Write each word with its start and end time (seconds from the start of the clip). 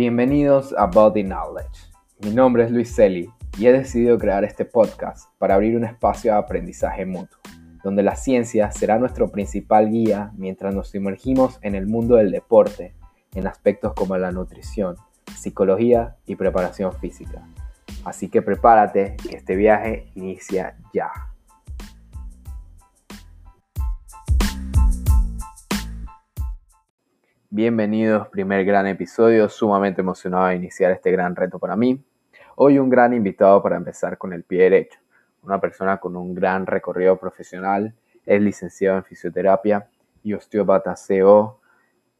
Bienvenidos 0.00 0.74
a 0.78 0.86
Body 0.86 1.22
Knowledge. 1.22 1.92
Mi 2.20 2.30
nombre 2.30 2.64
es 2.64 2.70
Luis 2.70 2.94
Celi 2.94 3.28
y 3.58 3.66
he 3.66 3.72
decidido 3.72 4.16
crear 4.16 4.44
este 4.44 4.64
podcast 4.64 5.28
para 5.36 5.56
abrir 5.56 5.76
un 5.76 5.84
espacio 5.84 6.32
de 6.32 6.38
aprendizaje 6.38 7.04
mutuo, 7.04 7.38
donde 7.84 8.02
la 8.02 8.16
ciencia 8.16 8.70
será 8.70 8.98
nuestro 8.98 9.28
principal 9.30 9.90
guía 9.90 10.32
mientras 10.38 10.74
nos 10.74 10.88
sumergimos 10.88 11.58
en 11.60 11.74
el 11.74 11.86
mundo 11.86 12.16
del 12.16 12.30
deporte, 12.30 12.94
en 13.34 13.46
aspectos 13.46 13.92
como 13.92 14.16
la 14.16 14.32
nutrición, 14.32 14.96
psicología 15.36 16.16
y 16.24 16.34
preparación 16.36 16.94
física. 16.94 17.46
Así 18.02 18.30
que 18.30 18.40
prepárate, 18.40 19.18
que 19.18 19.36
este 19.36 19.54
viaje 19.54 20.10
inicia 20.14 20.78
ya. 20.94 21.29
Bienvenidos, 27.52 28.28
primer 28.28 28.64
gran 28.64 28.86
episodio, 28.86 29.48
sumamente 29.48 30.02
emocionado 30.02 30.46
de 30.46 30.54
iniciar 30.54 30.92
este 30.92 31.10
gran 31.10 31.34
reto 31.34 31.58
para 31.58 31.74
mí. 31.74 32.00
Hoy 32.54 32.78
un 32.78 32.88
gran 32.88 33.12
invitado 33.12 33.60
para 33.60 33.74
empezar 33.74 34.18
con 34.18 34.32
el 34.32 34.44
pie 34.44 34.62
derecho, 34.62 35.00
una 35.42 35.60
persona 35.60 35.98
con 35.98 36.14
un 36.14 36.32
gran 36.32 36.64
recorrido 36.64 37.18
profesional, 37.18 37.92
es 38.24 38.40
licenciado 38.40 38.98
en 38.98 39.04
fisioterapia 39.04 39.90
y 40.22 40.32
osteópata 40.32 40.94
CO. 40.94 41.60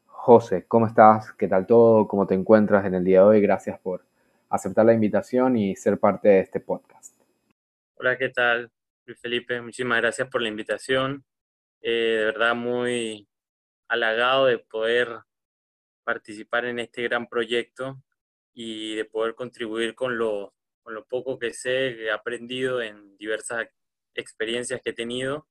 José, 0.05 0.65
¿cómo 0.67 0.87
estás? 0.87 1.31
¿Qué 1.31 1.47
tal 1.47 1.65
todo? 1.65 2.09
¿Cómo 2.09 2.27
te 2.27 2.33
encuentras 2.33 2.85
en 2.85 2.95
el 2.95 3.05
día 3.05 3.19
de 3.19 3.25
hoy? 3.27 3.41
Gracias 3.41 3.79
por 3.79 4.03
aceptar 4.49 4.85
la 4.85 4.93
invitación 4.93 5.55
y 5.55 5.77
ser 5.77 5.97
parte 5.97 6.27
de 6.27 6.39
este 6.41 6.59
podcast. 6.59 7.15
Hola, 7.95 8.17
¿qué 8.17 8.27
tal? 8.27 8.69
Luis 9.05 9.17
Felipe, 9.21 9.61
muchísimas 9.61 10.01
gracias 10.01 10.27
por 10.27 10.41
la 10.41 10.49
invitación. 10.49 11.23
Eh, 11.81 12.17
de 12.19 12.25
verdad, 12.25 12.53
muy 12.53 13.29
halagado 13.91 14.45
de 14.45 14.57
poder 14.57 15.21
participar 16.11 16.65
en 16.65 16.79
este 16.79 17.03
gran 17.03 17.25
proyecto 17.25 18.03
y 18.53 18.95
de 18.95 19.05
poder 19.05 19.33
contribuir 19.33 19.95
con 19.95 20.17
lo, 20.17 20.53
con 20.83 20.93
lo 20.93 21.05
poco 21.05 21.39
que 21.39 21.53
sé, 21.53 21.95
que 21.95 22.05
he 22.07 22.11
aprendido 22.11 22.81
en 22.81 23.15
diversas 23.17 23.67
experiencias 24.13 24.81
que 24.81 24.89
he 24.89 24.93
tenido 24.93 25.47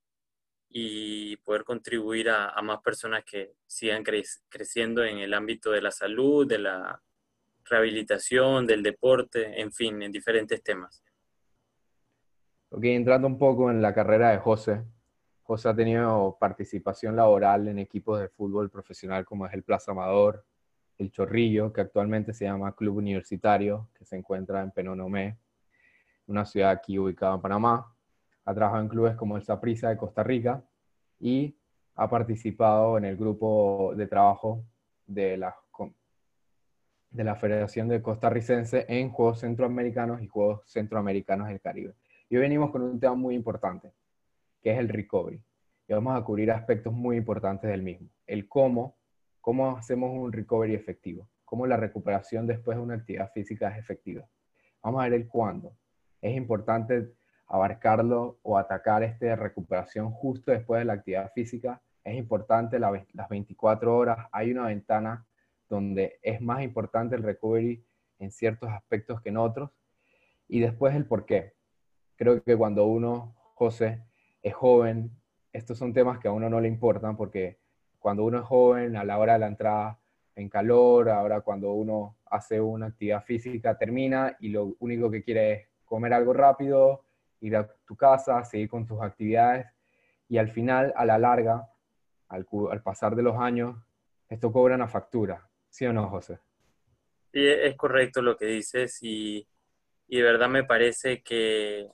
y 0.69 1.38
poder 1.38 1.64
contribuir 1.64 2.28
a, 2.28 2.61
más 2.62 2.83
personas 2.83 3.25
que 3.25 3.55
sigan 3.66 4.05
creciendo 4.50 5.03
en 5.03 5.19
el 5.19 5.33
ámbito 5.33 5.70
de 5.70 5.81
la 5.81 5.91
salud, 5.91 6.47
de 6.47 6.58
la 6.58 7.03
rehabilitación, 7.64 8.66
del 8.66 8.83
deporte, 8.83 9.62
en 9.62 9.72
fin, 9.72 10.03
en 10.03 10.12
diferentes 10.12 10.62
temas. 10.62 11.03
Ok, 12.69 12.84
entrando 12.84 13.27
un 13.27 13.38
poco 13.38 13.70
en 13.70 13.81
la 13.81 13.94
carrera 13.94 14.31
de 14.31 14.38
José, 14.38 14.84
José 15.50 15.69
ha 15.69 15.75
tenido 15.75 16.36
participación 16.38 17.16
laboral 17.16 17.66
en 17.66 17.81
equipos 17.81 18.20
de 18.20 18.28
fútbol 18.28 18.70
profesional 18.70 19.25
como 19.25 19.47
es 19.47 19.53
el 19.53 19.64
Plaza 19.64 19.91
Amador, 19.91 20.44
el 21.00 21.10
Chorrillo, 21.10 21.72
que 21.72 21.80
actualmente 21.80 22.32
se 22.32 22.44
llama 22.44 22.74
Club 22.74 22.96
Universitario, 22.96 23.88
que 23.94 24.04
se 24.04 24.16
encuentra 24.16 24.62
en 24.62 24.70
Penonomé, 24.70 25.38
una 26.26 26.44
ciudad 26.44 26.70
aquí 26.70 26.98
ubicada 26.98 27.34
en 27.34 27.40
Panamá. 27.40 27.94
Ha 28.44 28.54
trabajado 28.54 28.82
en 28.82 28.88
clubes 28.88 29.16
como 29.16 29.36
el 29.36 29.42
Saprissa 29.42 29.88
de 29.88 29.96
Costa 29.96 30.22
Rica 30.22 30.62
y 31.18 31.56
ha 31.94 32.08
participado 32.08 32.98
en 32.98 33.04
el 33.04 33.16
grupo 33.16 33.94
de 33.96 34.06
trabajo 34.06 34.64
de 35.06 35.36
la, 35.36 35.56
de 37.10 37.24
la 37.24 37.34
Federación 37.34 37.88
de 37.88 38.02
Costarricense 38.02 38.86
en 38.88 39.10
Juegos 39.10 39.40
Centroamericanos 39.40 40.22
y 40.22 40.28
Juegos 40.28 40.62
Centroamericanos 40.66 41.48
del 41.48 41.60
Caribe. 41.60 41.94
Y 42.28 42.36
hoy 42.36 42.42
venimos 42.42 42.70
con 42.70 42.82
un 42.82 43.00
tema 43.00 43.14
muy 43.14 43.34
importante, 43.34 43.90
que 44.62 44.72
es 44.72 44.78
el 44.78 44.88
recovery. 44.88 45.42
Y 45.88 45.92
vamos 45.92 46.16
a 46.16 46.22
cubrir 46.22 46.52
aspectos 46.52 46.92
muy 46.92 47.16
importantes 47.16 47.68
del 47.68 47.82
mismo. 47.82 48.08
El 48.26 48.46
cómo, 48.46 48.99
cómo 49.41 49.77
hacemos 49.77 50.10
un 50.12 50.33
recovery 50.33 50.74
efectivo, 50.74 51.28
cómo 51.44 51.66
la 51.66 51.77
recuperación 51.77 52.46
después 52.46 52.76
de 52.76 52.82
una 52.82 52.94
actividad 52.94 53.31
física 53.32 53.70
es 53.70 53.78
efectiva. 53.78 54.28
Vamos 54.82 55.00
a 55.00 55.04
ver 55.04 55.14
el 55.14 55.28
cuándo. 55.28 55.76
Es 56.20 56.37
importante 56.37 57.14
abarcarlo 57.47 58.38
o 58.42 58.56
atacar 58.56 59.03
esta 59.03 59.34
recuperación 59.37 60.10
justo 60.12 60.53
después 60.53 60.78
de 60.81 60.84
la 60.84 60.94
actividad 60.94 61.32
física. 61.34 61.82
Es 62.04 62.16
importante 62.16 62.78
las 62.78 63.28
24 63.28 63.97
horas. 63.97 64.28
Hay 64.32 64.53
una 64.53 64.66
ventana 64.66 65.26
donde 65.69 66.19
es 66.22 66.41
más 66.41 66.62
importante 66.62 67.16
el 67.16 67.22
recovery 67.22 67.84
en 68.19 68.31
ciertos 68.31 68.70
aspectos 68.70 69.20
que 69.20 69.31
en 69.31 69.37
otros. 69.37 69.70
Y 70.48 70.60
después 70.60 70.94
el 70.94 71.06
por 71.06 71.26
qué. 71.26 71.54
Creo 72.16 72.43
que 72.43 72.56
cuando 72.56 72.87
uno, 72.87 73.34
José, 73.54 74.04
es 74.43 74.54
joven, 74.54 75.10
estos 75.53 75.78
son 75.78 75.93
temas 75.93 76.19
que 76.19 76.28
a 76.28 76.32
uno 76.32 76.48
no 76.48 76.60
le 76.60 76.69
importan 76.69 77.16
porque 77.16 77.59
cuando 78.00 78.25
uno 78.25 78.38
es 78.38 78.44
joven, 78.44 78.97
a 78.97 79.05
la 79.05 79.19
hora 79.19 79.34
de 79.34 79.38
la 79.38 79.47
entrada 79.47 79.99
en 80.34 80.49
calor, 80.49 81.11
ahora 81.11 81.43
cuando 81.43 81.72
uno 81.72 82.16
hace 82.27 82.61
una 82.61 82.87
actividad 82.87 83.22
física, 83.22 83.77
termina 83.77 84.37
y 84.41 84.49
lo 84.49 84.75
único 84.81 85.11
que 85.11 85.22
quiere 85.22 85.53
es 85.53 85.69
comer 85.84 86.15
algo 86.15 86.33
rápido, 86.33 87.05
ir 87.41 87.56
a 87.56 87.69
tu 87.87 87.97
casa, 87.97 88.43
seguir 88.44 88.69
con 88.69 88.87
tus 88.87 89.00
actividades 89.00 89.66
y 90.28 90.38
al 90.38 90.49
final, 90.49 90.93
a 90.97 91.05
la 91.05 91.19
larga, 91.19 91.69
al, 92.28 92.47
pasar 92.83 93.16
de 93.16 93.22
los 93.22 93.37
años, 93.38 93.77
esto 94.28 94.53
cobra 94.53 94.77
una 94.77 94.88
factura. 94.88 95.49
¿Sí 95.69 95.84
o 95.87 95.93
no, 95.93 96.09
José? 96.09 96.38
Sí, 97.32 97.47
es 97.47 97.77
correcto 97.77 98.22
lo 98.22 98.37
que 98.37 98.47
dices 98.47 98.99
y, 99.03 99.47
de 100.09 100.22
verdad 100.22 100.49
me 100.49 100.65
parece 100.65 101.22
que 101.22 101.88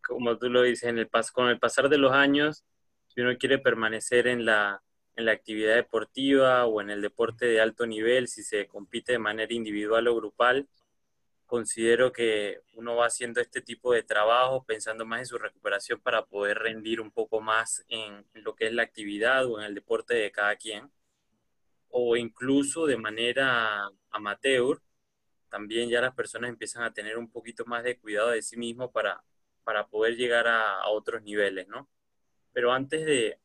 como 0.00 0.36
tú 0.38 0.48
lo 0.48 0.62
dices, 0.62 0.88
en 0.88 0.98
el 0.98 1.08
con 1.32 1.48
el 1.48 1.58
pasar 1.58 1.88
de 1.88 1.98
los 1.98 2.12
años, 2.12 2.64
si 3.08 3.20
uno 3.20 3.36
quiere 3.38 3.58
permanecer 3.58 4.26
en 4.26 4.44
la, 4.44 4.82
en 5.16 5.26
la 5.26 5.32
actividad 5.32 5.74
deportiva 5.76 6.66
o 6.66 6.80
en 6.80 6.90
el 6.90 7.02
deporte 7.02 7.46
de 7.46 7.60
alto 7.60 7.86
nivel, 7.86 8.28
si 8.28 8.42
se 8.42 8.66
compite 8.66 9.12
de 9.12 9.18
manera 9.18 9.52
individual 9.54 10.08
o 10.08 10.16
grupal, 10.16 10.68
considero 11.46 12.12
que 12.12 12.60
uno 12.74 12.96
va 12.96 13.06
haciendo 13.06 13.40
este 13.40 13.60
tipo 13.62 13.92
de 13.92 14.02
trabajo 14.02 14.64
pensando 14.64 15.04
más 15.06 15.20
en 15.20 15.26
su 15.26 15.38
recuperación 15.38 16.00
para 16.00 16.24
poder 16.26 16.58
rendir 16.58 17.00
un 17.00 17.10
poco 17.10 17.40
más 17.40 17.84
en 17.88 18.24
lo 18.34 18.54
que 18.54 18.66
es 18.68 18.72
la 18.72 18.82
actividad 18.82 19.46
o 19.46 19.60
en 19.60 19.66
el 19.66 19.74
deporte 19.74 20.14
de 20.14 20.32
cada 20.32 20.56
quien, 20.56 20.90
o 21.90 22.16
incluso 22.16 22.86
de 22.86 22.96
manera 22.96 23.88
amateur, 24.10 24.80
también 25.50 25.90
ya 25.90 26.00
las 26.00 26.14
personas 26.14 26.50
empiezan 26.50 26.82
a 26.84 26.92
tener 26.92 27.18
un 27.18 27.30
poquito 27.30 27.64
más 27.66 27.84
de 27.84 27.98
cuidado 27.98 28.30
de 28.30 28.42
sí 28.42 28.56
mismo 28.56 28.90
para 28.90 29.22
para 29.64 29.86
poder 29.88 30.16
llegar 30.16 30.46
a, 30.48 30.88
otros 30.88 31.22
niveles, 31.22 31.68
¿no? 31.68 31.88
Pero 32.52 32.72
antes 32.72 33.04
de, 33.06 33.38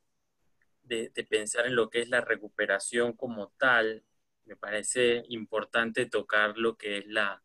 de, 0.88 1.12
pensar 1.30 1.68
en 1.68 1.75
lo 1.75 1.90
que 1.90 2.02
es 2.02 2.09
la 2.09 2.22
recuperación 2.22 3.14
como 3.14 3.50
tal, 3.58 4.03
me 4.46 4.56
parece 4.56 5.24
importante 5.30 6.06
tocar 6.06 6.58
lo 6.58 6.78
que 6.78 7.00
es 7.00 7.08
la, 7.08 7.44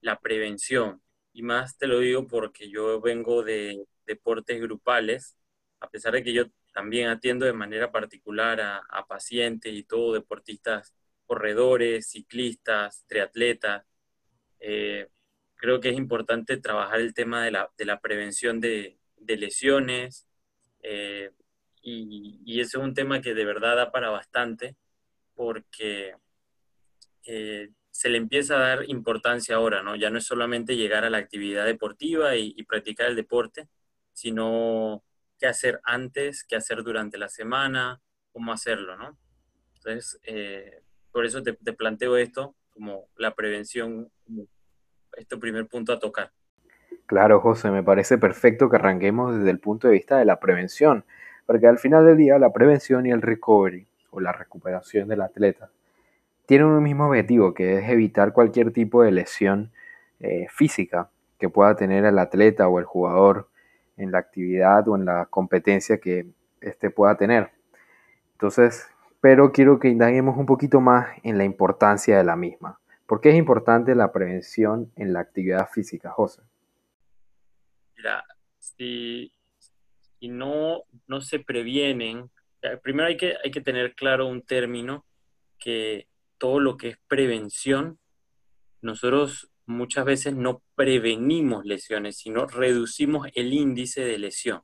la 0.00 0.20
prevención. 0.20 1.02
Y 1.32 1.42
más 1.42 1.78
te 1.78 1.86
lo 1.86 2.00
digo 2.00 2.26
porque 2.26 2.70
yo 2.70 3.00
vengo 3.00 3.42
de 3.42 3.86
deportes 4.06 4.60
grupales, 4.60 5.36
a 5.80 5.90
pesar 5.90 6.14
de 6.14 6.22
que 6.22 6.32
yo 6.32 6.46
también 6.72 7.08
atiendo 7.08 7.46
de 7.46 7.52
manera 7.52 7.92
particular 7.92 8.60
a, 8.60 8.78
a 8.78 9.06
pacientes 9.06 9.72
y 9.72 9.82
todo, 9.84 10.14
deportistas, 10.14 10.94
corredores, 11.26 12.08
ciclistas, 12.10 13.04
triatletas. 13.06 13.84
Eh, 14.60 15.08
creo 15.56 15.80
que 15.80 15.90
es 15.90 15.96
importante 15.96 16.56
trabajar 16.56 17.00
el 17.00 17.14
tema 17.14 17.44
de 17.44 17.50
la, 17.52 17.70
de 17.76 17.84
la 17.84 18.00
prevención 18.00 18.60
de, 18.60 18.98
de 19.16 19.36
lesiones 19.36 20.26
eh, 20.82 21.32
y, 21.82 22.40
y, 22.44 22.60
ese 22.60 22.78
es 22.78 22.82
un 22.82 22.94
tema 22.94 23.20
que 23.20 23.34
de 23.34 23.44
verdad 23.44 23.76
da 23.76 23.90
para 23.90 24.10
bastante 24.10 24.76
porque 25.34 26.14
eh, 27.24 27.70
se 27.90 28.08
le 28.08 28.18
empieza 28.18 28.56
a 28.56 28.60
dar 28.60 28.88
importancia 28.88 29.56
ahora, 29.56 29.82
¿no? 29.82 29.96
Ya 29.96 30.10
no 30.10 30.18
es 30.18 30.24
solamente 30.24 30.76
llegar 30.76 31.04
a 31.04 31.10
la 31.10 31.18
actividad 31.18 31.64
deportiva 31.64 32.36
y, 32.36 32.62
practicar 32.64 33.08
el 33.08 33.16
deporte, 33.16 33.68
sino 34.12 35.02
qué 35.38 35.46
hacer 35.46 35.80
antes, 35.84 36.44
qué 36.44 36.56
hacer 36.56 36.82
durante 36.82 37.18
la 37.18 37.28
semana, 37.28 38.00
cómo 38.32 38.52
hacerlo, 38.52 38.96
¿no? 38.96 39.18
Entonces, 39.76 40.20
eh, 40.24 40.82
por 41.12 41.26
eso 41.26 41.42
te, 41.42 41.52
te, 41.54 41.72
planteo 41.72 42.16
esto 42.16 42.54
como 42.70 43.08
la 43.16 43.34
prevención 43.34 44.10
este 45.16 45.36
primer 45.36 45.66
punto 45.66 45.92
a 45.92 45.98
tocar. 45.98 46.30
Claro, 47.06 47.40
José, 47.40 47.70
me 47.70 47.82
parece 47.82 48.18
perfecto 48.18 48.68
que 48.70 48.76
arranquemos 48.76 49.36
desde 49.36 49.50
el 49.50 49.58
punto 49.58 49.88
de 49.88 49.94
vista 49.94 50.18
de 50.18 50.24
la 50.24 50.40
prevención, 50.40 51.04
porque 51.48 51.66
al 51.66 51.78
final 51.78 52.04
del 52.04 52.18
día 52.18 52.38
la 52.38 52.52
prevención 52.52 53.06
y 53.06 53.10
el 53.10 53.22
recovery, 53.22 53.86
o 54.10 54.20
la 54.20 54.32
recuperación 54.32 55.08
del 55.08 55.22
atleta, 55.22 55.70
tienen 56.44 56.66
un 56.66 56.82
mismo 56.82 57.06
objetivo, 57.06 57.54
que 57.54 57.78
es 57.78 57.88
evitar 57.88 58.34
cualquier 58.34 58.70
tipo 58.70 59.02
de 59.02 59.12
lesión 59.12 59.72
eh, 60.20 60.46
física 60.50 61.08
que 61.38 61.48
pueda 61.48 61.74
tener 61.74 62.04
el 62.04 62.18
atleta 62.18 62.68
o 62.68 62.78
el 62.78 62.84
jugador 62.84 63.48
en 63.96 64.12
la 64.12 64.18
actividad 64.18 64.86
o 64.88 64.96
en 64.96 65.06
la 65.06 65.24
competencia 65.24 65.96
que 65.96 66.26
éste 66.60 66.90
pueda 66.90 67.16
tener. 67.16 67.50
Entonces, 68.32 68.86
pero 69.22 69.50
quiero 69.50 69.78
que 69.78 69.88
indaguemos 69.88 70.36
un 70.36 70.44
poquito 70.44 70.82
más 70.82 71.16
en 71.22 71.38
la 71.38 71.44
importancia 71.44 72.18
de 72.18 72.24
la 72.24 72.36
misma. 72.36 72.78
¿Por 73.06 73.22
qué 73.22 73.30
es 73.30 73.36
importante 73.36 73.94
la 73.94 74.12
prevención 74.12 74.92
en 74.96 75.14
la 75.14 75.20
actividad 75.20 75.66
física, 75.70 76.10
José? 76.10 76.42
Mira, 77.96 78.22
si, 78.58 79.32
no, 80.20 80.82
no 81.06 81.20
se 81.20 81.38
previenen, 81.38 82.30
primero 82.82 83.08
hay 83.08 83.16
que, 83.16 83.36
hay 83.44 83.50
que 83.50 83.60
tener 83.60 83.94
claro 83.94 84.26
un 84.26 84.42
término 84.42 85.06
que 85.58 86.08
todo 86.38 86.60
lo 86.60 86.76
que 86.76 86.88
es 86.88 86.98
prevención, 87.06 87.98
nosotros 88.80 89.50
muchas 89.66 90.04
veces 90.04 90.34
no 90.34 90.62
prevenimos 90.74 91.64
lesiones, 91.64 92.16
sino 92.16 92.46
reducimos 92.46 93.28
el 93.34 93.52
índice 93.52 94.04
de 94.04 94.18
lesión. 94.18 94.62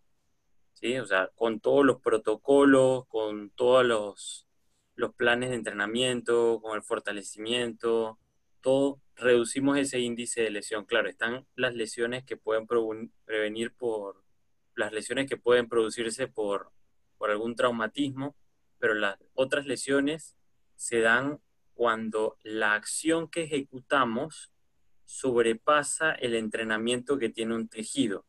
¿sí? 0.73 0.99
O 0.99 1.07
sea, 1.07 1.31
con 1.35 1.61
todos 1.61 1.85
los 1.85 2.01
protocolos, 2.01 3.07
con 3.07 3.51
todos 3.51 3.85
los, 3.85 4.49
los 4.95 5.15
planes 5.15 5.51
de 5.51 5.57
entrenamiento, 5.57 6.61
con 6.63 6.77
el 6.77 6.83
fortalecimiento, 6.83 8.19
todo, 8.61 9.01
reducimos 9.15 9.79
ese 9.79 9.99
índice 10.01 10.43
de 10.43 10.51
lesión. 10.51 10.85
Claro, 10.87 11.09
están 11.09 11.47
las 11.55 11.75
lesiones 11.75 12.25
que 12.25 12.37
pueden 12.37 12.67
prevenir 13.27 13.75
por, 13.75 14.24
las 14.77 14.93
lesiones 14.93 15.29
que 15.29 15.37
pueden 15.37 15.69
producirse 15.69 16.29
por, 16.29 16.73
por 17.19 17.31
algún 17.31 17.57
traumatismo, 17.57 18.37
pero 18.79 18.95
las 18.95 19.19
otras 19.35 19.67
lesiones 19.67 20.37
se 20.77 21.01
dan 21.01 21.41
cuando 21.75 22.39
la 22.43 22.75
acción 22.75 23.29
que 23.29 23.45
ejecutamos 23.45 24.53
sobrepasa 25.05 26.13
el 26.13 26.35
entrenamiento 26.35 27.19
que 27.19 27.29
tiene 27.29 27.55
un 27.55 27.69
tejido, 27.69 28.25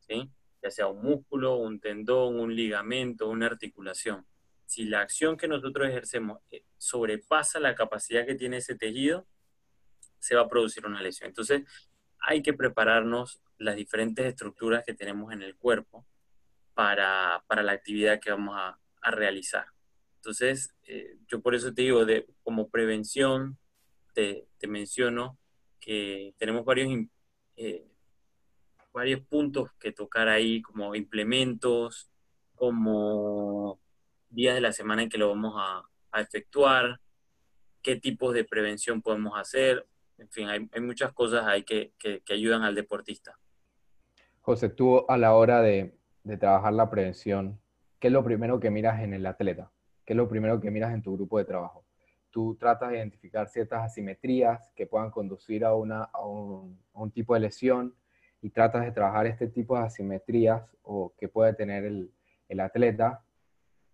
¿sí? 0.00 0.30
ya 0.62 0.70
sea 0.70 0.86
un 0.86 1.02
músculo, 1.02 1.56
un 1.56 1.80
tendón, 1.80 2.40
un 2.40 2.54
ligamento, 2.56 3.28
una 3.28 3.46
articulación. 3.46 4.26
Si 4.64 4.86
la 4.86 5.02
acción 5.02 5.36
que 5.36 5.46
nosotros 5.46 5.88
ejercemos 5.88 6.40
eh, 6.50 6.64
sobrepasa 6.78 7.60
la 7.60 7.74
capacidad 7.74 8.24
que 8.24 8.34
tiene 8.34 8.56
ese 8.58 8.74
tejido, 8.74 9.26
se 10.18 10.34
va 10.34 10.42
a 10.42 10.48
producir 10.48 10.86
una 10.86 11.02
lesión. 11.02 11.28
Entonces, 11.28 11.62
hay 12.18 12.42
que 12.42 12.54
prepararnos 12.54 13.42
las 13.58 13.76
diferentes 13.76 14.26
estructuras 14.26 14.84
que 14.84 14.94
tenemos 14.94 15.32
en 15.32 15.42
el 15.42 15.56
cuerpo 15.56 16.04
para, 16.74 17.42
la 17.48 17.72
actividad 17.72 18.20
que 18.20 18.30
vamos 18.30 18.56
a, 18.56 18.78
realizar. 19.10 19.66
Entonces, 20.16 20.74
eh, 20.84 21.18
yo 21.28 21.42
por 21.42 21.54
eso 21.54 21.74
te 21.74 21.82
digo, 21.82 22.06
de, 22.06 22.26
como 22.42 22.70
prevención, 22.70 23.58
te, 24.14 24.48
menciono 24.66 25.38
que 25.78 26.34
tenemos 26.38 26.64
varios, 26.64 26.88
eh, 27.56 27.86
varios 28.94 29.20
puntos 29.20 29.70
que 29.78 29.92
tocar 29.92 30.28
ahí, 30.28 30.62
como 30.62 30.94
implementos, 30.94 32.10
como 32.54 33.78
días 34.30 34.54
de 34.54 34.62
la 34.62 34.72
semana 34.72 35.02
en 35.02 35.10
que 35.10 35.18
lo 35.18 35.28
vamos 35.28 35.52
a, 35.58 35.82
a 36.10 36.20
efectuar, 36.22 37.00
qué 37.82 37.96
tipos 37.96 38.32
de 38.32 38.44
prevención 38.44 39.02
podemos 39.02 39.38
hacer, 39.38 39.86
en 40.18 40.30
fin, 40.30 40.48
hay, 40.48 40.80
muchas 40.80 41.12
cosas 41.12 41.46
ahí 41.46 41.64
que, 41.64 41.92
ayudan 42.30 42.62
al 42.62 42.74
deportista. 42.74 43.38
José, 44.44 44.68
tú 44.68 45.06
a 45.08 45.16
la 45.16 45.34
hora 45.34 45.62
de, 45.62 45.94
trabajar 46.38 46.74
la 46.74 46.90
prevención, 46.90 47.58
¿qué 47.98 48.08
es 48.08 48.12
lo 48.12 48.22
primero 48.22 48.60
que 48.60 48.70
miras 48.70 49.00
en 49.00 49.14
el 49.14 49.24
atleta? 49.24 49.72
¿Qué 50.04 50.12
es 50.12 50.18
lo 50.18 50.28
primero 50.28 50.60
que 50.60 50.70
miras 50.70 50.92
en 50.92 51.00
tu 51.00 51.14
grupo 51.14 51.38
de 51.38 51.46
trabajo? 51.46 51.86
Tú 52.30 52.54
tratas 52.60 52.90
de 52.90 52.98
identificar 52.98 53.48
ciertas 53.48 53.82
asimetrías 53.82 54.70
que 54.76 54.86
puedan 54.86 55.10
conducir 55.10 55.64
a, 55.64 55.74
una, 55.74 56.10
un, 56.92 57.10
tipo 57.10 57.32
de 57.32 57.40
lesión 57.40 57.94
y 58.42 58.50
tratas 58.50 58.84
de 58.84 58.92
trabajar 58.92 59.26
este 59.26 59.48
tipo 59.48 59.78
de 59.78 59.84
asimetrías 59.84 60.62
o 60.82 61.14
que 61.16 61.28
puede 61.28 61.54
tener 61.54 61.86
el, 61.86 62.60
atleta, 62.60 63.24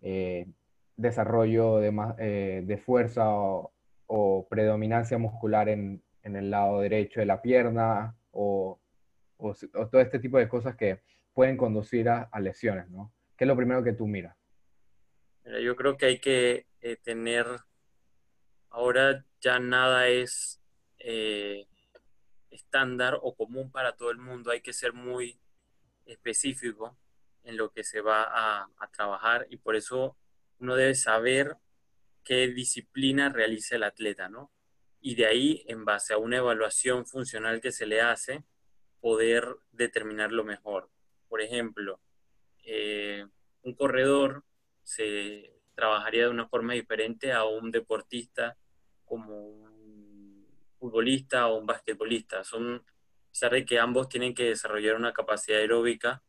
eh, 0.00 0.49
desarrollo 0.97 1.76
de, 1.76 1.93
eh, 2.19 2.62
de 2.67 2.76
fuerza 2.76 3.29
o 3.29 4.47
predominancia 4.50 5.17
muscular 5.17 5.69
en, 5.69 6.02
en 6.25 6.35
el 6.35 6.50
lado 6.50 6.81
derecho 6.81 7.20
de 7.20 7.26
la 7.26 7.41
pierna 7.41 8.17
o, 8.32 8.80
todo 9.72 10.00
este 10.00 10.19
tipo 10.19 10.38
de 10.38 10.48
cosas 10.48 10.76
que 10.76 11.00
pueden 11.32 11.56
conducir 11.56 12.08
a, 12.08 12.28
lesiones, 12.40 12.88
¿no? 12.90 13.12
¿Qué 13.37 13.44
es 13.44 13.48
lo 13.48 13.56
primero 13.56 13.82
que 13.82 13.92
tú 13.92 14.06
miras? 14.06 14.37
yo 15.62 15.75
creo 15.75 15.96
que 15.96 16.06
hay 16.06 16.19
que 16.20 16.66
eh, 16.81 16.96
tener, 16.96 17.46
ahora 18.69 19.25
ya 19.40 19.58
nada 19.58 20.06
es 20.06 20.60
eh, 20.98 21.66
estándar 22.50 23.19
o 23.20 23.34
común 23.34 23.72
para 23.72 23.96
todo 23.96 24.10
el 24.10 24.19
mundo, 24.19 24.50
hay 24.50 24.60
que 24.60 24.72
ser 24.72 24.92
muy 24.92 25.40
específico 26.04 26.96
en 27.42 27.56
lo 27.56 27.72
que 27.72 27.82
se 27.82 28.00
va 28.00 28.25
a, 28.25 28.69
a 28.78 28.90
trabajar 28.92 29.46
y 29.50 29.56
por 29.56 29.75
eso 29.75 30.16
uno 30.58 30.76
debe 30.76 30.94
saber 30.94 31.56
qué 32.22 32.46
disciplina 32.48 33.31
realiza 33.31 33.76
el 33.76 33.82
atleta, 33.82 34.28
¿no? 34.28 34.52
y 35.00 35.14
de 35.14 35.26
ahí, 35.26 35.64
en 35.66 35.84
base 35.84 36.12
a 36.12 36.19
una 36.19 36.37
evaluación 36.37 37.06
funcional 37.06 37.60
que 37.60 37.72
se 37.72 37.87
le 37.87 38.00
hace, 38.00 38.44
poder 39.00 39.56
determinar 39.73 40.32
lo 40.32 40.44
mejor. 40.44 40.91
Por 41.29 41.41
ejemplo, 41.41 42.00
eh, 42.64 43.26
un 43.62 43.75
corredor 43.75 44.44
se 44.82 45.52
trabajaría 45.75 46.25
de 46.25 46.31
una 46.31 46.49
forma 46.49 46.75
diferente 46.75 47.32
a 47.32 47.44
un 47.44 47.70
deportista 47.70 48.56
como 49.05 49.49
un 49.49 50.47
futbolista 50.79 51.49
o 51.49 51.58
un 51.58 51.67
basquetbolista. 51.67 52.44
Son, 52.44 52.76
a 52.76 53.31
pesar 53.31 53.52
de 53.52 53.64
que 53.64 53.79
ambos 53.79 54.08
tienen 54.08 54.35
que 54.35 54.44
desarrollar 54.44 54.97
una 54.97 55.12
capacidad 55.12 55.58
aeróbica, 55.58 56.23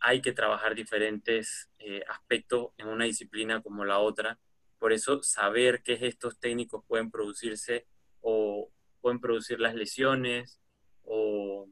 hay 0.00 0.22
que 0.22 0.32
trabajar 0.32 0.74
diferentes 0.74 1.70
eh, 1.78 2.02
aspectos 2.08 2.72
en 2.78 2.88
una 2.88 3.04
disciplina 3.04 3.62
como 3.62 3.84
la 3.84 3.98
otra 3.98 4.38
por 4.80 4.94
eso 4.94 5.22
saber 5.22 5.82
qué 5.82 5.98
gestos 5.98 6.40
técnicos 6.40 6.82
pueden 6.88 7.10
producirse 7.10 7.86
o 8.22 8.72
pueden 9.02 9.20
producir 9.20 9.60
las 9.60 9.74
lesiones 9.74 10.58
o, 11.04 11.68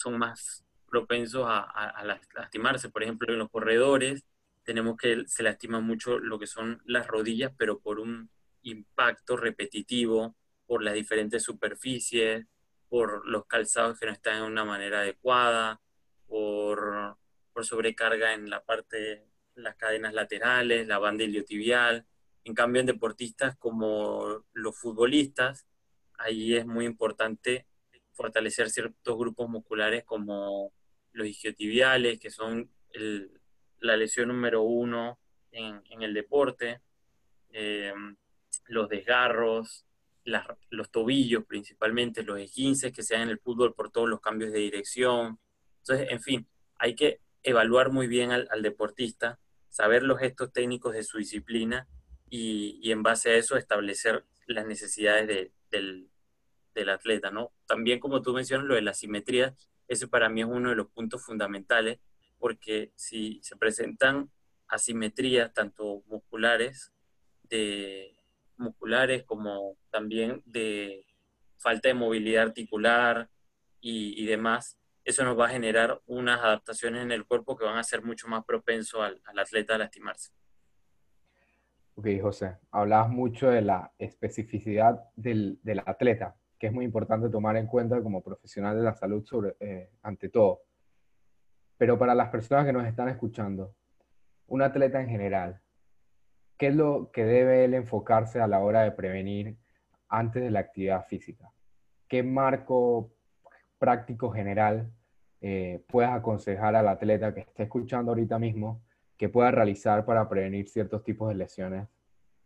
son 0.00 0.18
más 0.18 0.64
propensos 0.88 1.44
a, 1.46 2.02
lastimarse. 2.34 2.88
Por 2.88 3.02
ejemplo, 3.02 3.32
en 3.32 3.38
los 3.38 3.50
corredores 3.50 4.24
tenemos 4.64 4.96
que 4.96 5.24
se 5.26 5.42
lastima 5.42 5.80
mucho 5.80 6.18
lo 6.18 6.38
que 6.38 6.46
son 6.46 6.82
las 6.84 7.06
rodillas, 7.06 7.52
pero 7.56 7.80
por 7.80 8.00
un 8.00 8.30
impacto 8.62 9.36
repetitivo, 9.36 10.36
por 10.66 10.82
las 10.82 10.94
diferentes 10.94 11.42
superficies, 11.42 12.46
por 12.88 13.26
los 13.26 13.46
calzados 13.46 13.98
que 13.98 14.06
no 14.06 14.12
están 14.12 14.38
en 14.38 14.42
una 14.44 14.64
manera 14.64 15.00
adecuada, 15.00 15.80
por, 16.26 17.16
por 17.52 17.64
sobrecarga 17.64 18.34
en 18.34 18.50
la 18.50 18.64
parte 18.64 19.26
las 19.54 19.76
cadenas 19.76 20.12
laterales, 20.12 20.86
la 20.86 20.98
banda 20.98 21.24
iliotibial. 21.24 22.06
En 22.44 22.54
cambio, 22.54 22.80
en 22.80 22.86
deportistas 22.86 23.56
como 23.56 24.44
los 24.52 24.76
futbolistas, 24.76 25.66
ahí 26.18 26.56
es 26.56 26.66
muy 26.66 26.84
importante 26.84 27.66
fortalecer 28.20 28.68
ciertos 28.68 29.16
grupos 29.16 29.48
musculares 29.48 30.04
como 30.04 30.74
los 31.12 31.26
isquiotibiales, 31.26 32.18
que 32.18 32.30
son 32.30 32.70
la 33.78 33.96
lesión 33.96 34.28
número 34.28 34.60
uno 34.62 35.18
en, 35.52 36.02
el 36.02 36.12
deporte, 36.12 36.82
eh, 37.50 37.94
los 38.66 38.90
desgarros, 38.90 39.86
los 40.24 40.90
tobillos 40.90 41.46
principalmente, 41.46 42.22
los 42.22 42.38
esguinces 42.38 42.92
que 42.92 43.02
se 43.02 43.14
dan 43.14 43.22
en 43.24 43.30
el 43.30 43.38
fútbol 43.40 43.74
por 43.74 43.90
todos 43.90 44.08
los 44.08 44.20
cambios 44.20 44.52
de 44.52 44.58
dirección. 44.58 45.38
Entonces, 45.78 46.08
en 46.10 46.20
fin, 46.20 46.46
hay 46.76 46.94
que 46.94 47.20
evaluar 47.42 47.90
muy 47.90 48.06
bien 48.06 48.32
al 48.32 48.62
deportista 48.62 49.40
saber 49.70 50.02
los 50.02 50.18
gestos 50.18 50.52
técnicos 50.52 50.92
de 50.92 51.04
su 51.04 51.16
disciplina 51.16 51.88
y, 52.28 52.90
en 52.92 53.02
base 53.02 53.30
a 53.30 53.36
eso 53.36 53.56
establecer 53.56 54.26
las 54.46 54.66
necesidades 54.66 55.50
del, 55.70 56.10
atleta, 56.88 57.30
¿no? 57.30 57.52
También 57.66 58.00
como 58.00 58.22
tú 58.22 58.32
mencionas 58.32 58.66
lo 58.66 58.74
de 58.74 58.82
la 58.82 58.94
simetría, 58.94 59.54
ese 59.88 60.08
para 60.08 60.28
mí 60.28 60.40
es 60.40 60.46
uno 60.46 60.70
de 60.70 60.76
los 60.76 60.88
puntos 60.88 61.24
fundamentales 61.24 61.98
porque 62.38 62.92
si 62.94 63.40
se 63.42 63.56
presentan 63.56 64.30
asimetrías 64.68 65.52
tanto 65.52 66.02
musculares, 66.06 66.92
de 67.42 68.16
musculares 68.56 69.24
como 69.24 69.76
también 69.90 70.42
de 70.46 71.04
falta 71.56 71.88
de 71.88 71.94
movilidad 71.94 72.44
articular 72.44 73.28
y 73.80 74.24
demás, 74.26 74.80
eso 75.04 75.24
nos 75.24 75.38
va 75.38 75.46
a 75.46 75.50
generar 75.50 76.00
unas 76.06 76.40
adaptaciones 76.40 77.02
en 77.02 77.12
el 77.12 77.24
cuerpo 77.24 77.56
que 77.56 77.64
van 77.64 77.78
a 77.78 77.82
ser 77.82 78.02
mucho 78.02 78.28
más 78.28 78.44
propenso 78.44 79.02
al, 79.02 79.20
atleta 79.36 79.74
a 79.74 79.78
lastimarse. 79.78 80.32
Ok, 81.94 82.06
José, 82.20 82.56
hablabas 82.70 83.10
mucho 83.10 83.50
de 83.50 83.62
la 83.62 83.92
especificidad 83.98 85.00
del, 85.16 85.58
atleta, 85.84 86.36
que 86.60 86.66
es 86.66 86.72
muy 86.74 86.84
importante 86.84 87.30
tomar 87.30 87.56
en 87.56 87.66
cuenta 87.66 88.02
como 88.02 88.22
profesional 88.22 88.76
de 88.76 88.82
la 88.82 88.94
salud 88.94 89.24
sobre, 89.24 89.56
eh, 89.60 89.90
ante 90.02 90.28
todo. 90.28 90.60
Pero 91.78 91.98
para 91.98 92.14
las 92.14 92.28
personas 92.28 92.66
que 92.66 92.72
nos 92.74 92.86
están 92.86 93.08
escuchando, 93.08 93.74
un 94.46 94.60
atleta 94.60 95.00
en 95.00 95.08
general, 95.08 95.62
¿qué 96.58 96.66
es 96.66 96.74
lo 96.74 97.10
que 97.12 97.24
debe 97.24 97.64
él 97.64 97.72
enfocarse 97.72 98.40
a 98.40 98.46
la 98.46 98.60
hora 98.60 98.82
de 98.82 98.92
prevenir 98.92 99.56
antes 100.10 100.42
de 100.42 100.50
la 100.50 100.60
actividad 100.60 101.06
física? 101.06 101.50
¿Qué 102.06 102.22
marco 102.22 103.10
práctico 103.78 104.30
general 104.30 104.92
eh, 105.40 105.82
puedas 105.88 106.12
aconsejar 106.12 106.76
al 106.76 106.88
atleta 106.88 107.32
que 107.32 107.40
esté 107.40 107.62
escuchando 107.62 108.10
ahorita 108.10 108.38
mismo 108.38 108.82
que 109.16 109.30
pueda 109.30 109.50
realizar 109.50 110.04
para 110.04 110.28
prevenir 110.28 110.68
ciertos 110.68 111.02
tipos 111.04 111.30
de 111.30 111.36
lesiones 111.36 111.88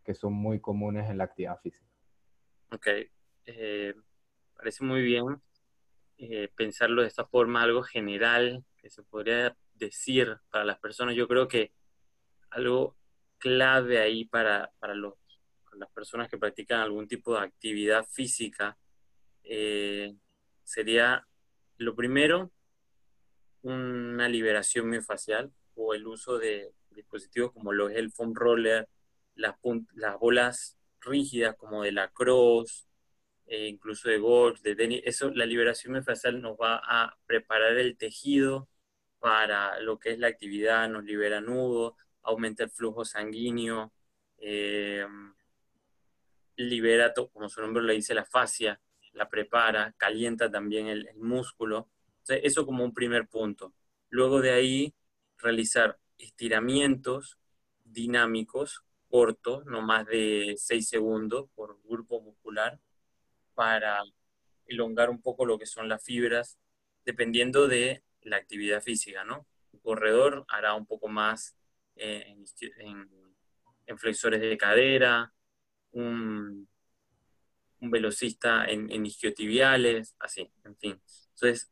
que 0.05 0.15
son 0.15 0.31
muy 0.31 0.61
comunes 0.61 1.09
en 1.09 1.17
la 1.17 1.25
actividad 1.25 1.59
física? 1.59 1.91
Ok, 2.71 2.87
eh, 3.45 3.93
parece 4.55 4.83
muy 4.83 5.01
bien 5.01 5.41
eh, 6.17 6.49
pensarlo 6.55 7.01
de 7.01 7.07
esta 7.07 7.25
forma, 7.25 7.61
algo 7.61 7.83
general 7.83 8.63
que 8.77 8.89
se 8.89 9.03
podría 9.03 9.55
decir 9.73 10.37
para 10.49 10.65
las 10.65 10.79
personas. 10.79 11.15
Yo 11.15 11.27
creo 11.27 11.47
que 11.47 11.71
algo 12.49 12.95
clave 13.37 13.99
ahí 13.99 14.25
para, 14.25 14.71
para 14.79 14.95
los, 14.95 15.15
las 15.73 15.89
personas 15.91 16.29
que 16.29 16.37
practican 16.37 16.79
algún 16.79 17.07
tipo 17.07 17.33
de 17.33 17.45
actividad 17.45 18.05
física, 18.05 18.77
eh, 19.43 20.15
sería 20.63 21.27
lo 21.77 21.95
primero, 21.95 22.51
una 23.61 24.29
liberación 24.29 24.89
miofascial 24.89 25.51
o 25.75 25.93
el 25.93 26.07
uso 26.07 26.37
de 26.37 26.73
dispositivos 26.91 27.51
como 27.51 27.73
lo 27.73 27.89
es 27.89 27.97
el 27.97 28.11
foam 28.11 28.33
roller, 28.33 28.87
las, 29.35 29.55
las 29.93 30.17
bolas 30.17 30.77
rígidas 31.01 31.55
como 31.57 31.83
de 31.83 31.91
la 31.91 32.09
cross, 32.09 32.87
eh, 33.47 33.67
incluso 33.67 34.09
de 34.09 34.17
golf, 34.17 34.61
de 34.61 34.75
tenis. 34.75 35.01
Eso, 35.05 35.29
la 35.31 35.45
liberación 35.45 35.93
miofascial 35.93 36.41
nos 36.41 36.57
va 36.57 36.81
a 36.83 37.17
preparar 37.25 37.77
el 37.77 37.97
tejido 37.97 38.69
para 39.19 39.79
lo 39.79 39.99
que 39.99 40.11
es 40.11 40.19
la 40.19 40.27
actividad, 40.27 40.89
nos 40.89 41.03
libera 41.03 41.41
nudo, 41.41 41.97
aumenta 42.23 42.63
el 42.63 42.71
flujo 42.71 43.05
sanguíneo, 43.05 43.93
eh, 44.37 45.05
libera, 46.57 47.13
como 47.13 47.49
su 47.49 47.61
nombre 47.61 47.83
le 47.83 47.93
dice, 47.93 48.13
la 48.13 48.25
fascia, 48.25 48.79
la 49.13 49.29
prepara, 49.29 49.93
calienta 49.97 50.49
también 50.51 50.87
el, 50.87 51.09
músculo. 51.15 51.89
eso 52.27 52.65
como 52.65 52.83
un 52.83 52.93
primer 52.93 53.27
punto. 53.27 53.73
Luego 54.09 54.41
de 54.41 54.51
ahí, 54.51 54.93
realizar 55.37 55.99
estiramientos 56.17 57.37
dinámicos 57.83 58.83
cortos, 59.09 59.65
no 59.65 59.81
más 59.81 60.05
de 60.07 60.55
6 60.57 60.87
segundos 60.87 61.49
por 61.55 61.79
grupo 61.83 62.21
muscular, 62.21 62.79
para 63.55 64.03
elongar 64.67 65.09
un 65.09 65.21
poco 65.21 65.45
lo 65.45 65.57
que 65.57 65.65
son 65.65 65.89
las 65.89 66.03
fibras, 66.03 66.59
dependiendo 67.05 67.67
de 67.67 68.03
la 68.21 68.37
actividad 68.37 68.81
física, 68.81 69.23
¿no? 69.23 69.47
Un 69.71 69.79
corredor 69.79 70.45
hará 70.49 70.73
un 70.73 70.85
poco 70.85 71.07
más 71.07 71.55
en, 71.95 72.45
en, 73.87 73.97
flexores 73.97 74.41
de 74.41 74.57
cadera, 74.57 75.33
un, 75.91 76.67
velocista 77.79 78.65
en, 78.65 79.05
isquiotibiales, 79.05 80.15
así, 80.19 80.51
en 80.63 80.75
fin. 80.77 81.01
Entonces, 81.35 81.71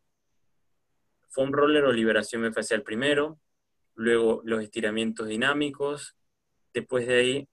foam 1.30 1.52
roller 1.52 1.84
o 1.86 1.92
liberación 1.92 2.54
facial 2.54 2.84
primero, 2.84 3.40
luego 3.96 4.42
los 4.46 4.62
estiramientos 4.62 5.28
dinámicos, 5.28 6.16
después 6.74 7.08
de 7.08 7.16
ahí 7.16 7.50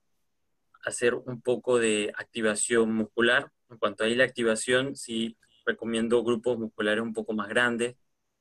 hacer 0.83 1.13
un 1.15 1.41
poco 1.41 1.79
de 1.79 2.11
activación 2.15 2.93
muscular. 2.93 3.51
En 3.71 3.77
cuanto 3.77 4.03
a 4.03 4.07
la 4.07 4.25
activación, 4.25 4.97
sí 4.97 5.37
recomiendo 5.65 6.23
grupos 6.23 6.59
musculares 6.59 7.01
un 7.01 7.13
poco 7.13 7.33
más 7.33 7.47
grandes, 7.47 7.95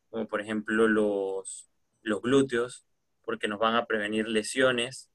como 0.09 0.27
por 0.27 0.41
ejemplo 0.41 0.89
los, 0.89 1.71
los 2.03 2.21
glúteos, 2.21 2.85
porque 3.23 3.47
nos 3.47 3.61
van 3.61 3.77
a 3.77 3.87
prevenir 3.87 4.29
lesiones. 4.29 5.09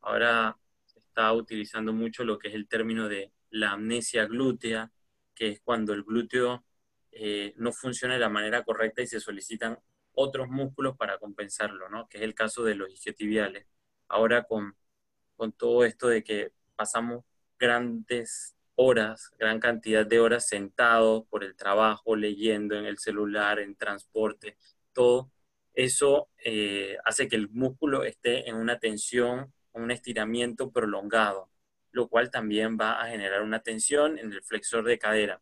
Ahora 0.00 0.58
se 0.84 0.98
está 0.98 1.32
utilizando 1.32 1.94
mucho 1.94 2.22
lo 2.24 2.38
que 2.38 2.48
es 2.48 2.54
el 2.54 2.68
término 2.68 3.08
de 3.08 3.32
la 3.48 3.72
amnesia 3.72 4.26
glútea, 4.26 4.92
que 5.34 5.48
es 5.48 5.60
cuando 5.60 5.94
el 5.94 6.02
glúteo 6.02 6.64
eh, 7.10 7.54
no 7.56 7.72
funciona 7.72 8.14
de 8.14 8.20
la 8.20 8.28
manera 8.28 8.64
correcta 8.64 9.00
y 9.00 9.06
se 9.06 9.20
solicitan 9.20 9.78
otros 10.12 10.48
músculos 10.50 10.98
para 10.98 11.18
compensarlo, 11.18 11.88
¿no? 11.88 12.08
que 12.08 12.18
es 12.18 12.24
el 12.24 12.34
caso 12.34 12.62
de 12.62 12.74
los 12.74 12.90
isquiotibiales. 12.90 13.66
Ahora 14.08 14.42
con, 14.42 14.76
con 15.34 15.52
todo 15.52 15.84
esto 15.86 16.08
de 16.08 16.22
que 16.22 16.52
pasamos 16.76 17.24
grandes 17.58 18.54
horas, 18.74 19.30
gran 19.38 19.60
cantidad 19.60 20.06
de 20.06 20.20
horas 20.20 20.48
sentados 20.48 21.24
por 21.28 21.44
el 21.44 21.56
trabajo, 21.56 22.16
leyendo 22.16 22.76
en 22.76 22.86
el 22.86 22.98
celular, 22.98 23.58
en 23.58 23.76
transporte, 23.76 24.56
todo 24.92 25.30
eso 25.74 26.28
eh, 26.44 26.96
hace 27.04 27.28
que 27.28 27.36
el 27.36 27.48
músculo 27.48 28.04
esté 28.04 28.48
en 28.48 28.56
una 28.56 28.78
tensión, 28.78 29.52
un 29.72 29.90
estiramiento 29.90 30.70
prolongado, 30.70 31.50
lo 31.92 32.08
cual 32.08 32.30
también 32.30 32.76
va 32.78 33.00
a 33.00 33.08
generar 33.08 33.42
una 33.42 33.60
tensión 33.60 34.18
en 34.18 34.32
el 34.32 34.42
flexor 34.42 34.84
de 34.84 34.98
cadera. 34.98 35.40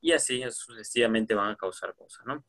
Y 0.00 0.12
así 0.12 0.42
sucesivamente 0.50 1.34
van 1.34 1.52
a 1.52 1.56
causar 1.56 1.94
cosas, 1.94 2.24
¿no? 2.26 2.44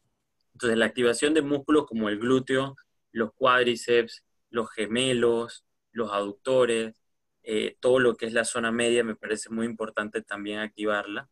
Entonces, 0.53 0.77
la 0.77 0.85
activación 0.85 1.33
de 1.33 1.41
músculos 1.41 1.85
como 1.85 2.09
el 2.09 2.19
glúteo, 2.19 2.75
los 3.11 3.33
cuádriceps, 3.33 4.23
los 4.49 4.69
gemelos, 4.71 5.65
los 5.91 6.11
aductores, 6.11 6.98
eh, 7.43 7.77
todo 7.79 7.99
lo 7.99 8.15
que 8.15 8.25
es 8.25 8.33
la 8.33 8.45
zona 8.45 8.71
media 8.71 9.03
me 9.03 9.15
parece 9.15 9.49
muy 9.49 9.65
importante 9.65 10.21
también 10.21 10.59
activarla. 10.59 11.29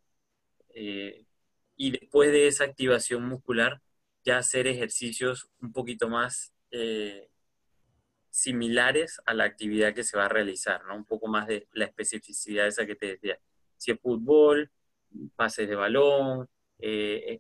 Eh, 0.70 1.26
y 1.76 1.92
después 1.92 2.32
de 2.32 2.48
esa 2.48 2.64
activación 2.66 3.26
muscular, 3.28 3.82
ya 4.24 4.38
hacer 4.40 4.68
ejercicios 4.68 5.50
un 5.62 5.72
poquito 5.74 6.10
más 6.10 6.54
eh, 6.72 7.30
similares 8.30 9.22
a 9.26 9.34
la 9.34 9.46
actividad 9.46 9.94
que 9.94 10.04
se 10.04 10.18
va 10.18 10.26
a 10.26 10.30
realizar, 10.30 10.84
¿no? 10.86 10.96
Un 10.96 11.06
poco 11.06 11.28
más 11.28 11.48
de 11.48 11.68
la 11.74 11.86
especificidad 11.86 12.68
esa 12.68 12.86
que 12.86 12.96
te 12.96 13.08
decía. 13.08 13.40
Si 13.78 13.92
es 13.92 14.00
fútbol, 14.00 14.72
pases 15.36 15.70
de 15.70 15.76
balón, 15.76 16.50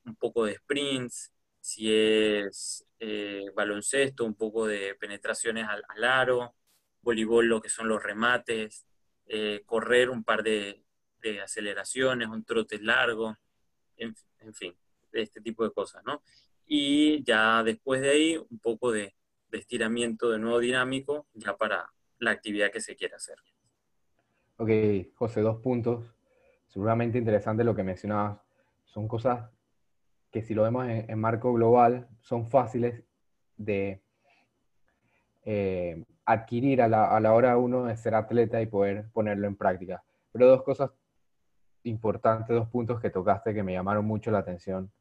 un 0.05 0.15
poco 0.19 0.45
de 0.45 0.55
sprints, 0.55 1.33
si 1.59 1.91
es 1.93 2.85
baloncesto, 3.55 4.25
un 4.25 4.35
poco 4.35 4.67
de 4.67 4.95
penetraciones 4.95 5.67
al, 5.67 5.83
al 5.89 6.03
aro, 6.03 6.55
voleibol 7.07 7.47
lo 7.47 7.61
que 7.61 7.69
son 7.69 7.87
los 7.87 8.03
remates, 8.03 8.85
eh, 9.27 9.63
correr 9.65 10.09
un 10.09 10.25
par 10.25 10.43
de, 10.43 10.83
aceleraciones, 11.43 12.29
un 12.29 12.45
trote 12.45 12.79
largo, 12.79 13.35
en, 13.97 14.15
fin, 14.53 14.73
este 15.11 15.41
tipo 15.41 15.65
de 15.65 15.71
cosas, 15.71 16.01
¿no? 16.05 16.21
Y 16.65 17.21
ya 17.23 17.63
después 17.63 17.99
de 17.99 18.09
ahí, 18.09 18.37
un 18.37 18.59
poco 18.59 18.91
de, 18.91 19.13
estiramiento 19.51 20.29
de 20.29 20.39
nuevo 20.39 20.59
dinámico, 20.59 21.27
ya 21.33 21.55
para 21.57 21.89
la 22.19 22.31
actividad 22.31 22.71
que 22.71 22.81
se 22.81 22.95
quiera 22.95 23.15
hacer. 23.15 23.37
Ok, 24.57 24.69
José, 25.15 25.41
dos 25.41 25.61
puntos. 25.61 26.13
Seguramente 26.67 27.17
interesante 27.17 27.63
lo 27.63 27.75
que 27.75 27.83
mencionabas. 27.83 28.39
Son 28.85 29.07
cosas 29.07 29.49
que 30.31 30.43
si 30.43 30.53
lo 30.53 30.63
vemos 30.63 30.87
en, 30.87 31.19
marco 31.19 31.53
global, 31.53 32.07
son 32.21 32.49
fáciles 32.49 33.03
de 33.55 34.01
eh, 35.49 36.03
adquirir 36.25 36.81
a 36.81 36.89
la, 36.89 37.15
a 37.15 37.21
la 37.21 37.33
hora 37.33 37.55
uno 37.55 37.85
de 37.85 37.95
ser 37.95 38.15
atleta 38.15 38.61
y 38.61 38.65
poder 38.65 39.05
ponerlo 39.13 39.47
en 39.47 39.55
práctica. 39.55 40.03
Pero 40.33 40.47
dos 40.47 40.61
cosas 40.61 40.91
importantes, 41.83 42.53
dos 42.53 42.67
puntos 42.67 42.99
que 42.99 43.09
tocaste 43.09 43.53
que 43.53 43.63
me 43.63 43.71
llamaron 43.71 44.03
mucho 44.03 44.29
la 44.29 44.39
atención. 44.39 44.91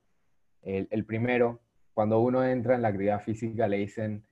El, 0.62 0.86
el, 0.92 1.04
primero, 1.04 1.58
cuando 1.94 2.20
uno 2.20 2.44
entra 2.44 2.76
en 2.76 2.82
la 2.82 2.88
actividad 2.88 3.20
física 3.22 3.66
le 3.66 3.78
dicen, 3.78 4.24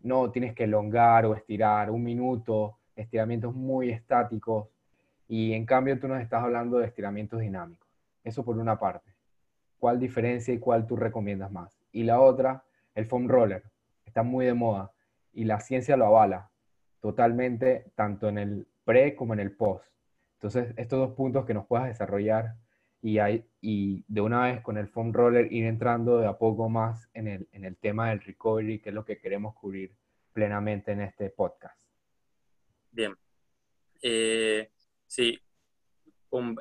no, 0.00 0.30
tienes 0.30 0.54
que 0.54 0.64
elongar 0.64 1.26
o 1.26 1.34
estirar 1.34 1.90
un 1.90 2.04
minuto, 2.04 2.78
estiramientos 2.96 3.54
muy 3.54 3.90
estáticos, 3.90 4.68
y 5.28 5.52
en 5.52 5.66
cambio 5.66 6.00
tú 6.00 6.08
nos 6.08 6.22
estás 6.22 6.42
hablando 6.42 6.78
de 6.78 6.86
estiramientos 6.86 7.38
dinámicos. 7.38 7.86
Eso 8.24 8.46
por 8.46 8.56
una 8.56 8.78
parte. 8.78 9.10
¿Cuál 9.78 10.00
diferencia 10.00 10.54
y 10.54 10.58
cuál 10.58 10.86
tú 10.86 10.96
recomiendas 10.96 11.52
más? 11.52 11.78
Y 11.92 12.04
la 12.04 12.18
otra, 12.18 12.64
el 12.94 13.04
foam 13.04 13.28
roller. 13.28 13.62
Está 14.06 14.22
muy 14.22 14.46
de 14.46 14.54
moda 14.54 14.90
y 15.32 15.44
la 15.44 15.60
ciencia 15.60 15.96
lo 15.96 16.06
avala 16.06 16.50
totalmente, 17.00 17.92
tanto 17.94 18.28
en 18.28 18.38
el 18.38 18.66
pre 18.84 19.14
como 19.14 19.34
en 19.34 19.40
el 19.40 19.56
post. 19.56 19.90
Entonces, 20.34 20.74
estos 20.76 20.98
dos 20.98 21.16
puntos 21.16 21.44
que 21.44 21.54
nos 21.54 21.66
puedas 21.66 21.86
desarrollar 21.86 22.56
y, 23.02 23.18
hay, 23.18 23.46
y 23.60 24.04
de 24.08 24.20
una 24.20 24.44
vez 24.44 24.62
con 24.62 24.76
el 24.76 24.88
foam 24.88 25.12
roller 25.12 25.52
ir 25.52 25.64
entrando 25.64 26.18
de 26.18 26.26
a 26.26 26.38
poco 26.38 26.68
más 26.68 27.08
en 27.14 27.28
el, 27.28 27.48
en 27.52 27.64
el 27.64 27.76
tema 27.76 28.10
del 28.10 28.20
recovery, 28.20 28.80
que 28.80 28.90
es 28.90 28.94
lo 28.94 29.04
que 29.04 29.18
queremos 29.18 29.54
cubrir 29.54 29.94
plenamente 30.32 30.92
en 30.92 31.02
este 31.02 31.30
podcast. 31.30 31.80
Bien. 32.90 33.16
Eh, 34.02 34.70
sí, 35.06 35.38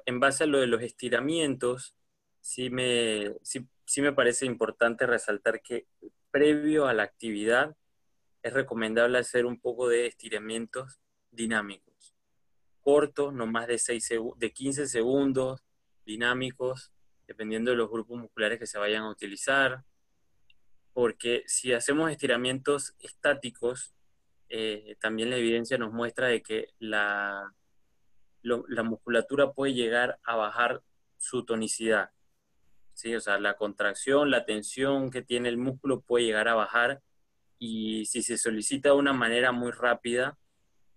en 0.06 0.20
base 0.20 0.44
a 0.44 0.48
lo 0.48 0.60
de 0.60 0.68
los 0.68 0.82
estiramientos, 0.82 1.96
sí 2.42 2.70
me, 2.70 3.34
sí, 3.44 3.68
sí 3.86 4.02
me 4.02 4.14
parece 4.14 4.46
importante 4.46 5.06
resaltar 5.06 5.62
que 5.62 5.88
previo 6.32 6.88
a 6.88 6.94
la 6.94 7.04
actividad 7.04 7.76
es 8.42 8.54
recomendable 8.54 9.18
hacer 9.18 9.46
un 9.46 9.60
poco 9.60 9.88
de 9.88 10.08
estiramientos 10.08 11.00
dinámicos, 11.32 12.16
cortos, 12.82 13.34
no 13.34 13.46
más 13.48 13.68
de, 13.68 13.78
6 13.78 14.10
de 14.38 14.52
15 14.52 14.88
segundos, 14.88 15.62
dinámicos, 16.06 16.92
dependiendo 17.28 17.72
de 17.72 17.78
los 17.78 17.90
grupos 17.90 18.18
musculares 18.18 18.60
que 18.60 18.66
se 18.66 18.80
vayan 18.80 19.04
a 19.04 19.12
utilizar, 19.12 19.84
porque 20.94 21.44
si 21.46 21.74
hacemos 21.74 22.12
estiramientos 22.12 22.96
estáticos, 23.00 23.94
eh, 24.50 24.98
también 25.00 25.30
la 25.30 25.38
evidencia 25.38 25.78
nos 25.78 25.94
muestra 25.94 26.28
de 26.28 26.42
que 26.42 26.70
la, 26.80 27.54
la 28.42 28.84
musculatura 28.84 29.52
puede 29.52 29.74
llegar 29.74 30.20
a 30.24 30.36
bajar 30.36 30.82
su 31.18 31.46
tonicidad. 31.46 32.12
¿sí? 32.94 33.16
O 33.16 33.22
sea, 33.22 33.40
la 33.40 33.56
contracción, 33.56 34.32
la 34.32 34.46
tensión 34.46 35.12
que 35.12 35.22
tiene 35.22 35.50
el 35.50 35.58
músculo 35.58 36.02
puede 36.02 36.26
llegar 36.26 36.48
a 36.48 36.56
bajar 36.56 37.02
y 37.60 38.06
si 38.06 38.24
se 38.24 38.38
solicita 38.38 38.90
de 38.90 38.96
una 38.96 39.12
manera 39.12 39.52
muy 39.52 39.72
rápida, 39.72 40.38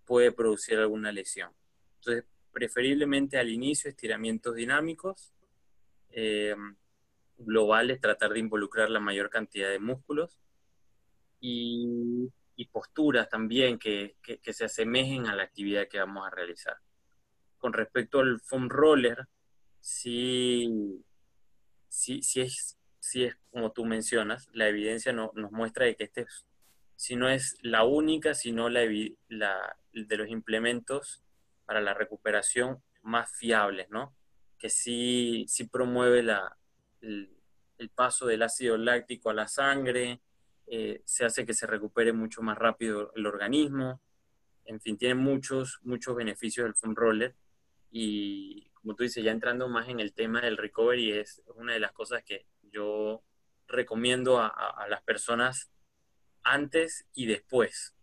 puede 0.07 0.31
producir 0.31 0.78
alguna 0.78 1.11
lesión. 1.11 1.50
Entonces, 1.97 2.25
preferiblemente 2.52 3.38
al 3.38 3.50
inicio 3.50 3.90
estiramientos 3.90 4.54
dinámicos, 4.54 5.33
eh, 6.11 6.54
globales, 7.37 8.00
tratar 8.00 8.33
de 8.33 8.38
involucrar 8.38 8.90
la 8.90 9.00
mayor 9.00 9.28
cantidad 9.28 9.69
de 9.69 9.81
músculos 9.81 10.38
y, 11.40 12.31
posturas 12.71 13.28
también 13.28 13.76
que, 13.76 14.14
que, 14.23 14.52
se 14.52 14.64
asemejen 14.64 15.26
a 15.26 15.35
la 15.35 15.42
actividad 15.42 15.88
que 15.88 15.99
vamos 15.99 16.25
a 16.25 16.31
realizar. 16.31 16.76
con 17.59 17.73
respecto 17.73 18.21
al 18.21 18.40
foam 18.40 18.69
roller, 18.69 19.26
sí, 19.81 20.71
sí, 21.88 22.23
sí, 22.23 22.40
es, 22.40 22.78
sí 23.00 23.25
es 23.25 23.37
como 23.50 23.73
tú 23.73 23.85
mencionas, 23.85 24.49
la 24.52 24.69
evidencia 24.69 25.12
nos 25.12 25.33
muestra 25.50 25.87
de 25.87 25.97
que 25.97 26.04
este 26.04 26.25
si 26.96 27.16
no 27.16 27.28
es 27.28 27.56
la 27.62 27.84
única, 27.84 28.34
sino 28.34 28.68
la, 28.68 28.82
la, 29.28 29.76
de 29.92 30.16
los 30.16 30.28
implementos 30.28 31.22
para 31.64 31.80
la 31.80 31.94
recuperación 31.94 32.82
más 33.02 33.30
fiables, 33.37 33.88
¿no? 33.90 34.14
Que 34.58 34.68
sí, 34.68 35.44
sí 35.49 35.64
promueve 35.64 36.22
la, 36.22 36.56
el, 37.00 37.30
paso 37.94 38.26
del 38.26 38.42
ácido 38.42 38.76
láctico 38.76 39.30
a 39.30 39.34
la 39.34 39.49
sangre, 39.49 40.20
eh, 40.68 41.02
se 41.04 41.25
hace 41.25 41.44
que 41.44 41.52
se 41.52 41.66
recupere 41.66 42.12
mucho 42.12 42.40
más 42.40 42.56
rápido 42.56 43.12
el 43.16 43.26
organismo, 43.26 44.00
en 44.64 44.80
fin, 44.80 44.96
tiene 44.96 45.16
muchos, 45.16 45.80
muchos 45.82 46.14
beneficios 46.14 46.66
el 46.66 46.75
foam 46.75 46.94
roller 46.94 47.34
y 47.90 48.70
como 48.82 48.96
tú 48.96 49.04
dices, 49.04 49.22
ya 49.22 49.30
entrando 49.30 49.68
más 49.68 49.88
en 49.88 50.00
el 50.00 50.12
tema 50.12 50.40
del 50.40 50.56
recovery, 50.56 51.12
es 51.12 51.42
una 51.54 51.72
de 51.72 51.80
las 51.80 51.92
cosas 51.92 52.25
que 52.25 52.46
yo 52.62 53.22
recomiendo 53.68 54.40
a, 54.40 54.87
las 54.88 55.02
personas 55.02 55.70
antes 56.42 57.06
y 57.14 57.26
después, 57.26 57.94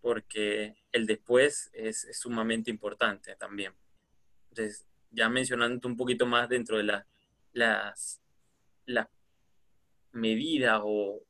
porque 0.00 0.76
el 0.92 1.06
después 1.06 1.70
es, 1.72 2.06
sumamente 2.12 2.70
importante 2.70 3.36
también. 3.36 3.74
Entonces, 4.50 4.86
ya 5.10 5.28
mencionando 5.28 5.88
un 5.88 5.96
poquito 5.96 6.26
más 6.26 6.48
dentro 6.48 6.78
de 6.78 7.04
las, 7.52 8.20
las 8.86 9.08
medidas 10.12 10.80
o, 10.84 11.22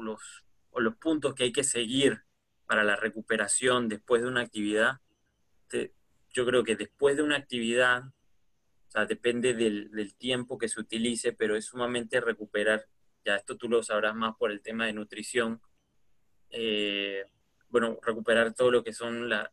los, 0.00 0.44
o 0.70 0.80
los 0.80 0.96
puntos 0.96 1.34
que 1.34 1.44
hay 1.44 1.52
que 1.52 1.64
seguir 1.64 2.22
para 2.66 2.84
la 2.84 2.96
recuperación 2.96 3.88
después 3.88 4.22
de 4.22 4.28
una 4.28 4.42
actividad, 4.42 5.00
yo 6.32 6.46
creo 6.46 6.64
que 6.64 6.76
después 6.76 7.16
de 7.16 7.22
una 7.22 7.36
actividad, 7.36 8.04
o 8.06 8.90
sea, 8.90 9.06
depende 9.06 9.54
del, 9.54 10.14
tiempo 10.16 10.58
que 10.58 10.68
se 10.68 10.80
utilice, 10.80 11.32
pero 11.32 11.56
es 11.56 11.66
sumamente 11.66 12.20
recuperar, 12.20 12.86
ya 13.24 13.36
esto 13.36 13.56
tú 13.56 13.68
lo 13.68 13.82
sabrás 13.82 14.14
más 14.14 14.36
por 14.36 14.50
el 14.50 14.62
tema 14.62 14.86
de 14.86 14.92
nutrición, 14.92 15.60
eh, 16.50 17.24
bueno, 17.68 17.98
recuperar 18.02 18.54
todo 18.54 18.70
lo 18.70 18.82
que 18.82 18.92
son 18.92 19.28
las 19.28 19.48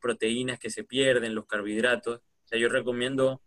proteínas 0.00 0.58
que 0.58 0.70
se 0.70 0.84
pierden, 0.84 1.34
los 1.34 1.46
carbohidratos. 1.46 2.18
O 2.18 2.48
sea, 2.48 2.58
yo 2.58 2.68
recomiendo, 2.68 3.42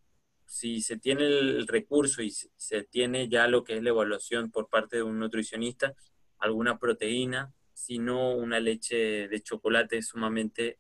si 0.45 0.81
se 0.81 0.97
tiene 0.97 1.25
el 1.25 1.67
recurso 1.67 2.21
y 2.23 2.31
se 2.31 2.83
tiene 2.83 3.29
ya 3.29 3.47
lo 3.47 3.63
que 3.63 3.77
es 3.77 3.83
la 3.83 3.89
evaluación 3.89 4.51
por 4.51 4.69
parte 4.69 4.97
de 4.97 5.03
un 5.03 5.19
nutricionista, 5.19 5.93
alguna 6.39 6.79
proteína, 6.79 7.53
si 7.73 7.99
no 7.99 8.33
una 8.35 8.59
leche 8.59 9.27
de 9.27 9.41
chocolate 9.41 10.01
sumamente 10.01 10.79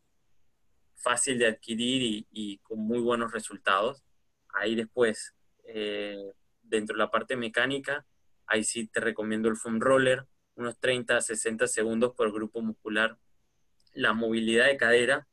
fácil 0.95 1.39
de 1.39 1.47
adquirir 1.47 2.25
y, 2.31 2.57
con 2.59 2.79
muy 2.79 2.99
buenos 2.99 3.31
resultados. 3.31 4.03
Ahí 4.53 4.75
después, 4.75 5.33
eh, 5.65 6.33
dentro 6.61 6.95
de 6.95 6.99
la 6.99 7.11
parte 7.11 7.35
mecánica, 7.35 8.05
ahí 8.51 8.63
sí 8.65 8.87
te 8.87 8.99
recomiendo 8.99 9.47
el 9.47 9.55
foam 9.55 9.79
roller, 9.79 10.25
unos 10.55 10.77
30 10.79 11.17
a 11.17 11.21
60 11.21 11.67
segundos 11.67 12.13
por 12.15 12.31
grupo 12.33 12.61
muscular. 12.61 13.17
La 13.93 14.13
movilidad 14.13 14.65
de 14.65 14.77
cadera 14.77 15.27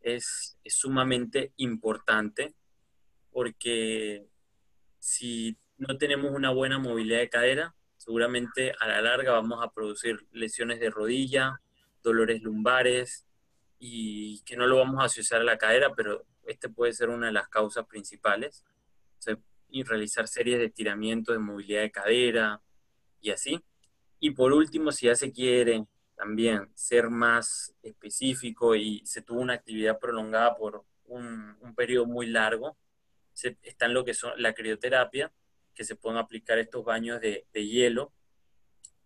es, 0.00 0.58
sumamente 0.64 1.52
importante 1.56 2.54
porque 3.30 4.26
si 4.98 5.58
no 5.76 5.98
tenemos 5.98 6.32
una 6.32 6.50
buena 6.50 6.78
movilidad 6.78 7.18
de 7.18 7.28
cadera, 7.28 7.74
seguramente 7.98 8.72
a 8.80 8.88
la 8.88 9.02
larga 9.02 9.32
vamos 9.32 9.62
a 9.62 9.70
producir 9.70 10.26
lesiones 10.32 10.80
de 10.80 10.90
rodilla, 10.90 11.60
dolores 12.02 12.42
lumbares, 12.42 13.26
y 13.78 14.40
que 14.44 14.56
no 14.56 14.66
lo 14.66 14.76
vamos 14.76 15.00
a 15.00 15.06
asociar 15.06 15.40
a 15.40 15.44
la 15.44 15.58
cadera, 15.58 15.94
pero 15.94 16.24
este 16.46 16.68
puede 16.68 16.92
ser 16.92 17.10
una 17.10 17.26
de 17.26 17.32
las 17.32 17.48
causas 17.48 17.86
principales. 17.86 18.64
Y 19.72 19.82
realizar 19.82 20.28
series 20.28 20.58
de 20.58 20.66
estiramiento 20.66 21.32
de 21.32 21.38
movilidad 21.38 21.80
de 21.80 21.90
cadera 21.90 22.60
y 23.20 23.30
así. 23.30 23.60
Y 24.20 24.30
por 24.32 24.52
último, 24.52 24.92
si 24.92 25.06
ya 25.06 25.16
se 25.16 25.32
quiere 25.32 25.86
también 26.14 26.70
ser 26.74 27.08
más 27.08 27.74
específico 27.82 28.76
y 28.76 29.00
se 29.04 29.22
tuvo 29.22 29.40
una 29.40 29.54
actividad 29.54 29.98
prolongada 29.98 30.54
por 30.54 30.84
un, 31.06 31.56
un 31.60 31.74
periodo 31.74 32.06
muy 32.06 32.26
largo, 32.26 32.76
se, 33.32 33.56
está 33.62 33.86
en 33.86 33.94
lo 33.94 34.04
que 34.04 34.14
son 34.14 34.32
la 34.36 34.52
crioterapia, 34.52 35.32
que 35.74 35.84
se 35.84 35.96
pueden 35.96 36.18
aplicar 36.18 36.58
estos 36.58 36.84
baños 36.84 37.20
de, 37.20 37.46
de 37.52 37.66
hielo 37.66 38.12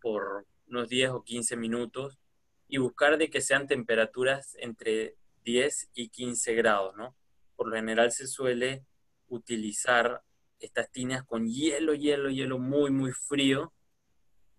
por 0.00 0.46
unos 0.66 0.88
10 0.88 1.10
o 1.10 1.22
15 1.22 1.56
minutos 1.56 2.18
y 2.66 2.78
buscar 2.78 3.18
de 3.18 3.30
que 3.30 3.40
sean 3.40 3.68
temperaturas 3.68 4.56
entre 4.58 5.14
10 5.44 5.90
y 5.94 6.08
15 6.08 6.54
grados, 6.54 6.96
¿no? 6.96 7.14
Por 7.54 7.68
lo 7.68 7.76
general 7.76 8.10
se 8.10 8.26
suele 8.26 8.84
utilizar 9.28 10.22
estas 10.60 10.90
tinas 10.90 11.24
con 11.24 11.48
hielo, 11.48 11.94
hielo, 11.94 12.30
hielo 12.30 12.58
muy, 12.58 12.90
muy 12.90 13.12
frío, 13.12 13.72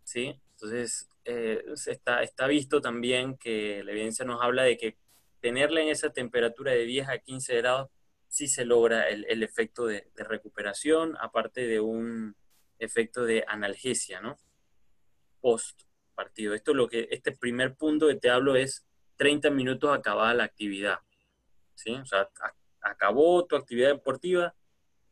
¿sí? 0.03 0.39
Entonces, 0.53 1.09
eh, 1.25 1.63
está, 1.87 2.23
está 2.23 2.47
visto 2.47 2.81
también 2.81 3.37
que 3.37 3.83
la 3.83 3.91
evidencia 3.91 4.25
nos 4.25 4.41
habla 4.41 4.63
de 4.63 4.77
que 4.77 4.97
tenerla 5.41 5.81
en 5.81 5.89
esa 5.89 6.11
temperatura 6.11 6.71
de 6.71 6.85
10 6.85 7.09
a 7.09 7.17
15 7.19 7.55
grados 7.57 7.89
sí 8.27 8.47
se 8.47 8.65
logra 8.65 9.07
el, 9.09 9.25
el 9.29 9.43
efecto 9.43 9.85
de, 9.85 10.07
recuperación, 10.15 11.15
aparte 11.19 11.65
de 11.67 11.79
un 11.79 12.35
efecto 12.79 13.23
de 13.23 13.43
analgesia, 13.47 14.21
¿no? 14.21 14.37
Post 15.41 15.83
partido. 16.15 16.53
Esto 16.53 16.73
lo 16.73 16.87
que, 16.87 17.07
este 17.11 17.31
primer 17.31 17.75
punto 17.75 18.07
que 18.07 18.15
te 18.15 18.29
hablo 18.29 18.55
es 18.55 18.85
30 19.17 19.49
minutos 19.51 19.95
acabada 19.95 20.33
la 20.33 20.43
actividad. 20.45 20.99
¿sí? 21.75 21.95
Acabó 22.81 23.45
tu 23.45 23.55
actividad 23.55 23.89
deportiva, 23.89 24.55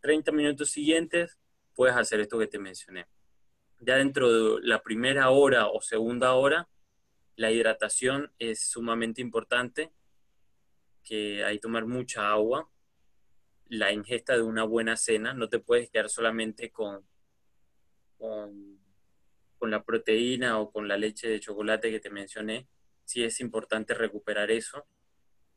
30 0.06 0.32
minutos 0.32 0.70
siguientes 0.70 1.39
puedes 1.74 1.96
hacer 1.96 2.20
esto 2.20 2.38
que 2.38 2.48
te 2.48 2.60
mencioné. 2.60 3.08
Ya 3.80 3.96
dentro 3.96 4.32
de 4.32 4.62
la 4.62 4.84
primera 4.84 5.32
hora 5.32 5.68
o 5.68 5.82
segunda 5.82 6.34
hora, 6.34 6.70
la 7.36 7.52
hidratación 7.52 8.32
es 8.39 8.68
sumamente 8.70 9.22
importante, 9.22 9.91
que 11.04 11.44
hay 11.44 11.56
que 11.56 11.62
tomar 11.62 11.86
mucha 11.86 12.30
agua, 12.30 12.70
la 13.68 13.91
ingesta 13.91 14.36
de 14.36 14.44
una 14.44 14.63
buena 14.63 14.96
cena, 14.96 15.34
no 15.34 15.50
te 15.50 15.60
puedes 15.60 15.89
quedar 15.89 16.10
solamente 16.10 16.72
con, 16.72 17.04
con 18.18 18.76
con 19.58 19.72
la 19.72 19.84
proteína 19.84 20.60
o 20.60 20.72
con 20.72 20.88
la 20.88 20.96
leche 20.96 21.28
de 21.28 21.39
chocolate 21.39 21.89
que 21.89 22.00
te 22.00 22.10
mencioné, 22.10 22.68
sí 23.04 23.24
es 23.24 23.39
importante 23.39 23.94
recuperar 23.94 24.52
eso. 24.52 24.86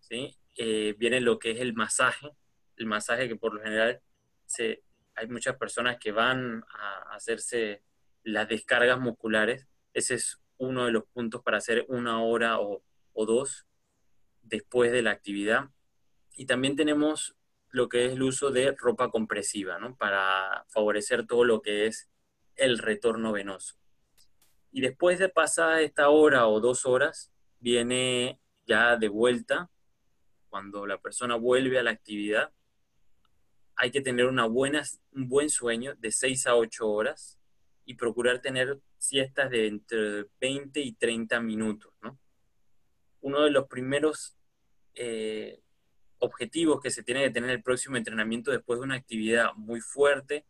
¿sí? 0.01 0.35
Eh, 0.57 0.95
viene 0.99 1.21
lo 1.21 1.39
que 1.39 1.51
es 1.51 1.61
el 1.61 1.75
masaje, 1.75 2.31
el 2.77 2.87
masaje 2.87 3.29
que 3.29 3.37
por 3.37 3.55
lo 3.55 3.63
general 3.63 4.01
se, 4.49 4.83
hay 5.15 5.29
muchas 5.29 5.57
personas 5.57 5.99
que 5.99 6.11
van 6.11 6.65
a 6.73 7.15
hacerse 7.15 7.83
las 8.25 8.49
descargas 8.49 8.99
musculares. 8.99 9.69
Ese 9.93 10.15
es 10.15 10.41
uno 10.57 10.87
de 10.87 10.93
los 10.93 11.05
puntos 11.05 11.43
para 11.43 11.59
hacer 11.59 11.85
una 11.89 12.23
hora 12.23 12.59
o, 12.61 12.83
dos 13.15 13.67
después 14.43 14.93
de 14.93 15.03
la 15.03 15.11
actividad. 15.11 15.71
Y 16.33 16.47
también 16.47 16.77
tenemos 16.77 17.37
lo 17.71 17.89
que 17.89 18.07
es 18.07 18.13
el 18.13 18.23
uso 18.23 18.51
de 18.51 18.75
ropa 18.79 19.11
compresiva, 19.11 19.79
¿no? 19.79 19.97
Para 19.97 20.65
favorecer 20.69 21.27
todo 21.27 21.45
lo 21.45 21.61
que 21.61 21.87
es 21.87 22.09
el 22.55 22.79
retorno 22.79 23.33
venoso. 23.33 23.77
Y 24.71 24.81
después 24.81 25.19
de 25.19 25.29
pasar 25.29 25.83
esta 25.83 26.11
hora 26.11 26.47
o 26.47 26.61
dos 26.61 26.87
horas, 26.87 27.33
viene 27.59 28.41
ya 28.67 28.97
de 28.97 29.09
vuelta, 29.09 29.69
cuando 30.49 30.87
la 30.87 30.99
persona 30.99 31.35
vuelve 31.35 31.79
a 31.79 31.83
la 31.83 31.91
actividad, 31.91 32.53
hay 33.79 33.93
que 33.93 34.01
tener 34.01 34.27
una 34.27 34.45
buena, 34.45 34.83
un 35.13 35.29
buen 35.29 35.49
sueño 35.49 35.95
de 35.95 36.11
6 36.11 36.49
a 36.49 36.57
8 36.57 36.87
horas 36.87 37.39
y 37.85 37.95
procurar 37.95 38.41
tener 38.41 38.81
siestas 38.99 39.51
de 39.51 39.69
entre 39.69 40.27
20 40.41 40.81
y 40.81 40.93
30 40.93 41.41
minutos. 41.41 41.93
Uno 43.21 43.45
de 43.45 43.51
los 43.51 43.69
primeros 43.69 44.37
eh, 44.95 45.61
objetivos 46.19 46.81
que 46.83 46.91
se 46.91 47.05
tiene 47.05 47.23
que 47.23 47.31
tener 47.31 47.51
el 47.51 47.63
próximo 47.63 47.97
entrenamiento 47.97 48.51
después 48.51 48.81
de 48.81 48.85
una 48.85 48.97
actividad 48.97 49.55
muy 49.55 49.81
fuerte 49.81 50.45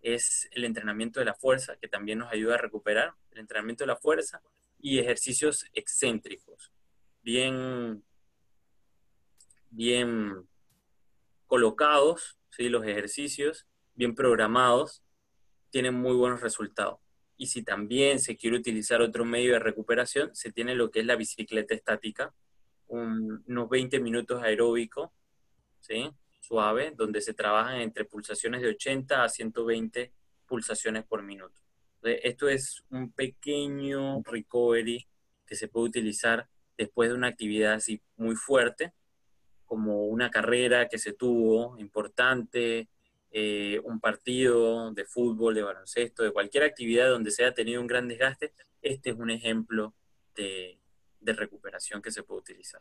es 0.00 0.48
el 0.52 0.64
entrenamiento 0.64 1.20
de 1.20 1.26
la 1.26 1.34
fuerza, 1.34 1.76
que 1.76 1.86
también 1.86 2.18
nos 2.18 2.32
ayuda 2.32 2.54
a 2.54 2.58
recuperar, 2.58 3.14
el 3.32 3.40
entrenamiento 3.40 3.84
de 3.84 3.88
la 3.88 3.96
fuerza 3.96 4.40
y 4.78 4.98
ejercicios 4.98 5.66
excéntricos, 5.74 6.72
bien, 7.22 8.02
bien 9.68 10.48
colocados, 11.46 12.39
¿sí? 12.50 12.68
los 12.68 12.84
ejercicios, 12.84 13.66
bien 13.94 14.14
programados, 14.14 15.02
tienen 15.70 15.94
muy 15.94 16.14
buenos 16.14 16.40
resultados. 16.40 16.98
Y 17.36 17.46
si 17.46 17.62
también 17.62 18.20
se 18.20 18.36
quiere 18.36 18.56
utilizar 18.56 19.00
otro 19.00 19.24
medio 19.24 19.54
de 19.54 19.60
recuperación, 19.60 20.34
se 20.34 20.52
tiene 20.52 20.74
lo 20.74 20.90
que 20.90 21.00
es 21.00 21.06
la 21.06 21.16
bicicleta 21.16 21.74
estática, 21.74 22.34
unos 22.88 23.68
20 23.68 24.00
minutos 24.00 24.42
aeróbico, 24.42 25.12
¿sí? 25.80 26.10
suave, 26.40 26.92
donde 26.96 27.20
se 27.20 27.32
trabajan 27.32 27.80
entre 27.80 28.04
pulsaciones 28.04 28.60
de 28.60 28.68
80 28.70 29.22
a 29.22 29.28
120 29.28 30.12
pulsaciones 30.46 31.04
por 31.04 31.22
minuto. 31.22 31.62
esto 32.02 32.48
es 32.48 32.82
un 32.90 33.12
pequeño 33.12 34.22
recovery 34.24 35.06
que 35.46 35.54
se 35.54 35.68
puede 35.68 35.86
utilizar 35.86 36.48
después 36.76 37.10
de 37.10 37.14
una 37.14 37.28
actividad 37.28 37.74
así 37.74 38.02
muy 38.16 38.34
fuerte, 38.34 38.92
como 39.70 40.06
una 40.06 40.32
carrera 40.32 40.88
que 40.88 40.98
se 40.98 41.12
tuvo 41.12 41.78
importante, 41.78 42.88
eh, 43.30 43.80
un 43.84 44.00
partido 44.00 44.90
de 44.90 45.04
fútbol, 45.04 45.54
de 45.54 45.62
baloncesto, 45.62 46.24
de 46.24 46.32
cualquier 46.32 46.64
actividad 46.64 47.08
donde 47.08 47.30
se 47.30 47.44
haya 47.44 47.54
tenido 47.54 47.80
un 47.80 47.86
gran 47.86 48.08
desgaste, 48.08 48.52
este 48.82 49.10
es 49.10 49.16
un 49.16 49.30
ejemplo 49.30 49.94
de, 50.34 50.80
de 51.20 51.32
recuperación 51.34 52.02
que 52.02 52.10
se 52.10 52.24
puede 52.24 52.40
utilizar. 52.40 52.80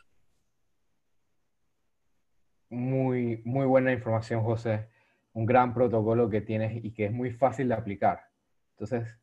Muy, 2.71 3.39
muy 3.45 3.67
buena 3.67 3.93
información, 3.93 4.41
José. 4.41 4.89
Un 5.34 5.45
gran 5.45 5.75
protocolo 5.75 6.28
que 6.28 6.41
tienes 6.41 6.84
y 6.84 6.91
que 6.91 7.06
es 7.06 7.12
muy 7.12 7.30
fácil 7.30 7.67
de 7.67 7.75
aplicar. 7.75 8.32
Entonces, 8.71 9.15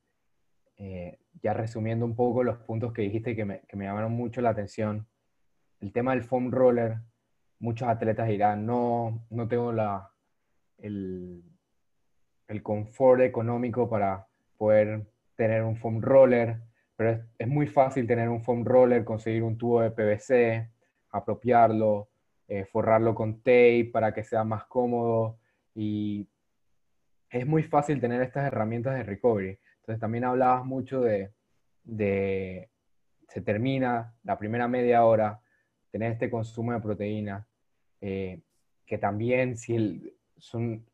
eh, 0.76 1.18
ya 1.42 1.52
resumiendo 1.52 2.05
un 2.05 2.14
poco 2.14 2.44
los 2.44 2.59
puntos 2.59 2.92
que 2.92 3.02
dijiste 3.02 3.35
que 3.35 3.44
me, 3.44 3.62
que 3.62 3.76
me, 3.76 3.87
llamaron 3.87 4.12
mucho 4.12 4.40
la 4.40 4.50
atención, 4.50 5.09
el 5.81 5.92
tema 5.92 6.12
del 6.12 6.22
foam 6.22 6.52
roller, 6.52 6.98
muchos 7.58 7.88
atletas 7.88 8.28
dirán, 8.28 8.66
no, 8.66 9.26
no 9.30 9.48
tengo 9.48 9.72
la, 9.72 10.10
el, 10.78 11.42
el 12.48 12.62
confort 12.62 13.22
económico 13.22 13.88
para 13.88 14.26
poder 14.56 15.06
tener 15.36 15.62
un 15.62 15.76
foam 15.76 16.00
roller, 16.00 16.60
pero 16.96 17.10
es, 17.10 17.20
es, 17.38 17.48
muy 17.48 17.66
fácil 17.66 18.06
tener 18.06 18.28
un 18.28 18.42
foam 18.42 18.64
roller, 18.64 19.04
conseguir 19.04 19.42
un 19.42 19.58
tubo 19.58 19.80
de 19.80 19.90
PVC, 19.90 20.70
apropiarlo, 21.10 22.08
eh, 22.48 22.64
forrarlo 22.64 23.14
con 23.14 23.38
tape 23.38 23.90
para 23.92 24.14
que 24.14 24.22
sea 24.22 24.44
más 24.44 24.64
cómodo 24.66 25.38
y 25.74 26.28
es 27.28 27.46
muy 27.46 27.64
fácil 27.64 28.00
tener 28.00 28.22
estas 28.22 28.46
herramientas 28.46 28.94
de 28.94 29.02
recovery. 29.02 29.58
Entonces 29.80 30.00
también 30.00 30.24
hablabas 30.24 30.64
mucho 30.64 31.00
de, 31.00 31.32
de 31.82 32.70
se 33.28 33.40
termina 33.40 34.14
la 34.22 34.38
primera 34.38 34.68
media 34.68 35.04
hora, 35.04 35.40
tener 35.96 36.12
este 36.12 36.28
consumo 36.28 36.74
de 36.74 36.80
proteína, 36.80 37.46
eh, 38.02 38.42
que 38.85 38.98
también 38.98 39.56
si, 39.56 39.74
el, 39.74 40.12
son, 40.37 40.85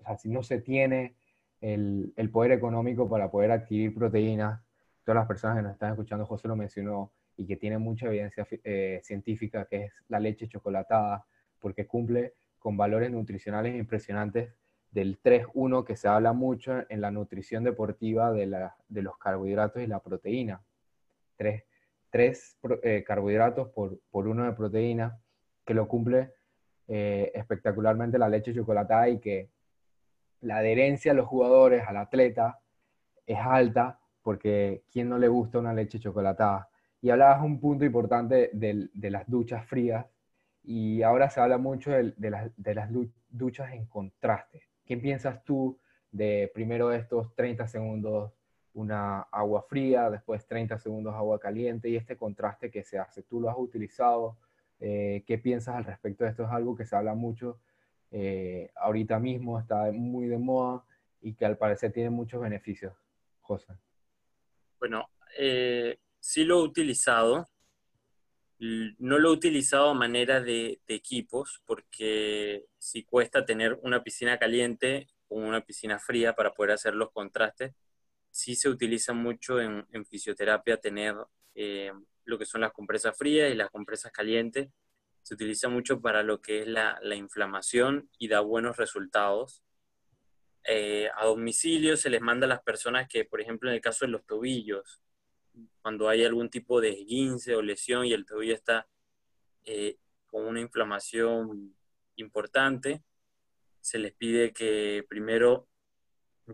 o 0.00 0.02
sea, 0.02 0.16
si 0.16 0.28
no 0.28 0.42
se 0.42 0.60
tiene 0.60 1.14
el, 1.60 2.12
el, 2.16 2.28
poder 2.30 2.50
económico 2.50 3.08
para 3.08 3.30
poder 3.30 3.52
adquirir 3.52 3.94
proteínas, 3.94 4.60
todas 5.04 5.20
las 5.20 5.28
personas 5.28 5.58
que 5.58 5.62
nos 5.62 5.72
están 5.74 5.90
escuchando, 5.90 6.26
José 6.26 6.48
lo 6.48 6.56
mencionó, 6.56 7.12
y 7.36 7.46
que 7.46 7.54
tiene 7.54 7.78
mucha 7.78 8.08
evidencia 8.08 8.48
eh, 8.64 9.00
científica, 9.04 9.64
que 9.66 9.84
es 9.84 9.92
la 10.08 10.18
leche 10.18 10.48
chocolatada, 10.48 11.24
porque 11.60 11.86
cumple 11.86 12.34
con 12.58 12.76
valores 12.76 13.12
nutricionales 13.12 13.76
impresionantes 13.76 14.54
del 14.90 15.22
3-1 15.22 15.84
que 15.84 15.94
se 15.94 16.08
habla 16.08 16.32
mucho 16.32 16.84
en 16.88 17.00
la 17.00 17.12
nutrición 17.12 17.62
deportiva 17.62 18.32
de, 18.32 18.46
la, 18.46 18.76
de 18.88 19.02
los 19.02 19.16
carbohidratos 19.18 19.82
y 19.82 19.86
la 19.86 20.00
proteína. 20.00 20.60
Tres, 21.36 21.62
tres 22.10 22.56
eh, 22.82 23.04
carbohidratos 23.06 23.68
por, 23.68 23.98
por, 24.10 24.28
uno 24.28 24.44
de 24.44 24.52
proteína, 24.52 25.18
que 25.64 25.74
lo 25.74 25.86
cumple 25.88 26.32
eh, 26.86 27.30
espectacularmente 27.34 28.18
la 28.18 28.28
leche 28.28 28.54
chocolatada 28.54 29.08
y 29.08 29.18
que 29.18 29.50
la 30.40 30.58
adherencia 30.58 31.12
a 31.12 31.14
los 31.14 31.26
jugadores, 31.26 31.84
al 31.86 31.96
atleta, 31.96 32.60
es 33.26 33.38
alta 33.38 33.98
porque 34.22 34.82
¿quién 34.90 35.08
no 35.08 35.18
le 35.18 35.28
gusta 35.28 35.58
una 35.58 35.72
leche 35.72 35.98
chocolatada? 35.98 36.68
Y 37.00 37.10
hablabas 37.10 37.42
un 37.42 37.60
punto 37.60 37.84
importante 37.84 38.50
de, 38.52 39.10
las 39.10 39.28
duchas 39.28 39.66
frías 39.66 40.06
y 40.64 41.02
ahora 41.02 41.30
se 41.30 41.40
habla 41.40 41.58
mucho 41.58 41.90
de, 41.90 42.12
de, 42.16 42.30
las, 42.30 42.50
de 42.56 42.74
las 42.74 42.90
duchas 43.28 43.72
en 43.72 43.86
contraste. 43.86 44.62
¿Qué 44.84 44.96
piensas 44.96 45.44
tú 45.44 45.78
de 46.10 46.50
primero 46.54 46.92
estos 46.92 47.34
30 47.34 47.68
segundos 47.68 48.32
una 48.74 49.22
agua 49.22 49.62
fría, 49.62 50.10
después 50.10 50.46
30 50.46 50.78
segundos 50.78 51.14
agua 51.14 51.38
caliente 51.38 51.88
y 51.88 51.96
este 51.96 52.16
contraste 52.16 52.70
que 52.70 52.84
se 52.84 52.98
hace? 52.98 53.22
¿Tú 53.22 53.40
lo 53.40 53.50
has 53.50 53.56
utilizado? 53.58 54.36
Eh, 54.80 55.24
¿Qué 55.26 55.38
piensas 55.38 55.76
al 55.76 55.84
respecto 55.84 56.24
de 56.24 56.30
esto? 56.30 56.44
Es 56.44 56.50
algo 56.50 56.76
que 56.76 56.86
se 56.86 56.96
habla 56.96 57.14
mucho 57.14 57.58
eh, 58.10 58.70
ahorita 58.76 59.18
mismo, 59.18 59.58
está 59.58 59.90
muy 59.92 60.26
de 60.26 60.38
moda 60.38 60.84
y 61.20 61.34
que 61.34 61.44
al 61.44 61.58
parecer 61.58 61.92
tiene 61.92 62.10
muchos 62.10 62.40
beneficios. 62.40 62.94
José. 63.40 63.74
Bueno, 64.78 65.10
eh, 65.38 65.98
sí 66.20 66.44
lo 66.44 66.60
he 66.60 66.62
utilizado. 66.62 67.48
No 68.60 69.18
lo 69.18 69.28
he 69.28 69.32
utilizado 69.32 69.90
a 69.90 69.94
manera 69.94 70.40
de, 70.40 70.80
equipos 70.88 71.62
porque 71.64 72.66
si 72.76 73.04
cuesta 73.04 73.44
tener 73.44 73.78
una 73.82 74.02
piscina 74.02 74.36
caliente 74.36 75.06
o 75.28 75.36
una 75.36 75.60
piscina 75.60 75.98
fría 75.98 76.34
para 76.34 76.52
poder 76.52 76.72
hacer 76.72 76.94
los 76.94 77.12
contrastes. 77.12 77.72
Sí 78.30 78.54
se 78.54 78.68
utiliza 78.68 79.12
mucho 79.12 79.60
en, 79.60 79.86
fisioterapia 80.06 80.78
tener 80.78 81.14
eh, 81.54 81.92
lo 82.24 82.38
que 82.38 82.46
son 82.46 82.60
las 82.60 82.72
compresas 82.72 83.16
frías 83.16 83.50
y 83.52 83.54
las 83.54 83.70
compresas 83.70 84.12
calientes. 84.12 84.68
Se 85.22 85.34
utiliza 85.34 85.68
mucho 85.68 86.00
para 86.00 86.22
lo 86.22 86.40
que 86.40 86.60
es 86.60 86.68
la, 86.68 86.98
la 87.02 87.14
inflamación 87.14 88.08
y 88.18 88.28
da 88.28 88.40
buenos 88.40 88.76
resultados. 88.76 89.62
Eh, 90.64 91.08
a 91.16 91.24
domicilio 91.24 91.96
se 91.96 92.10
les 92.10 92.20
manda 92.20 92.44
a 92.46 92.48
las 92.48 92.62
personas 92.62 93.08
que, 93.08 93.24
por 93.24 93.40
ejemplo, 93.40 93.70
en 93.70 93.76
el 93.76 93.80
caso 93.80 94.04
de 94.04 94.12
los 94.12 94.26
tobillos, 94.26 95.00
cuando 95.80 96.08
hay 96.08 96.24
algún 96.24 96.50
tipo 96.50 96.80
de 96.80 96.90
esguince 96.90 97.54
o 97.54 97.62
lesión 97.62 98.04
y 98.04 98.12
el 98.12 98.26
tobillo 98.26 98.54
está 98.54 98.86
eh, 99.64 99.96
con 100.26 100.44
una 100.44 100.60
inflamación 100.60 101.74
importante, 102.16 103.02
se 103.80 103.98
les 103.98 104.12
pide 104.12 104.52
que 104.52 105.04
primero, 105.08 105.68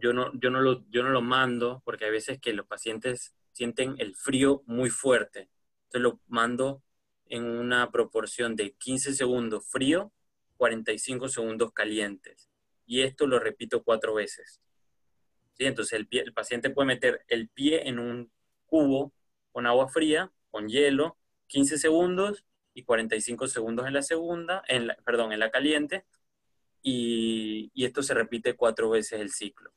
yo 0.00 0.12
no, 0.12 0.32
yo 0.34 0.50
no, 0.50 0.60
lo, 0.60 0.88
yo 0.90 1.02
no 1.02 1.10
lo 1.10 1.22
mando 1.22 1.82
porque 1.84 2.06
hay 2.06 2.10
veces 2.10 2.40
que 2.40 2.52
los 2.52 2.66
pacientes 2.66 3.34
sienten 3.52 3.94
el 3.98 4.16
frío 4.16 4.62
muy 4.66 4.90
fuerte, 4.90 5.48
entonces 5.84 6.02
lo 6.02 6.20
mando 6.26 6.82
en 7.26 7.44
una 7.44 7.90
proporción 7.90 8.56
de 8.56 8.72
15 8.72 9.14
segundos 9.14 9.66
frío, 9.66 10.12
45 10.56 11.28
segundos 11.28 11.72
calientes. 11.72 12.50
Y 12.86 13.02
esto 13.02 13.26
lo 13.26 13.38
repito 13.38 13.82
cuatro 13.82 14.14
veces. 14.14 14.60
¿Sí? 15.54 15.64
Entonces 15.64 15.94
el, 15.94 16.06
pie, 16.06 16.22
el 16.22 16.32
paciente 16.32 16.70
puede 16.70 16.86
meter 16.86 17.24
el 17.28 17.48
pie 17.48 17.88
en 17.88 17.98
un 17.98 18.30
cubo 18.66 19.12
con 19.52 19.66
agua 19.66 19.88
fría, 19.88 20.32
con 20.50 20.68
hielo, 20.68 21.16
15 21.46 21.78
segundos 21.78 22.44
y 22.74 22.82
45 22.82 23.46
segundos 23.46 23.86
en 23.86 23.92
la 23.94 24.02
segunda, 24.02 24.62
en 24.68 24.88
la, 24.88 24.96
perdón, 24.96 25.32
en 25.32 25.38
la 25.38 25.50
caliente, 25.50 26.04
y, 26.82 27.70
y, 27.72 27.86
esto 27.86 28.02
se 28.02 28.12
repite 28.12 28.56
cuatro 28.56 28.90
veces 28.90 29.20
el 29.20 29.30
ciclo. 29.30 29.72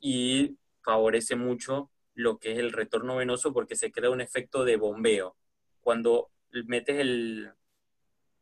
Y 0.00 0.56
favorece 0.82 1.36
mucho 1.36 1.90
lo 2.14 2.38
que 2.38 2.52
es 2.52 2.58
el 2.58 2.72
retorno 2.72 3.16
venoso 3.16 3.52
porque 3.52 3.76
se 3.76 3.92
crea 3.92 4.10
un 4.10 4.20
efecto 4.20 4.64
de 4.64 4.76
bombeo. 4.76 5.36
Cuando 5.80 6.30
metes 6.66 6.98
el, 6.98 7.52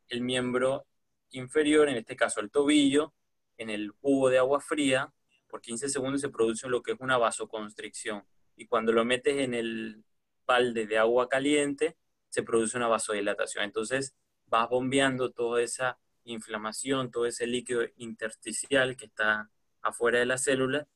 el 0.09 0.21
miembro 0.21 0.85
inferior, 1.31 1.89
en 1.89 1.97
este 1.97 2.15
caso 2.15 2.39
el 2.39 2.49
tobillo, 2.49 3.13
en 3.57 3.69
el 3.69 3.93
cubo 3.93 4.29
de 4.29 4.37
agua 4.37 4.61
fría, 4.61 5.13
por 5.47 5.61
15 5.61 5.89
segundos 5.89 6.21
se 6.21 6.29
produce 6.29 6.67
lo 6.67 6.81
que 6.81 6.93
es 6.93 6.99
una 6.99 7.17
vasoconstricción 7.17 8.23
y 8.55 8.65
cuando 8.65 8.91
lo 8.91 9.05
metes 9.05 9.37
en 9.37 9.53
el 9.53 10.03
balde 10.45 10.87
de 10.87 10.97
agua 10.97 11.29
caliente, 11.29 11.95
se 12.29 12.43
produce 12.43 12.77
una 12.77 12.87
vasodilatación. 12.87 13.63
Entonces 13.63 14.15
vas 14.47 14.67
bombeando 14.69 15.31
toda 15.31 15.61
esa 15.61 15.99
inflamación, 16.23 17.11
todo 17.11 17.25
ese 17.25 17.45
líquido 17.47 17.83
intersticial 17.97 18.97
que 18.97 19.05
está 19.05 19.49
afuera 19.81 20.19
de 20.19 20.25
la 20.25 20.37
célula 20.37 20.87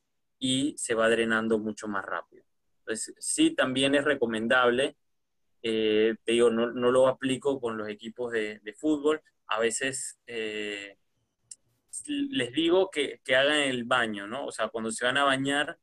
y 0.42 0.76
se 0.76 0.96
va 0.96 1.08
drenando 1.08 1.60
mucho 1.60 1.88
más 1.88 2.04
rápido. 2.04 2.44
Entonces, 2.80 3.14
sí, 3.20 3.52
también 3.52 3.94
es 3.94 4.04
recomendable, 4.04 4.98
eh, 5.62 6.16
te 6.26 6.32
digo, 6.32 6.50
no, 6.50 6.72
no, 6.72 6.92
lo 6.92 7.08
aplico 7.08 7.62
con 7.62 7.78
los 7.78 7.88
equipos 7.88 8.32
de, 8.32 8.60
de 8.64 8.74
fútbol, 8.74 9.22
a 9.46 9.60
veces 9.60 10.20
eh, 10.26 10.98
les 12.08 12.52
digo 12.54 12.90
que, 12.90 13.22
que, 13.24 13.36
hagan 13.36 13.60
el 13.60 13.84
baño, 13.84 14.26
¿no? 14.26 14.48
O 14.48 14.52
sea, 14.52 14.70
cuando 14.70 14.92
se 14.92 15.06
van 15.06 15.18
a 15.18 15.26
bañar, 15.26 15.78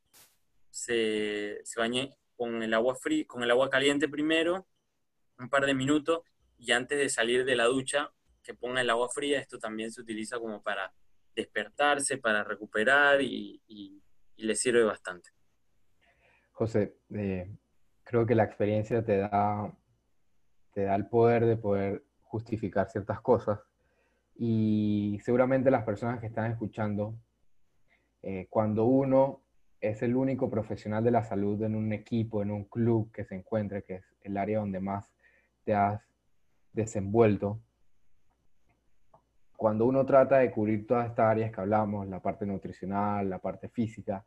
se, 0.70 1.60
se 1.62 1.78
bañe 1.78 2.16
con 2.36 2.60
el 2.62 2.74
agua 2.74 2.98
con 3.28 3.44
el 3.44 3.50
agua 3.52 3.70
caliente 3.70 4.08
primero, 4.08 4.66
un 5.38 5.48
par 5.48 5.66
de 5.66 5.74
minutos, 5.74 6.22
y 6.58 6.72
antes 6.72 6.98
de 6.98 7.08
salir 7.08 7.44
de 7.44 7.54
la 7.54 7.66
ducha, 7.66 8.12
que 8.42 8.54
ponga 8.54 8.80
el 8.80 8.90
agua 8.90 9.08
fría. 9.08 9.38
Esto 9.38 9.58
también 9.58 9.92
se 9.92 10.00
utiliza 10.00 10.38
como 10.40 10.62
para 10.62 10.92
despertarse, 11.36 12.18
para 12.18 12.42
recuperar 12.42 13.22
y, 13.22 13.62
y, 13.68 14.02
y 14.38 14.46
le 14.46 14.54
sirve 14.54 14.84
bastante. 14.84 15.30
José, 16.52 16.96
eh, 17.10 17.50
creo 18.04 18.24
que 18.24 18.34
la 18.34 18.44
experiencia 18.44 19.04
te 19.04 19.18
da, 19.18 19.70
te 20.72 20.84
da 20.84 20.94
el 20.94 21.06
poder 21.06 21.44
de 21.44 21.56
poder 21.56 22.04
justificar 22.22 22.88
ciertas 22.88 23.20
cosas 23.20 23.60
y 24.36 25.18
seguramente 25.24 25.70
las 25.70 25.84
personas 25.84 26.20
que 26.20 26.28
están 26.28 26.50
escuchando, 26.50 27.18
eh, 28.22 28.46
cuando 28.48 28.84
uno 28.84 29.42
es 29.80 30.02
el 30.02 30.16
único 30.16 30.48
profesional 30.48 31.02
de 31.02 31.10
la 31.10 31.24
salud 31.24 31.62
en 31.62 31.74
un 31.74 31.92
equipo, 31.92 32.42
en 32.42 32.52
un 32.52 32.64
club 32.64 33.10
que 33.12 33.24
se 33.24 33.34
encuentre, 33.34 33.82
que 33.82 33.96
es 33.96 34.04
el 34.22 34.36
área 34.36 34.60
donde 34.60 34.80
más 34.80 35.12
te 35.64 35.74
has 35.74 36.00
desenvuelto. 36.72 37.60
Cuando 39.58 39.86
uno 39.86 40.06
trata 40.06 40.38
de 40.38 40.52
cubrir 40.52 40.86
todas 40.86 41.08
estas 41.08 41.26
áreas 41.26 41.50
que 41.50 41.60
hablamos, 41.60 42.06
la 42.06 42.20
parte 42.20 42.46
nutricional, 42.46 43.28
la 43.28 43.40
parte 43.40 43.68
física, 43.68 44.24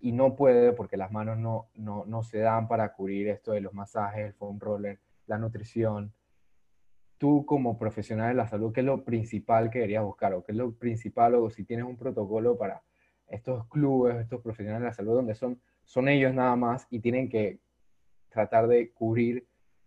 y 0.00 0.12
no 0.12 0.34
puede 0.34 0.72
porque 0.72 0.96
las 0.96 1.12
manos 1.12 1.36
no, 1.36 1.68
no, 1.74 2.06
no 2.06 2.22
se 2.22 2.38
dan 2.38 2.68
para 2.68 2.90
cubrir 2.94 3.28
esto 3.28 3.52
de 3.52 3.60
los 3.60 3.74
masajes, 3.74 4.24
el 4.24 4.32
foam 4.32 4.58
roller, 4.58 4.98
la 5.26 5.36
nutrición, 5.36 6.14
tú 7.18 7.44
como 7.44 7.76
profesional 7.76 8.28
de 8.28 8.34
la 8.34 8.48
salud, 8.48 8.72
¿qué 8.72 8.80
es 8.80 8.86
lo 8.86 9.04
principal 9.04 9.68
que 9.68 9.80
deberías 9.80 10.04
buscar? 10.04 10.32
¿O 10.32 10.42
qué 10.42 10.52
es 10.52 10.56
lo 10.56 10.72
principal? 10.72 11.34
O 11.34 11.50
si 11.50 11.64
tienes 11.64 11.84
un 11.84 11.98
protocolo 11.98 12.56
para 12.56 12.82
estos 13.26 13.66
clubes, 13.68 14.16
estos 14.16 14.40
profesionales 14.40 14.84
de 14.84 14.88
la 14.88 14.94
salud, 14.94 15.16
donde 15.16 15.34
son, 15.34 15.60
son 15.84 16.08
ellos 16.08 16.32
nada 16.32 16.56
más 16.56 16.86
y 16.88 16.98
tienen 17.00 17.28
que 17.28 17.58
tratar 18.30 18.68
de 18.68 18.90
cubrir 18.92 19.46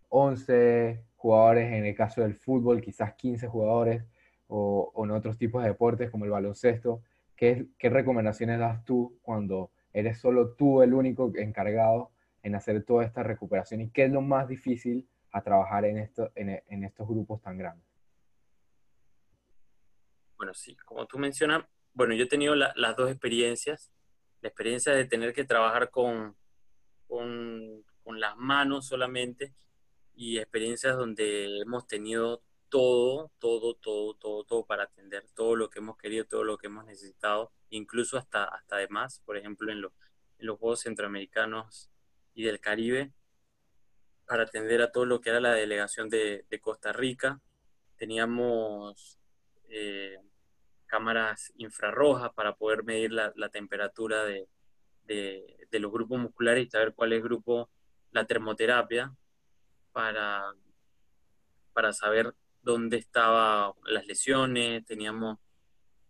11 0.09 1.03
jugadores, 1.15 1.73
en 1.73 1.87
el 1.87 1.95
caso 1.95 2.21
del 2.21 2.35
fútbol, 2.35 2.81
quizás 2.81 3.15
15 3.15 3.47
jugadores, 3.47 4.03
o, 4.47 4.91
en 5.03 5.11
otros 5.11 5.37
tipos 5.37 5.63
de 5.63 5.69
deportes 5.69 6.09
como 6.09 6.25
el 6.25 6.31
baloncesto. 6.31 7.01
¿Qué, 7.35 7.67
¿Qué 7.77 7.89
recomendaciones 7.89 8.59
das 8.59 8.83
tú 8.85 9.19
cuando 9.21 9.71
eres 9.93 10.19
solo 10.19 10.53
tú 10.53 10.81
el 10.81 10.93
único 10.93 11.31
encargado 11.35 12.11
en 12.43 12.55
hacer 12.55 12.83
toda 12.83 13.03
esta 13.03 13.23
recuperación? 13.23 13.81
¿Y 13.81 13.89
qué 13.89 14.05
es 14.05 14.11
lo 14.11 14.21
más 14.21 14.47
difícil 14.47 15.07
a 15.31 15.41
trabajar 15.41 15.85
en, 15.85 15.97
esto, 15.97 16.31
en, 16.35 16.61
en 16.67 16.83
estos 16.83 17.07
grupos 17.07 17.41
tan 17.41 17.57
grandes? 17.57 17.85
Bueno, 20.37 20.53
sí, 20.53 20.75
como 20.85 21.05
tú 21.05 21.17
mencionas, 21.17 21.65
bueno, 21.93 22.13
yo 22.13 22.25
he 22.25 22.27
tenido 22.27 22.55
las 22.55 22.95
dos 22.95 23.09
experiencias. 23.09 23.91
La 24.41 24.49
experiencia 24.49 24.93
de 24.93 25.05
tener 25.05 25.33
que 25.33 25.45
trabajar 25.45 25.89
con, 25.89 26.35
con, 27.07 27.83
con 28.03 28.19
las 28.19 28.35
manos 28.37 28.87
solamente 28.87 29.53
y 30.13 30.37
experiencias 30.37 30.95
donde 30.95 31.61
hemos 31.61 31.87
tenido 31.87 32.43
todo, 32.75 33.31
todo, 33.39 33.73
todo, 33.75 34.15
todo, 34.15 34.43
todo 34.43 34.65
para 34.65 34.83
atender 34.83 35.23
todo 35.33 35.55
lo 35.55 35.69
que 35.69 35.79
hemos 35.79 35.95
querido, 35.95 36.25
todo 36.25 36.43
lo 36.43 36.57
que 36.57 36.67
hemos 36.67 36.83
necesitado, 36.83 37.53
incluso 37.69 38.17
hasta, 38.17 38.43
hasta 38.43 38.75
además, 38.75 39.21
por 39.25 39.37
ejemplo, 39.37 39.71
en, 39.71 39.77
en 39.77 40.45
los 40.45 40.59
Juegos 40.59 40.81
Centroamericanos 40.81 41.89
y 42.33 42.43
del 42.43 42.59
Caribe, 42.59 43.13
para 44.27 44.43
atender 44.43 44.81
a 44.81 44.91
todo 44.91 45.05
lo 45.05 45.21
que 45.21 45.29
era 45.29 45.39
la 45.39 45.53
delegación 45.53 46.09
de, 46.09 46.45
de 46.49 46.59
Costa 46.59 46.91
Rica. 46.91 47.39
Teníamos 47.95 49.21
eh, 49.69 50.19
cámaras 50.85 51.53
infrarrojas 51.55 52.33
para 52.33 52.57
poder 52.57 52.83
medir 52.83 53.13
la, 53.13 53.49
temperatura 53.53 54.25
de, 54.25 54.49
de, 55.05 55.65
de, 55.71 55.79
los 55.79 55.93
grupos 55.93 56.19
musculares 56.19 56.67
y 56.67 56.69
saber 56.69 56.93
cuál 56.93 57.13
es 57.13 57.19
el 57.19 57.23
grupo, 57.23 57.69
la 58.11 58.25
termoterapia, 58.27 59.15
para, 59.93 60.53
para 61.71 61.93
saber 61.93 62.35
dónde 62.65 62.97
estaban 62.97 63.73
las 63.85 64.05
lesiones, 64.07 64.83
teníamos 64.85 65.37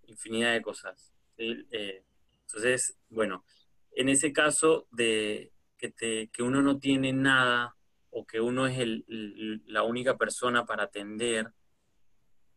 infinidad 0.07 0.53
de 0.53 0.61
cosas. 0.61 1.13
Eh, 1.37 2.03
entonces, 2.41 2.97
bueno, 3.09 3.45
en 3.91 4.09
ese 4.09 4.31
caso 4.31 4.87
de 4.91 5.51
que, 5.77 5.91
te, 5.91 6.29
que 6.29 6.43
uno 6.43 6.61
no 6.61 6.79
tiene 6.79 7.11
nada 7.11 7.75
o 8.09 8.25
que 8.25 8.39
uno 8.39 8.65
es 8.67 8.79
el, 8.79 9.61
la 9.67 9.83
única 9.83 10.17
persona 10.17 10.65
para 10.65 10.83
atender, 10.83 11.51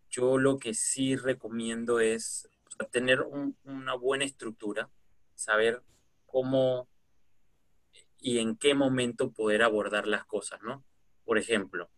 yo 0.08 0.38
lo 0.38 0.58
que 0.58 0.74
sí 0.74 1.16
recomiendo 1.16 1.98
es 1.98 2.48
tener 2.92 3.22
una 3.64 3.94
buena 3.94 4.24
estructura, 4.24 4.88
saber 5.34 5.82
cómo 6.24 6.88
y 8.20 8.38
en 8.38 8.56
qué 8.56 8.74
momento 8.74 9.32
poder 9.32 9.62
abordar 9.62 10.06
las 10.06 10.24
cosas, 10.24 10.62
¿no? 10.62 10.84
Por 11.24 11.38
ejemplo, 11.38 11.90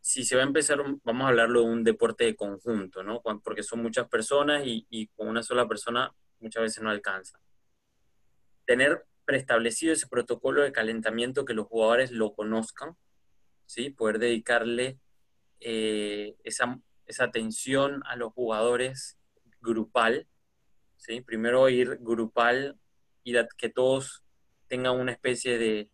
si 0.00 0.24
se 0.24 0.36
va 0.36 0.42
a 0.42 0.46
empezar, 0.46 0.78
vamos 1.04 1.24
a 1.24 1.28
hablarlo 1.28 1.62
de 1.62 1.66
un 1.66 1.84
deporte 1.84 2.24
de 2.24 2.36
conjunto, 2.36 3.02
¿no? 3.02 3.20
Porque 3.42 3.62
son 3.62 3.82
muchas 3.82 4.08
personas 4.08 4.62
y, 4.64 5.08
con 5.14 5.28
una 5.28 5.42
sola 5.42 5.68
persona 5.68 6.14
muchas 6.40 6.62
veces 6.62 6.82
no 6.82 6.90
alcanza. 6.90 7.40
Tener 8.64 9.04
preestablecido 9.24 9.92
ese 9.92 10.06
protocolo 10.06 10.62
de 10.62 10.72
calentamiento, 10.72 11.44
que 11.44 11.54
los 11.54 11.66
jugadores 11.66 12.10
lo 12.10 12.32
conozcan, 12.32 12.96
¿sí? 13.66 13.90
Poder 13.90 14.18
dedicarle 14.18 14.98
eh, 15.60 16.36
esa, 16.44 16.80
esa 17.06 17.24
atención 17.24 18.02
a 18.06 18.16
los 18.16 18.32
jugadores 18.32 19.18
grupal, 19.60 20.26
¿sí? 20.96 21.20
Primero 21.20 21.68
ir 21.68 21.98
grupal 22.00 22.78
y 23.22 23.34
que 23.58 23.68
todos 23.68 24.24
tengan 24.68 24.98
una 24.98 25.12
especie 25.12 25.58
de, 25.58 25.90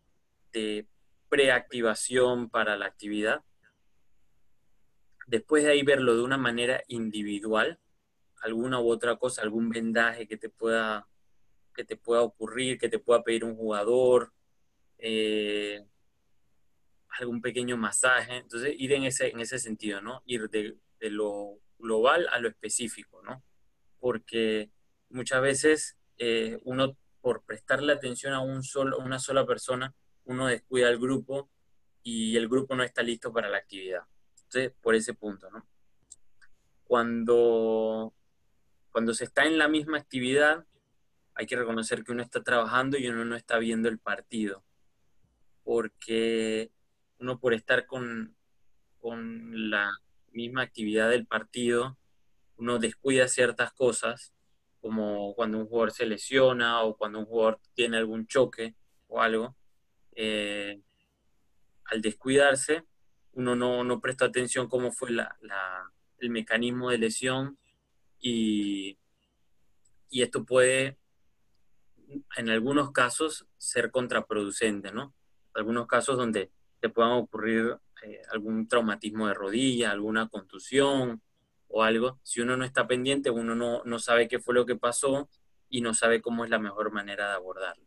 de 0.53 0.87
preactivación 1.29 2.49
para 2.49 2.77
la 2.77 2.85
actividad. 2.85 3.41
Después 5.25 5.63
de 5.63 5.71
ahí 5.71 5.83
verlo 5.83 6.15
de 6.15 6.23
una 6.23 6.37
manera 6.37 6.83
individual, 6.87 7.79
alguna 8.41 8.79
u 8.79 8.89
otra 8.89 9.15
cosa, 9.15 9.41
algún 9.41 9.69
vendaje 9.69 10.27
que 10.27 10.37
te 10.37 10.49
pueda, 10.49 11.07
que 11.73 11.83
te 11.83 11.97
pueda 11.97 12.21
ocurrir, 12.21 12.77
que 12.77 12.89
te 12.89 12.99
pueda 12.99 13.23
pedir 13.23 13.43
un 13.43 13.55
jugador, 13.55 14.33
eh, 14.99 15.83
algún 17.19 17.41
pequeño 17.41 17.75
masaje. 17.75 18.37
Entonces, 18.37 18.75
ir 18.77 18.93
en 18.93 19.05
ese, 19.05 19.29
en 19.29 19.39
ese 19.39 19.59
sentido, 19.59 20.01
¿no? 20.01 20.21
Ir 20.25 20.49
de, 20.49 20.77
lo 21.07 21.59
global 21.77 22.27
a 22.31 22.39
lo 22.39 22.47
específico, 22.47 23.21
¿no? 23.21 23.43
Porque 23.99 24.71
muchas 25.09 25.41
veces 25.41 25.97
eh, 26.17 26.57
uno, 26.63 26.97
por 27.21 27.43
prestarle 27.43 27.93
atención 27.93 28.33
a 28.33 28.41
un 28.41 28.63
solo, 28.63 28.97
una 28.97 29.19
sola 29.19 29.45
persona, 29.45 29.93
uno 30.23 30.47
descuida 30.47 30.87
al 30.87 30.97
grupo 30.97 31.49
y 32.01 32.37
el 32.37 32.47
grupo 32.47 32.75
no 32.75 32.83
está 32.83 33.03
listo 33.03 33.31
para 33.31 33.49
la 33.49 33.57
actividad. 33.57 34.03
Por 34.81 34.95
ese 34.95 35.13
punto, 35.13 35.49
¿no? 35.51 35.65
Cuando, 36.85 38.13
cuando 38.91 39.13
se 39.13 39.25
está 39.25 39.45
en 39.45 39.57
la 39.57 39.67
misma 39.67 39.97
actividad, 39.97 40.65
hay 41.33 41.45
que 41.45 41.55
reconocer 41.55 42.03
que 42.03 42.11
uno 42.11 42.21
está 42.21 42.43
trabajando 42.43 42.97
y 42.97 43.07
uno 43.07 43.25
no 43.25 43.35
está 43.35 43.57
viendo 43.57 43.89
el 43.89 43.99
partido. 43.99 44.63
Porque 45.63 46.71
uno 47.19 47.39
por 47.39 47.53
estar 47.53 47.85
con, 47.85 48.35
con 48.99 49.69
la 49.69 49.91
misma 50.31 50.61
actividad 50.61 51.09
del 51.09 51.25
partido, 51.25 51.97
uno 52.57 52.79
descuida 52.79 53.27
ciertas 53.27 53.73
cosas, 53.73 54.33
como 54.79 55.33
cuando 55.33 55.57
un 55.57 55.67
jugador 55.67 55.91
se 55.91 56.05
lesiona 56.05 56.83
o 56.83 56.95
cuando 56.95 57.19
un 57.19 57.25
jugador 57.25 57.59
tiene 57.73 57.97
algún 57.97 58.27
choque 58.27 58.75
o 59.07 59.21
algo, 59.21 59.55
eh, 60.15 60.79
al 61.85 62.01
descuidarse, 62.01 62.83
uno 63.35 63.55
no, 63.55 63.83
no, 63.83 64.01
presta 64.01 64.25
atención 64.25 64.67
cómo 64.67 64.91
fue 64.91 65.11
la, 65.11 65.37
el 66.19 66.29
mecanismo 66.29 66.89
de 66.89 66.97
lesión 66.97 67.57
y, 68.19 68.97
y, 70.09 70.21
esto 70.21 70.45
puede, 70.45 70.97
en 72.37 72.49
algunos 72.49 72.91
casos, 72.91 73.45
ser 73.57 73.91
contraproducente, 73.91 74.91
¿no? 74.91 75.13
Algunos 75.53 75.87
casos 75.87 76.17
donde 76.17 76.51
te 76.79 76.89
puedan 76.89 77.11
ocurrir 77.11 77.77
eh, 78.03 78.21
algún 78.31 78.67
traumatismo 78.67 79.27
de 79.27 79.33
rodilla, 79.33 79.91
alguna 79.91 80.27
contusión 80.27 81.21
o 81.67 81.83
algo. 81.83 82.19
Si 82.23 82.41
uno 82.41 82.57
no 82.57 82.65
está 82.65 82.87
pendiente, 82.87 83.29
uno 83.29 83.55
no, 83.55 83.83
no 83.85 83.99
sabe 83.99 84.27
qué 84.27 84.39
fue 84.39 84.55
lo 84.55 84.65
que 84.65 84.75
pasó 84.75 85.29
y 85.69 85.81
no 85.81 85.93
sabe 85.93 86.21
cómo 86.21 86.43
es 86.43 86.49
la 86.49 86.59
mejor 86.59 86.91
manera 86.91 87.29
de 87.29 87.35
abordarlo 87.35 87.85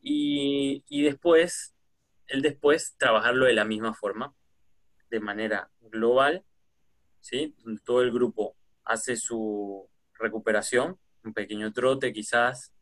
y, 0.00 0.84
y 0.88 1.02
después, 1.02 1.74
el 2.26 2.42
después, 2.42 2.94
trabajarlo 2.96 3.46
de 3.46 3.54
la 3.54 3.64
misma 3.64 3.94
forma, 3.94 4.34
de 5.10 5.20
manera 5.20 5.70
global, 5.80 6.44
¿sí? 7.20 7.54
Todo 7.84 8.02
el 8.02 8.12
grupo 8.12 8.56
hace 8.84 9.16
su 9.16 9.88
recuperación, 10.14 10.98
un 11.24 11.34
pequeño 11.34 11.72
trote 11.72 12.12
quizás, 12.12 12.72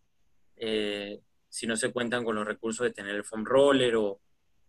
eh, 0.56 1.20
si 1.48 1.66
no 1.66 1.76
se 1.76 1.92
cuentan 1.92 2.24
con 2.24 2.36
los 2.36 2.46
recursos 2.46 2.84
de 2.84 2.92
tener 2.92 3.14
el 3.14 3.24
foam 3.24 3.44
roller 3.44 3.96
o, 3.96 4.20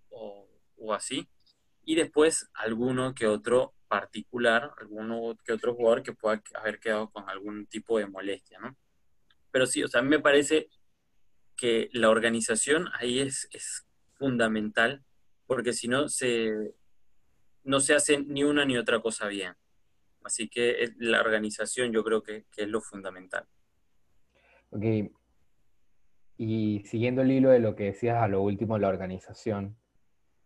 o, 0.09 0.93
así. 0.93 1.27
Y 1.83 1.95
después 1.95 2.49
alguno 2.53 3.13
que 3.13 3.27
otro 3.27 3.73
particular, 3.87 4.71
alguno 4.79 5.37
que 5.43 5.53
otro 5.53 5.75
jugador 5.75 6.03
que 6.03 6.13
pueda 6.13 6.41
haber 6.55 6.79
quedado 6.79 7.09
con 7.09 7.29
algún 7.29 7.67
tipo 7.67 7.97
de 7.97 8.07
molestia, 8.07 8.59
¿no? 8.59 8.75
Pero 9.51 9.65
sí, 9.65 9.83
o 9.83 9.87
sea, 9.87 10.01
a 10.01 10.03
mí 10.03 10.09
me 10.09 10.19
parece 10.19 10.69
que 11.55 11.89
la 11.93 12.09
organización 12.09 12.89
ahí 12.93 13.19
es, 13.19 13.47
es 13.51 13.85
fundamental, 14.13 15.03
porque 15.45 15.73
si 15.73 15.87
no 15.87 16.09
se, 16.09 16.73
no 17.67 17.79
se 17.79 17.93
hace 17.93 18.23
ni 18.23 18.43
una 18.43 18.65
ni 18.65 18.77
otra 18.77 18.99
cosa 18.99 19.27
bien. 19.27 19.53
Así 20.23 20.49
que 20.49 20.93
la 20.97 21.21
organización 21.21 21.91
yo 21.91 22.03
creo 22.03 22.23
que, 22.23 22.45
que 22.51 22.63
es 22.63 22.67
lo 22.67 22.81
fundamental. 22.81 23.45
Ok. 24.71 24.83
Y 26.37 26.83
siguiendo 26.85 27.21
el 27.21 27.31
hilo 27.31 27.49
de 27.49 27.59
lo 27.59 27.75
que 27.75 27.85
decías 27.85 28.21
a 28.21 28.27
lo 28.27 28.41
último, 28.41 28.77
la 28.77 28.89
organización, 28.89 29.77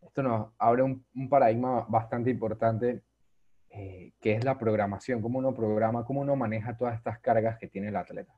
esto 0.02 0.24
nos 0.24 0.52
abre 0.58 0.84
un, 0.84 1.06
un 1.16 1.30
paradigma 1.30 1.86
bastante 1.90 2.30
importante, 2.30 3.04
eh, 3.70 4.14
que 4.20 4.34
es 4.34 4.44
la 4.44 4.58
programación, 4.58 5.22
cómo 5.22 5.40
uno 5.40 5.54
programa, 5.54 6.06
cómo 6.06 6.22
uno 6.22 6.36
maneja 6.36 6.78
todas 6.78 6.96
estas 6.96 7.20
cargas 7.20 7.58
que 7.58 7.68
tiene 7.68 7.90
el 7.90 7.96
atleta. 7.96 8.34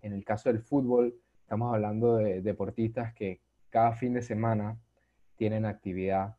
En 0.00 0.12
el 0.12 0.24
caso 0.24 0.48
del 0.48 0.60
fútbol, 0.60 1.18
Estamos 1.48 1.72
hablando 1.72 2.16
de 2.16 2.42
deportistas 2.42 3.14
que 3.14 3.40
cada 3.70 3.94
fin 3.94 4.12
de 4.12 4.20
semana 4.20 4.78
tienen 5.36 5.64
actividad 5.64 6.36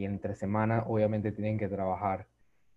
y 0.00 0.06
entre 0.06 0.34
semana 0.34 0.84
obviamente 0.86 1.30
tienen 1.30 1.58
que 1.58 1.68
trabajar. 1.68 2.26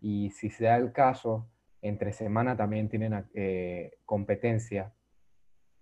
Y 0.01 0.31
si 0.31 0.49
se 0.49 0.65
da 0.65 0.75
el 0.75 0.91
caso, 0.91 1.47
entre 1.81 2.12
semana 2.12 2.57
también 2.57 2.89
tienen 2.89 3.25
eh, 3.33 3.93
competencia. 4.05 4.93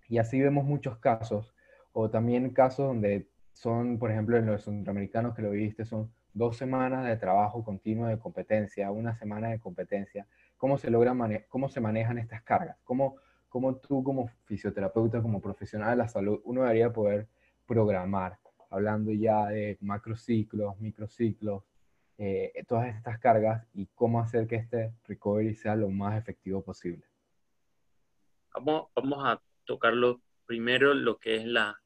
Y 0.08 0.19
así 0.19 0.39
vemos 0.39 0.65
muchos 0.65 0.99
casos, 0.99 1.56
o 1.93 2.12
también 2.12 2.51
casos 2.51 2.88
donde 2.88 3.27
son, 3.54 3.97
por 3.97 4.12
ejemplo, 4.12 4.38
en 4.38 4.45
los 4.45 4.65
centroamericanos 4.65 5.36
que 5.36 5.41
lo 5.41 5.49
viste, 5.49 5.84
son 5.84 6.12
dos 6.34 6.58
semanas 6.58 7.08
de 7.08 7.17
trabajo 7.17 7.63
continuo 7.63 8.06
de 8.06 8.19
competencia, 8.19 8.91
una 8.91 9.15
semana 9.15 9.49
de 9.49 9.60
competencia. 9.60 10.27
¿Cómo 10.58 10.77
se 10.77 10.91
logra 10.91 11.15
cómo 11.49 11.69
se 11.69 11.82
manejan 11.82 12.19
estas 12.19 12.43
cargas? 12.43 12.77
¿Cómo, 12.84 13.15
¿Cómo 13.49 13.77
tú 13.77 14.04
como 14.04 14.27
fisioterapeuta, 14.45 15.23
como 15.23 15.41
profesional 15.41 15.89
de 15.89 15.95
la 15.95 16.08
salud, 16.08 16.39
uno 16.45 16.62
debería 16.62 16.93
poder 16.93 17.27
programar, 17.65 18.38
hablando 18.72 19.12
ya 19.12 19.48
de 19.48 19.78
macrociclos, 19.82 20.80
microciclos, 20.80 21.64
eh, 22.18 22.52
todas 22.68 22.96
estas 22.96 23.20
cargas 23.20 23.68
y 23.74 23.88
cómo 23.94 24.20
hacer 24.20 24.48
que 24.48 24.56
este 24.56 24.94
recovery 25.06 25.56
sea 25.56 25.76
lo 25.76 25.90
más 25.90 26.18
efectivo 26.18 26.64
posible? 26.64 27.04
Vamos, 28.54 28.90
vamos 28.96 29.20
a 29.24 29.42
tocarlo 29.66 30.22
primero 30.46 30.94
lo 30.94 31.18
que 31.20 31.36
es 31.36 31.46
la, 31.46 31.82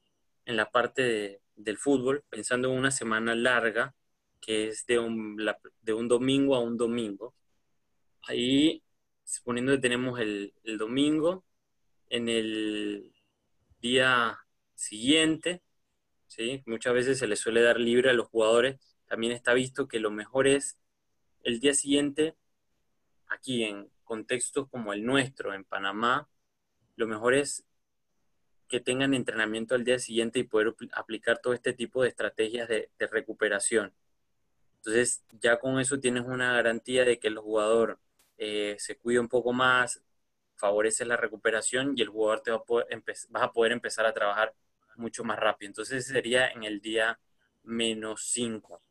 en 0.46 0.58
la 0.58 0.72
parte 0.72 1.42
del 1.56 1.78
fútbol, 1.78 2.24
pensando 2.30 2.72
en 2.72 2.78
una 2.80 2.92
semana 2.92 3.36
larga, 3.36 3.96
que 4.42 4.68
es 4.68 4.86
de 4.86 5.00
un, 5.00 5.38
de 5.82 5.94
un 5.94 6.08
domingo 6.08 6.56
a 6.56 6.60
un 6.60 6.78
domingo. 6.78 7.34
Ahí, 8.28 8.84
suponiendo 9.24 9.74
que 9.74 9.80
tenemos 9.80 10.20
el, 10.20 10.54
el 10.64 10.78
domingo, 10.78 11.44
en 12.10 12.30
el 12.30 13.14
día 13.82 14.38
siguiente, 14.74 15.62
muchas 16.66 16.94
veces 16.94 17.20
se 17.20 17.28
les 17.28 17.40
suele 17.40 17.62
dar 17.62 17.80
libre 17.80 18.10
a 18.10 18.14
los 18.14 18.28
jugadores, 18.28 18.80
también 19.08 19.34
está 19.34 19.54
visto 19.54 19.88
que 19.88 20.00
lo 20.00 20.12
mejor 20.12 20.48
es 20.48 20.78
el 21.44 21.60
día 21.60 21.74
siguiente, 21.74 22.36
aquí 23.28 23.64
en 23.64 23.90
contextos 24.04 24.68
como 24.70 24.94
el 24.94 25.06
nuestro, 25.06 25.54
en 25.54 25.64
Panamá, 25.64 26.28
lo 26.96 27.08
mejor 27.08 27.34
es 27.34 27.66
que 28.68 28.80
tengan 28.80 29.14
entrenamiento 29.14 29.76
al 29.76 29.84
día 29.84 30.00
siguiente 30.00 30.40
y 30.40 30.44
poder 30.44 30.76
aplicar 30.94 31.40
todo 31.40 31.54
este 31.54 31.74
tipo 31.74 32.02
de 32.02 32.10
estrategias 32.10 32.68
de, 32.68 32.90
recuperación. 33.12 33.94
Entonces, 34.78 35.24
ya 35.42 35.60
con 35.60 35.80
eso 35.80 36.00
tienes 36.00 36.26
una 36.26 36.54
garantía 36.54 37.06
de 37.06 37.20
que 37.20 37.28
el 37.28 37.38
jugador 37.38 38.00
eh, 38.38 38.76
se 38.80 38.98
cuide 38.98 39.20
un 39.20 39.30
poco 39.30 39.54
más, 39.54 40.04
favorece 40.56 41.06
la 41.06 41.18
recuperación 41.18 41.94
y 41.96 42.02
el 42.02 42.10
jugador 42.10 42.42
te 42.42 42.52
va 42.52 42.58
a 42.58 42.64
poder 42.64 43.04
vas 43.30 43.44
a 43.44 43.52
poder 43.52 43.72
empezar 43.72 44.06
a 44.06 44.14
trabajar 44.14 44.54
mucho 44.98 45.24
más 45.24 45.40
rápido. 45.40 45.70
Entonces, 45.70 46.08
sería 46.08 46.50
en 46.50 46.64
el 46.64 46.82
día 46.82 47.20
menos 47.64 48.28
5, 48.32 48.82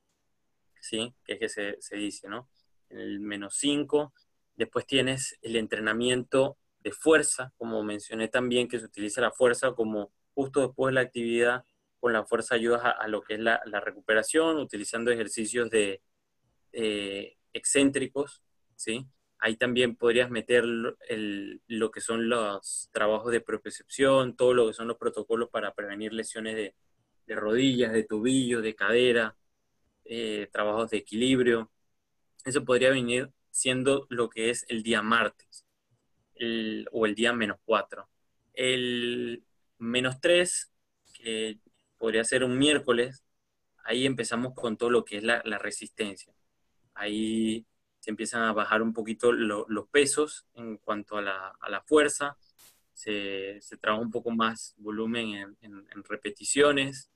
¿sí? 0.80 1.14
Que 1.24 1.34
es 1.34 1.38
que 1.38 1.78
se, 1.80 1.96
dice, 1.96 2.28
¿no? 2.28 2.48
En 2.90 2.98
el 2.98 3.20
menos 3.20 3.56
5. 3.56 4.12
Después 4.56 4.86
tienes 4.86 5.38
el 5.42 5.56
entrenamiento 5.56 6.58
de 6.80 6.92
fuerza, 6.92 7.52
como 7.56 7.82
mencioné 7.82 8.28
también, 8.28 8.68
que 8.68 8.78
se 8.78 8.84
utiliza 8.84 9.20
la 9.20 9.30
fuerza 9.32 9.72
como 9.72 10.12
justo 10.34 10.60
después 10.60 10.92
de 10.92 10.94
la 10.94 11.00
actividad, 11.00 11.64
con 12.00 12.12
la 12.12 12.24
fuerza 12.24 12.56
ayudas 12.56 12.82
a, 12.84 13.08
lo 13.08 13.22
que 13.22 13.34
es 13.34 13.40
la, 13.40 13.60
recuperación, 13.80 14.58
utilizando 14.58 15.10
ejercicios 15.10 15.70
de 15.70 16.02
eh, 16.72 17.36
excéntricos, 17.52 18.42
¿sí? 18.76 19.06
Ahí 19.44 19.56
también 19.56 19.94
podrías 19.94 20.30
meter 20.30 20.64
lo 20.64 21.90
que 21.90 22.00
son 22.00 22.30
los 22.30 22.88
trabajos 22.92 23.30
de 23.30 23.42
propiocepción, 23.42 24.34
todo 24.36 24.54
lo 24.54 24.68
que 24.68 24.72
son 24.72 24.88
los 24.88 24.96
protocolos 24.96 25.50
para 25.50 25.74
prevenir 25.74 26.14
lesiones 26.14 26.56
de, 26.56 26.74
rodillas, 27.34 27.92
de 27.92 28.04
tobillos, 28.04 28.62
de 28.62 28.74
cadera, 28.74 29.36
eh, 30.06 30.48
trabajos 30.50 30.88
de 30.90 30.96
equilibrio. 30.96 31.70
Eso 32.46 32.64
podría 32.64 32.88
venir 32.88 33.32
siendo 33.50 34.06
lo 34.08 34.30
que 34.30 34.48
es 34.48 34.64
el 34.70 34.82
día 34.82 35.02
martes 35.02 35.66
o 36.90 37.04
el 37.04 37.14
día 37.14 37.34
menos 37.34 37.58
4. 37.66 38.08
El 38.54 39.44
menos 39.76 40.22
3, 40.22 40.72
que 41.12 41.58
podría 41.98 42.24
ser 42.24 42.44
un 42.44 42.56
miércoles, 42.56 43.22
ahí 43.84 44.06
empezamos 44.06 44.54
con 44.54 44.78
todo 44.78 44.88
lo 44.88 45.04
que 45.04 45.18
es 45.18 45.22
la, 45.22 45.42
resistencia. 45.58 46.32
Ahí 46.94 47.66
se 48.04 48.10
empiezan 48.10 48.42
a 48.42 48.52
bajar 48.52 48.82
un 48.82 48.92
poquito 48.92 49.32
los 49.32 49.88
pesos 49.88 50.44
en 50.52 50.76
cuanto 50.76 51.16
a 51.16 51.22
la, 51.22 51.82
fuerza, 51.86 52.36
se, 52.92 53.58
trabaja 53.80 54.02
un 54.02 54.10
poco 54.10 54.30
más 54.30 54.74
volumen 54.76 55.56
en, 55.62 56.04
repeticiones, 56.04 57.10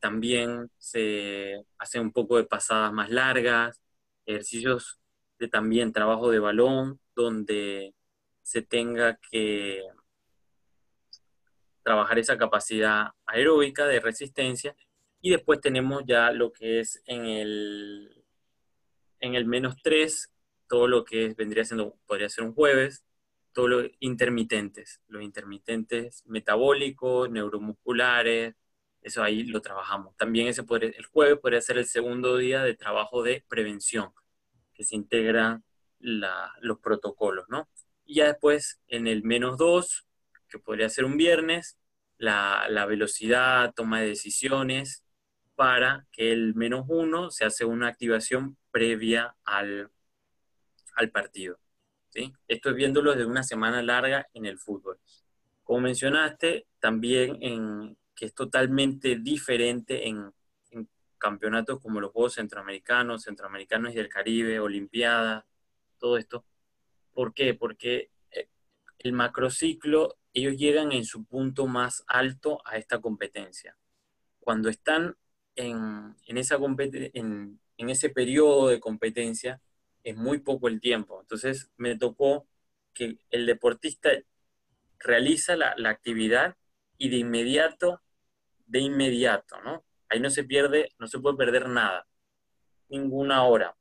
también 0.00 0.70
se 0.76 1.64
hace 1.78 1.98
un 1.98 2.12
poco 2.12 2.36
de 2.36 2.44
pasadas 2.44 2.92
más 2.92 3.08
largas, 3.08 3.80
ejercicios 4.26 5.00
de 5.38 5.48
también 5.48 5.94
trabajo 5.94 6.30
de 6.30 6.40
balón, 6.40 7.00
donde 7.16 7.94
se 8.42 8.60
tenga 8.60 9.18
que 9.30 9.80
trabajar 11.82 12.18
esa 12.18 12.36
capacidad 12.36 13.12
aeróbica 13.24 13.86
de 13.86 13.98
resistencia 13.98 14.76
y 15.22 15.30
después 15.30 15.58
tenemos 15.62 16.02
ya 16.04 16.32
lo 16.32 16.52
que 16.52 16.80
es 16.80 17.02
en 17.06 17.24
el, 17.24 18.21
en 19.22 19.34
el 19.34 19.46
menos 19.46 19.76
3, 19.82 20.30
todo 20.68 20.88
lo 20.88 21.04
que 21.04 21.34
vendría 21.34 21.64
siendo, 21.64 21.96
podría 22.06 22.28
ser 22.28 22.44
un 22.44 22.52
jueves, 22.52 23.04
todos 23.52 23.70
los 23.70 23.90
intermitentes, 24.00 25.00
los 25.08 25.22
intermitentes 25.22 26.22
metabólicos, 26.26 27.30
neuromusculares, 27.30 28.54
eso 29.02 29.22
ahí 29.22 29.44
lo 29.44 29.60
trabajamos. 29.60 30.16
También 30.16 30.48
ese 30.48 30.62
el 30.62 31.06
jueves 31.06 31.38
podría 31.38 31.60
ser 31.60 31.78
el 31.78 31.86
segundo 31.86 32.36
día 32.36 32.62
de 32.62 32.74
trabajo 32.74 33.22
de 33.22 33.44
prevención, 33.48 34.12
que 34.74 34.84
se 34.84 34.96
integran 34.96 35.64
los 35.98 36.78
protocolos, 36.80 37.46
¿no? 37.48 37.68
Y 38.04 38.16
ya 38.16 38.26
después 38.26 38.80
en 38.88 39.06
el 39.06 39.22
menos 39.22 39.58
2, 39.58 40.06
que 40.48 40.58
podría 40.58 40.88
ser 40.88 41.04
un 41.04 41.16
viernes, 41.16 41.78
la, 42.18 42.86
velocidad, 42.86 43.72
toma 43.74 44.00
de 44.00 44.08
decisiones, 44.08 45.04
para 45.54 46.06
que 46.12 46.32
el 46.32 46.54
menos 46.54 46.86
1 46.88 47.30
se 47.30 47.44
hace 47.44 47.64
una 47.64 47.88
activación 47.88 48.56
previa 48.70 49.36
al, 49.44 49.90
al 50.94 51.10
partido. 51.10 51.58
¿sí? 52.10 52.32
Esto 52.48 52.70
es 52.70 52.76
viéndolo 52.76 53.14
de 53.14 53.24
una 53.24 53.42
semana 53.42 53.82
larga 53.82 54.28
en 54.34 54.46
el 54.46 54.58
fútbol. 54.58 54.98
Como 55.62 55.80
mencionaste, 55.80 56.66
también 56.80 57.38
en, 57.40 57.96
que 58.14 58.26
es 58.26 58.34
totalmente 58.34 59.16
diferente 59.16 60.08
en, 60.08 60.32
en 60.70 60.88
campeonatos 61.18 61.80
como 61.80 62.00
los 62.00 62.12
Juegos 62.12 62.34
Centroamericanos, 62.34 63.22
Centroamericanos 63.22 63.92
y 63.92 63.96
del 63.96 64.08
Caribe, 64.08 64.60
Olimpiadas, 64.60 65.44
todo 65.98 66.16
esto, 66.16 66.44
¿Por 67.12 67.34
qué? 67.34 67.54
Porque 67.54 68.10
eh, 68.30 68.48
el 68.98 69.12
macrociclo, 69.12 70.16
ellos 70.32 70.56
llegan 70.56 70.92
en 70.92 71.04
su 71.04 71.24
punto 71.24 71.66
más 71.66 72.04
alto 72.06 72.62
a 72.64 72.76
esta 72.76 73.00
competencia. 73.00 73.76
Cuando 74.40 74.68
están 74.68 75.16
en, 75.56 76.14
esa 76.26 76.56
en, 76.56 77.60
ese 77.76 78.10
periodo 78.10 78.68
de 78.68 78.80
competencia, 78.80 79.60
es 80.04 80.16
muy 80.16 80.38
poco 80.38 80.68
el 80.68 80.80
tiempo. 80.80 81.20
Entonces 81.20 81.70
me 81.76 81.96
tocó 81.96 82.46
que 82.94 83.18
el 83.30 83.46
deportista 83.46 84.10
realiza 84.98 85.56
la, 85.56 85.74
la, 85.76 85.90
actividad 85.90 86.56
y 86.98 87.08
de 87.08 87.16
inmediato, 87.16 88.00
de 88.66 88.80
inmediato, 88.80 89.60
¿no? 89.62 89.84
Ahí 90.08 90.20
no 90.20 90.30
se 90.30 90.44
pierde, 90.44 90.90
no 90.98 91.06
se 91.06 91.18
puede 91.18 91.36
perder 91.36 91.68
nada, 91.68 92.06
ninguna 92.88 93.44
hora. 93.44 93.76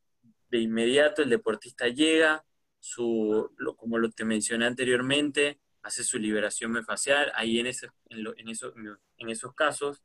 De 0.49 0.59
inmediato 0.59 1.21
el 1.21 1.29
deportista 1.29 1.87
llega, 1.87 2.43
su, 2.79 3.53
lo, 3.57 3.75
como 3.75 3.97
lo 3.97 4.09
te 4.09 4.25
mencioné 4.25 4.65
anteriormente, 4.65 5.59
hace 5.83 6.03
su 6.03 6.17
liberación 6.17 6.71
miofascial. 6.71 7.31
Ahí 7.35 7.59
en, 7.59 7.67
ese, 7.67 7.89
en, 8.09 8.25
en, 8.37 8.97
en 9.17 9.29
esos 9.29 9.53
casos 9.53 10.01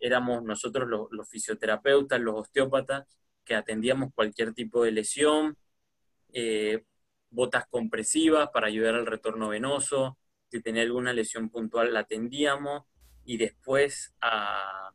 éramos 0.00 0.42
nosotros 0.42 0.88
los, 0.88 1.28
fisioterapeutas, 1.28 2.20
los 2.20 2.34
osteópatas, 2.34 3.06
que 3.44 3.54
atendíamos 3.54 4.12
cualquier 4.14 4.54
tipo 4.54 4.84
de 4.84 4.92
lesión, 4.92 5.56
eh, 6.32 6.84
botas 7.30 7.66
compresivas 7.66 8.48
para 8.52 8.68
ayudar 8.68 8.94
al 8.94 9.06
retorno 9.06 9.48
venoso, 9.48 10.18
si 10.50 10.60
tenía 10.60 10.82
alguna 10.82 11.12
lesión 11.12 11.50
puntual 11.50 11.92
la 11.92 12.00
atendíamos. 12.00 12.84
Y 13.26 13.38
después 13.38 14.14
a, 14.20 14.92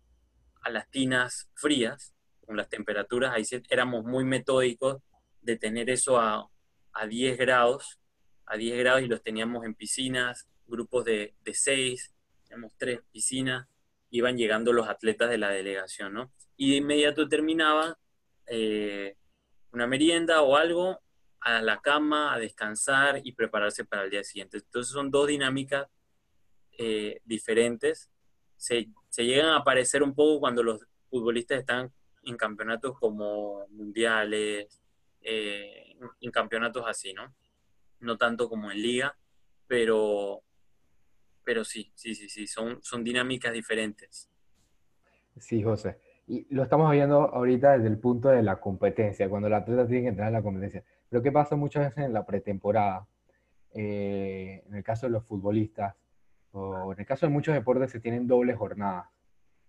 a 0.61 0.69
las 0.69 0.89
tinas 0.89 1.49
frías, 1.55 2.13
con 2.45 2.57
las 2.57 2.69
temperaturas, 2.69 3.33
ahí 3.33 3.43
éramos 3.69 4.05
muy 4.05 4.23
metódicos 4.23 5.01
de 5.41 5.57
tener 5.57 5.89
eso 5.89 6.19
a 6.19 6.49
a 6.93 7.07
10 7.07 7.37
grados, 7.37 7.99
a 8.45 8.57
10 8.57 8.77
grados 8.79 9.01
y 9.01 9.07
los 9.07 9.21
teníamos 9.21 9.65
en 9.65 9.73
piscinas, 9.73 10.47
grupos 10.67 11.05
de, 11.05 11.33
de 11.43 11.53
6, 11.53 12.13
teníamos 12.43 12.73
tres 12.77 13.01
piscinas, 13.11 13.67
iban 14.09 14.37
llegando 14.37 14.73
los 14.73 14.87
atletas 14.87 15.29
de 15.29 15.37
la 15.37 15.49
delegación, 15.49 16.13
¿no? 16.13 16.31
Y 16.57 16.71
de 16.71 16.77
inmediato 16.77 17.27
terminaba 17.27 17.97
eh, 18.47 19.15
una 19.71 19.87
merienda 19.87 20.41
o 20.41 20.55
algo, 20.55 20.99
a 21.41 21.61
la 21.61 21.79
cama, 21.79 22.33
a 22.33 22.39
descansar 22.39 23.21
y 23.23 23.31
prepararse 23.31 23.85
para 23.85 24.03
el 24.03 24.09
día 24.09 24.23
siguiente. 24.23 24.57
Entonces 24.57 24.91
son 24.91 25.09
dos 25.09 25.27
dinámicas 25.27 25.87
eh, 26.77 27.21
diferentes. 27.23 28.09
Se, 28.57 28.89
se, 29.09 29.25
llegan 29.25 29.47
a 29.47 29.57
aparecer 29.57 30.03
un 30.03 30.13
poco 30.13 30.39
cuando 30.39 30.63
los 30.63 30.85
futbolistas 31.09 31.59
están 31.59 31.93
en 32.23 32.35
campeonatos 32.35 32.97
como 32.99 33.65
mundiales, 33.69 34.81
eh, 35.21 35.95
en 36.19 36.31
campeonatos 36.31 36.85
así, 36.87 37.13
¿no? 37.13 37.33
No 37.99 38.17
tanto 38.17 38.49
como 38.49 38.71
en 38.71 38.81
liga, 38.81 39.17
pero, 39.67 40.43
pero 41.49 41.65
sí, 41.65 41.91
sí, 41.95 42.13
sí, 42.13 42.29
sí, 42.29 42.45
son, 42.45 42.77
son 42.83 43.03
dinámicas 43.03 43.51
diferentes. 43.51 44.29
Sí, 45.39 45.63
José. 45.63 45.97
Y 46.27 46.45
lo 46.53 46.61
estamos 46.61 46.91
viendo 46.91 47.21
ahorita 47.21 47.71
desde 47.71 47.87
el 47.87 47.97
punto 47.97 48.29
de 48.29 48.43
la 48.43 48.59
competencia, 48.59 49.27
cuando 49.27 49.47
el 49.47 49.55
atleta 49.55 49.87
tiene 49.87 50.03
que 50.03 50.07
entrar 50.09 50.27
en 50.27 50.35
la 50.35 50.43
competencia. 50.43 50.83
Pero 51.09 51.23
¿qué 51.23 51.31
pasa 51.31 51.55
muchas 51.55 51.85
veces 51.85 52.05
en 52.05 52.13
la 52.13 52.23
pretemporada? 52.23 53.07
Eh, 53.73 54.61
en 54.67 54.75
el 54.75 54.83
caso 54.83 55.07
de 55.07 55.13
los 55.13 55.25
futbolistas, 55.25 55.95
o 56.51 56.93
en 56.93 56.99
el 56.99 57.05
caso 57.07 57.25
de 57.25 57.31
muchos 57.31 57.55
deportes 57.55 57.89
se 57.89 57.99
tienen 57.99 58.27
dobles 58.27 58.55
jornadas. 58.55 59.07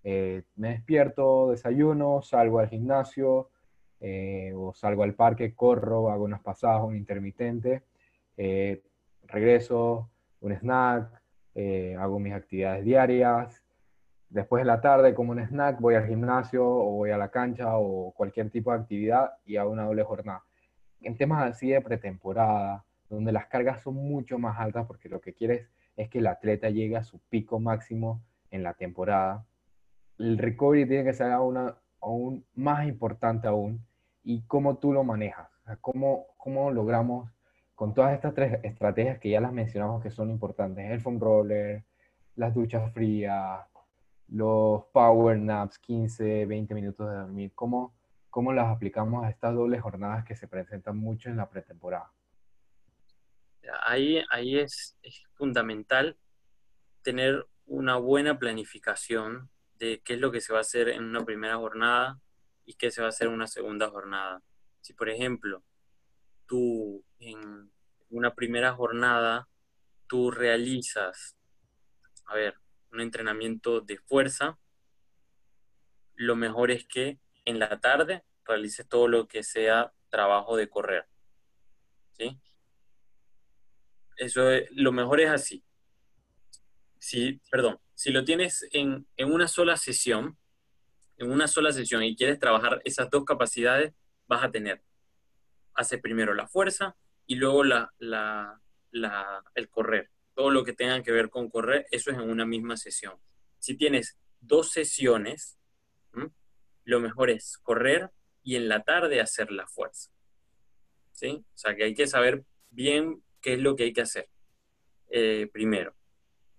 Eh, 0.04 0.42
me 0.56 0.72
despierto, 0.72 1.50
desayuno, 1.50 2.20
salgo 2.20 2.58
al 2.58 2.68
gimnasio, 2.68 3.48
eh, 4.00 4.52
o 4.54 4.74
salgo 4.74 5.02
al 5.02 5.14
parque, 5.14 5.54
corro, 5.54 6.10
hago 6.10 6.24
unas 6.24 6.42
pasadas, 6.42 6.82
un 6.82 6.94
intermitente, 6.94 7.84
regreso, 9.22 10.10
un 10.40 10.52
snack, 10.52 11.19
hago 11.98 12.18
mis 12.18 12.32
actividades 12.32 12.84
diarias, 12.84 13.62
después 14.28 14.62
de 14.62 14.66
la 14.66 14.80
tarde 14.80 15.14
como 15.14 15.32
un 15.32 15.40
snack, 15.40 15.80
voy 15.80 15.94
al 15.96 16.06
gimnasio 16.06 16.66
o 16.66 16.92
voy 16.92 17.10
a 17.10 17.18
la 17.18 17.30
cancha 17.30 17.76
o 17.76 18.12
cualquier 18.12 18.50
tipo 18.50 18.72
de 18.72 18.78
actividad 18.78 19.32
y 19.44 19.56
hago 19.56 19.70
una 19.70 19.84
doble 19.84 20.04
jornada. 20.04 20.44
En 21.02 21.16
temas 21.16 21.50
así 21.50 21.70
de 21.70 21.80
pretemporada, 21.80 22.84
donde 23.08 23.32
las 23.32 23.46
cargas 23.46 23.82
son 23.82 23.96
mucho 23.96 24.38
más 24.38 24.58
altas 24.58 24.86
porque 24.86 25.08
lo 25.08 25.20
que 25.20 25.34
quieres 25.34 25.68
es 25.96 26.08
que 26.08 26.18
el 26.18 26.26
atleta 26.28 26.70
llegue 26.70 26.96
a 26.96 27.02
su 27.02 27.18
pico 27.28 27.58
máximo 27.58 28.22
en 28.50 28.62
la 28.62 28.74
temporada, 28.74 29.44
el 30.18 30.38
recovery 30.38 30.86
tiene 30.86 31.04
que 31.04 31.14
ser 31.14 31.32
aún, 31.32 31.72
aún 32.00 32.44
más 32.54 32.86
importante 32.86 33.48
aún. 33.48 33.84
Y 34.22 34.42
cómo 34.42 34.76
tú 34.76 34.92
lo 34.92 35.02
manejas, 35.02 35.48
cómo, 35.80 36.26
cómo 36.36 36.70
logramos 36.70 37.30
con 37.80 37.94
todas 37.94 38.12
estas 38.12 38.34
tres 38.34 38.60
estrategias 38.62 39.18
que 39.18 39.30
ya 39.30 39.40
las 39.40 39.54
mencionamos 39.54 40.02
que 40.02 40.10
son 40.10 40.28
importantes, 40.28 40.90
el 40.90 41.00
foam 41.00 41.18
roller, 41.18 41.82
las 42.36 42.54
duchas 42.54 42.92
frías, 42.92 43.58
los 44.28 44.84
power 44.92 45.38
naps, 45.38 45.78
15, 45.78 46.44
20 46.44 46.74
minutos 46.74 47.08
de 47.08 47.16
dormir, 47.16 47.52
¿cómo, 47.54 47.96
cómo 48.28 48.52
las 48.52 48.68
aplicamos 48.68 49.24
a 49.24 49.30
estas 49.30 49.54
dobles 49.54 49.80
jornadas 49.80 50.26
que 50.26 50.36
se 50.36 50.46
presentan 50.46 50.98
mucho 50.98 51.30
en 51.30 51.38
la 51.38 51.48
pretemporada? 51.48 52.12
Ahí, 53.86 54.22
ahí 54.28 54.58
es, 54.58 54.98
fundamental 55.32 56.18
tener 57.00 57.46
una 57.64 57.96
buena 57.96 58.38
planificación 58.38 59.48
de 59.78 60.02
qué 60.04 60.12
es 60.12 60.20
lo 60.20 60.30
que 60.30 60.42
se 60.42 60.52
va 60.52 60.58
a 60.58 60.68
hacer 60.68 60.90
en 60.90 61.04
una 61.04 61.24
primera 61.24 61.56
jornada 61.56 62.20
y 62.66 62.74
qué 62.74 62.90
se 62.90 63.00
va 63.00 63.06
a 63.06 63.08
hacer 63.08 63.28
en 63.28 63.32
una 63.32 63.46
segunda 63.46 63.88
jornada. 63.88 64.42
Si, 64.82 64.92
por 64.92 65.08
ejemplo, 65.08 65.62
tú 66.50 67.04
en 67.20 67.70
una 68.08 68.34
primera 68.34 68.72
jornada, 68.74 69.48
tú 70.08 70.32
realizas, 70.32 71.36
a 72.26 72.34
ver, 72.34 72.56
un 72.90 73.00
entrenamiento 73.00 73.80
de 73.80 73.98
fuerza, 73.98 74.58
lo 76.16 76.34
mejor 76.34 76.72
es 76.72 76.84
que 76.86 77.20
en 77.44 77.60
la 77.60 77.78
tarde 77.78 78.24
realices 78.44 78.88
todo 78.88 79.06
lo 79.06 79.28
que 79.28 79.44
sea 79.44 79.92
trabajo 80.08 80.56
de 80.56 80.68
correr. 80.68 81.06
¿Sí? 82.18 82.36
Eso 84.16 84.42
lo 84.72 84.90
mejor 84.90 85.20
es 85.20 85.30
así. 85.30 85.64
Si, 86.98 87.40
perdón, 87.48 87.78
si 87.94 88.10
lo 88.10 88.24
tienes 88.24 88.66
en, 88.72 89.06
una 89.18 89.46
sola 89.46 89.76
sesión, 89.76 90.36
en 91.16 91.30
una 91.30 91.46
sola 91.46 91.70
sesión 91.70 92.02
y 92.02 92.16
quieres 92.16 92.40
trabajar 92.40 92.82
esas 92.84 93.08
dos 93.08 93.24
capacidades, 93.24 93.94
vas 94.26 94.42
a 94.42 94.50
tener, 94.50 94.82
hace 95.80 95.98
primero 95.98 96.34
la 96.34 96.46
fuerza 96.46 96.96
y 97.26 97.36
luego 97.36 97.64
la, 97.64 97.92
el 99.54 99.68
correr 99.68 100.10
todo 100.34 100.50
lo 100.50 100.64
que 100.64 100.72
tenga 100.72 101.02
que 101.02 101.12
ver 101.12 101.28
con 101.28 101.50
correr, 101.50 101.86
eso 101.90 102.10
es 102.10 102.16
en 102.16 102.30
una 102.30 102.46
misma 102.46 102.76
sesión. 102.78 103.14
Si 103.58 103.76
tienes 103.76 104.18
dos 104.40 104.70
sesiones, 104.70 105.58
lo 106.84 107.00
mejor 107.00 107.28
es 107.28 107.58
correr 107.58 108.10
y 108.42 108.56
en 108.56 108.68
la 108.68 108.82
tarde 108.82 109.20
hacer 109.20 109.52
la 109.52 109.66
fuerza. 109.66 110.10
¿Sí? 111.12 111.44
O 111.44 111.58
sea 111.58 111.76
que 111.76 111.84
hay 111.84 111.94
que 111.94 112.06
saber 112.06 112.44
bien 112.70 113.22
qué 113.42 113.52
es 113.52 113.60
lo 113.60 113.76
que 113.76 113.82
hay 113.84 113.92
que 113.92 114.00
hacer 114.00 114.30
eh, 115.10 115.46
primero. 115.52 115.94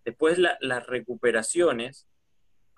Después 0.06 0.38
las 0.38 0.86
recuperaciones, 0.86 2.08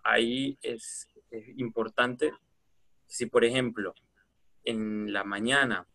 ahí 0.06 0.58
es 0.62 1.10
importante, 1.58 2.32
si 3.08 3.26
por 3.26 3.44
ejemplo 3.44 3.94
en 4.64 5.12
la 5.12 5.26
mañana 5.26 5.86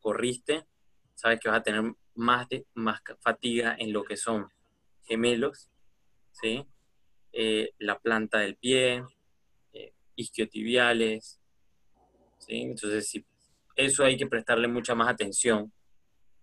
corriste, 0.00 0.66
sabes 1.14 1.38
que 1.40 1.48
vas 1.48 1.58
a 1.58 1.62
tener 1.62 1.94
más, 2.14 2.46
más 2.74 3.00
fatiga 3.20 3.76
en 3.78 3.92
lo 3.92 4.04
que 4.04 4.16
son 4.16 4.48
gemelos, 5.04 5.70
¿sí? 6.32 6.66
Eh, 7.32 7.72
la 7.78 7.98
planta 7.98 8.38
del 8.38 8.56
pie, 8.56 9.04
eh, 9.72 9.92
isquiotibiales, 10.16 11.40
¿sí? 12.38 12.62
Entonces, 12.62 13.08
sí, 13.08 13.24
eso 13.76 14.04
hay 14.04 14.16
que 14.16 14.26
prestarle 14.26 14.68
mucha 14.68 14.94
más 14.94 15.08
atención 15.08 15.72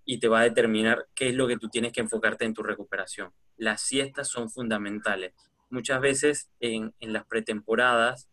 y 0.05 0.19
te 0.19 0.27
va 0.27 0.39
a 0.39 0.43
determinar 0.43 1.07
qué 1.13 1.29
es 1.29 1.35
lo 1.35 1.47
que 1.47 1.57
tú 1.57 1.69
tienes 1.69 1.91
que 1.91 2.01
enfocarte 2.01 2.45
en 2.45 2.53
tu 2.53 2.63
recuperación. 2.63 3.33
Las 3.57 3.81
siestas 3.81 4.29
son 4.29 4.49
fundamentales. 4.49 5.33
Muchas 5.69 5.99
veces 5.99 6.49
en, 6.61 6.93
en 6.99 7.11
las 7.11 7.25
pretemporadas, 7.25 8.29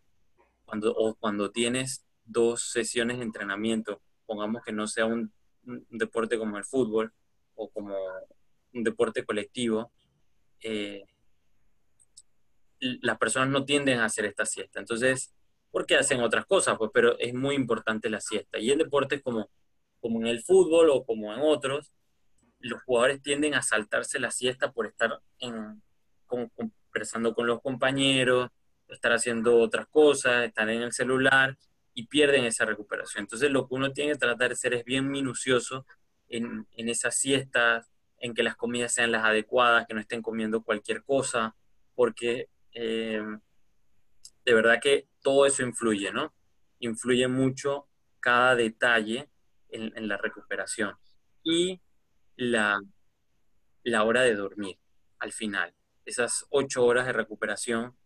cuando, 0.64 0.94
o 0.94 1.16
cuando 1.16 1.50
tienes 1.50 2.06
dos 2.24 2.70
sesiones 2.70 3.18
de 3.18 3.24
entrenamiento, 3.24 4.00
pongamos 4.26 4.62
que 4.62 4.72
no 4.72 4.86
sea 4.86 5.06
un, 5.06 5.32
un 5.66 5.86
deporte 5.90 6.38
como 6.38 6.58
el 6.58 6.64
fútbol, 6.64 7.12
o 7.56 7.70
como 7.70 7.96
un 8.72 8.84
deporte 8.84 9.24
colectivo, 9.24 9.92
eh, 10.60 11.04
las 12.80 13.18
personas 13.18 13.48
no 13.48 13.64
tienden 13.64 14.00
a 14.00 14.06
hacer 14.06 14.24
esta 14.24 14.44
siesta. 14.44 14.80
Entonces, 14.80 15.32
porque 15.70 15.96
hacen 15.96 16.20
otras 16.20 16.46
cosas, 16.46 16.76
pues, 16.76 16.90
pero 16.92 17.18
es 17.18 17.34
muy 17.34 17.54
importante 17.54 18.10
la 18.10 18.20
siesta. 18.20 18.58
Y 18.58 18.70
en 18.70 18.78
deportes 18.78 19.22
como, 19.22 19.48
como 20.00 20.20
en 20.20 20.26
el 20.26 20.42
fútbol 20.42 20.90
o 20.90 21.04
como 21.04 21.32
en 21.32 21.40
otros, 21.40 21.92
los 22.58 22.82
jugadores 22.82 23.22
tienden 23.22 23.54
a 23.54 23.62
saltarse 23.62 24.18
la 24.18 24.30
siesta 24.30 24.72
por 24.72 24.86
estar 24.86 25.20
en, 25.38 25.82
conversando 26.26 27.34
con 27.34 27.46
los 27.46 27.60
compañeros, 27.60 28.50
estar 28.88 29.12
haciendo 29.12 29.58
otras 29.58 29.86
cosas, 29.86 30.44
estar 30.44 30.68
en 30.68 30.82
el 30.82 30.92
celular 30.92 31.56
y 31.94 32.06
pierden 32.06 32.44
esa 32.44 32.64
recuperación. 32.64 33.22
Entonces, 33.22 33.50
lo 33.50 33.68
que 33.68 33.74
uno 33.74 33.92
tiene 33.92 34.12
que 34.12 34.18
tratar 34.18 34.50
de 34.50 34.56
ser 34.56 34.74
es 34.74 34.84
bien 34.84 35.08
minucioso 35.10 35.86
en, 36.28 36.66
esas 36.76 37.16
siestas, 37.16 37.90
en 38.18 38.34
que 38.34 38.42
las 38.42 38.56
comidas 38.56 38.92
sean 38.92 39.12
las 39.12 39.24
adecuadas, 39.24 39.86
que 39.86 39.94
no 39.94 40.00
estén 40.00 40.22
comiendo 40.22 40.62
cualquier 40.62 41.04
cosa, 41.04 41.54
porque 41.94 42.48
eh, 42.72 43.22
de 44.44 44.54
verdad 44.54 44.80
que 44.82 45.08
todo 45.22 45.46
eso 45.46 45.62
influye, 45.62 46.12
¿no? 46.12 46.34
Influye 46.80 47.28
mucho 47.28 47.86
cada 48.20 48.56
detalle 48.56 49.28
en, 49.68 50.08
la 50.08 50.16
recuperación. 50.16 50.96
Y 51.42 51.80
la, 52.36 52.80
la 53.84 54.04
hora 54.04 54.22
de 54.22 54.34
dormir 54.34 54.78
al 55.18 55.32
final. 55.32 55.74
Esas 56.04 56.46
ocho 56.50 56.84
horas 56.84 57.06
de 57.06 57.12
recuperación, 57.12 57.96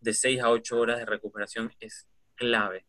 de 0.00 0.12
seis 0.12 0.40
a 0.40 0.50
ocho 0.50 0.78
horas 0.78 0.98
de 0.98 1.06
recuperación 1.06 1.72
es 1.80 2.06
clave. 2.34 2.86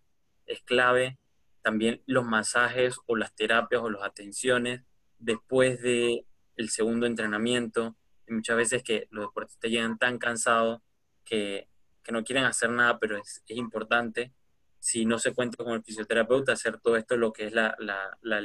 Es 0.50 0.62
clave 0.64 1.20
también 1.62 2.02
los 2.08 2.26
masajes 2.26 2.98
o 3.06 3.16
las 3.16 3.36
terapias 3.36 3.82
o 3.82 3.90
las 3.90 4.04
atenciones 4.04 4.82
después 5.20 5.82
de 5.82 6.26
el 6.56 6.70
segundo 6.70 7.06
entrenamiento. 7.06 7.96
Muchas 8.28 8.58
veces 8.58 8.84
que 8.84 9.08
los 9.12 9.26
deportistas 9.28 9.70
llegan 9.70 9.98
tan 9.98 10.18
cansados 10.18 10.82
que, 11.26 11.68
no 12.12 12.24
quieren 12.24 12.46
hacer 12.46 12.72
nada, 12.72 12.98
pero 12.98 13.18
es, 13.18 13.44
importante, 13.50 14.34
si 14.80 15.06
no 15.06 15.20
se 15.20 15.32
cuenta 15.32 15.64
con 15.64 15.74
el 15.74 15.84
fisioterapeuta, 15.84 16.54
hacer 16.54 16.80
todo 16.80 16.98
esto, 16.98 17.18
lo 17.18 17.32
que 17.32 17.46
es 17.46 17.54
la, 17.54 17.76
la, 17.78 18.18
la, 18.24 18.42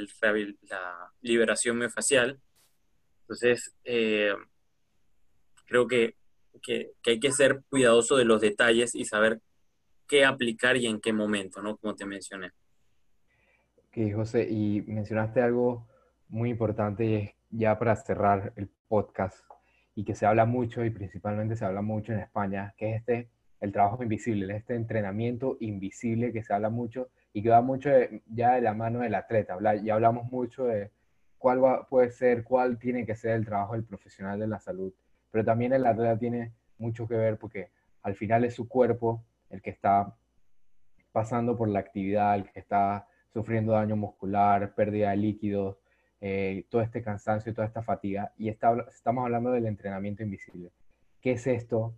liberación 1.21 1.79
miofascial. 1.79 2.39
Entonces, 3.21 3.73
eh, 3.83 4.35
creo 5.65 5.87
que, 5.87 6.15
que, 6.61 6.91
que, 7.01 7.11
hay 7.11 7.19
que 7.19 7.31
ser 7.31 7.63
cuidadoso 7.67 8.17
de 8.17 8.25
los 8.25 8.39
detalles 8.39 8.93
y 8.93 9.05
saber 9.05 9.41
qué 10.07 10.25
aplicar 10.25 10.77
y 10.77 10.87
en 10.87 10.99
qué 10.99 11.13
momento, 11.13 11.61
¿no? 11.61 11.77
Como 11.77 11.95
te 11.95 12.05
mencioné. 12.05 12.51
Ok, 13.77 14.13
José, 14.13 14.47
y 14.49 14.83
mencionaste 14.87 15.41
algo 15.41 15.87
muy 16.27 16.49
importante 16.49 17.35
ya 17.49 17.77
para 17.79 17.95
cerrar 17.95 18.53
el 18.55 18.69
podcast 18.87 19.45
y 19.95 20.03
que 20.03 20.15
se 20.15 20.25
habla 20.25 20.45
mucho 20.45 20.83
y 20.83 20.89
principalmente 20.89 21.55
se 21.55 21.65
habla 21.65 21.81
mucho 21.81 22.11
en 22.11 22.19
España, 22.19 22.73
que 22.77 22.91
es 22.91 22.99
este, 22.99 23.29
el 23.61 23.71
trabajo 23.71 24.03
invisible, 24.03 24.55
este 24.55 24.75
entrenamiento 24.75 25.57
invisible 25.61 26.33
que 26.33 26.43
se 26.43 26.53
habla 26.53 26.69
mucho 26.69 27.09
y 27.31 27.41
que 27.41 27.49
va 27.49 27.61
mucho 27.61 27.89
ya 28.27 28.55
de 28.55 28.61
la 28.61 28.73
mano 28.73 28.99
del 28.99 29.15
atleta. 29.15 29.57
Ya 29.81 29.93
hablamos 29.93 30.29
mucho 30.31 30.65
de 30.65 30.91
cuál 31.37 31.85
puede 31.89 32.11
ser, 32.11 32.43
cuál 32.43 32.77
tiene 32.77 33.05
que 33.05 33.15
ser 33.15 33.31
el 33.31 33.45
trabajo 33.45 33.73
del 33.73 33.85
profesional 33.85 34.39
de 34.39 34.47
la 34.47 34.59
salud, 34.59 34.93
pero 35.31 35.45
también 35.45 35.73
el 35.73 35.85
atleta 35.85 36.17
tiene 36.17 36.53
mucho 36.77 37.07
que 37.07 37.15
ver 37.15 37.37
porque 37.37 37.69
al 38.01 38.15
final 38.15 38.43
es 38.43 38.55
su 38.55 38.67
cuerpo 38.67 39.23
el 39.55 39.61
que 39.61 39.71
está 39.71 40.15
pasando 41.11 41.57
por 41.57 41.69
la 41.69 41.79
actividad, 41.79 42.35
el 42.35 42.51
que 42.51 42.59
está 42.59 43.07
sufriendo 43.33 43.73
daño 43.73 43.95
muscular, 43.95 44.75
pérdida 44.75 45.11
de 45.11 45.17
líquidos, 45.17 45.77
eh, 46.21 46.65
todo 46.69 46.81
este 46.81 47.01
cansancio, 47.01 47.53
toda 47.53 47.67
esta 47.67 47.83
fatiga. 47.83 48.33
Y 48.37 48.49
estamos 48.49 49.25
hablando 49.25 49.51
del 49.51 49.65
entrenamiento 49.65 50.23
invisible. 50.23 50.71
¿Qué 51.21 51.33
es 51.33 51.47
esto? 51.47 51.95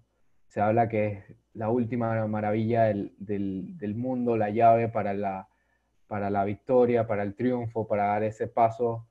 se 0.48 0.62
habla 0.62 0.88
que 0.88 1.08
es 1.08 1.36
la 1.54 1.70
última 1.70 2.26
maravilla 2.28 2.86
del, 2.86 3.94
mundo, 3.96 4.38
la 4.38 4.50
llave 4.50 4.90
para 4.90 5.14
la, 5.14 5.48
para 6.08 6.30
la 6.30 6.46
victoria, 6.46 7.06
para 7.06 7.24
el 7.24 7.36
triunfo, 7.36 7.88
para 7.88 8.08
dar 8.08 8.24
ese 8.24 8.48
paso 8.48 9.08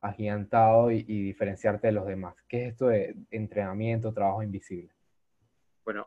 agigantado 0.00 0.90
y, 0.90 1.02
diferenciarte 1.02 1.88
de 1.88 1.92
los 1.92 2.06
demás. 2.06 2.34
¿Qué 2.48 2.64
es 2.64 2.72
esto 2.72 2.88
de 2.88 3.14
entrenamiento, 3.30 4.12
trabajo 4.12 4.42
invisible? 4.42 4.90
Bueno, 5.84 6.06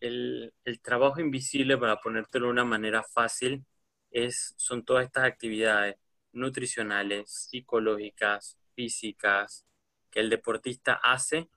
el, 0.00 0.52
el, 0.64 0.80
trabajo 0.80 1.20
invisible, 1.20 1.78
para 1.78 2.00
ponértelo 2.00 2.46
de 2.46 2.52
una 2.52 2.64
manera 2.64 3.02
fácil, 3.02 3.64
es, 4.10 4.54
son 4.56 4.84
todas 4.84 5.04
estas 5.04 5.24
actividades 5.24 5.96
nutricionales, 6.32 7.30
psicológicas, 7.30 8.58
físicas, 8.74 9.64
que 10.10 10.20
el 10.20 10.30
deportista 10.30 10.94
hace 10.94 11.48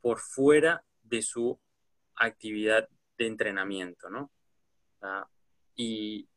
por 0.00 0.18
fuera 0.18 0.84
de 1.02 1.22
su 1.22 1.58
actividad 2.16 2.88
de 3.16 3.26
entrenamiento, 3.26 4.10
¿no? 4.10 4.30
y, 5.76 6.28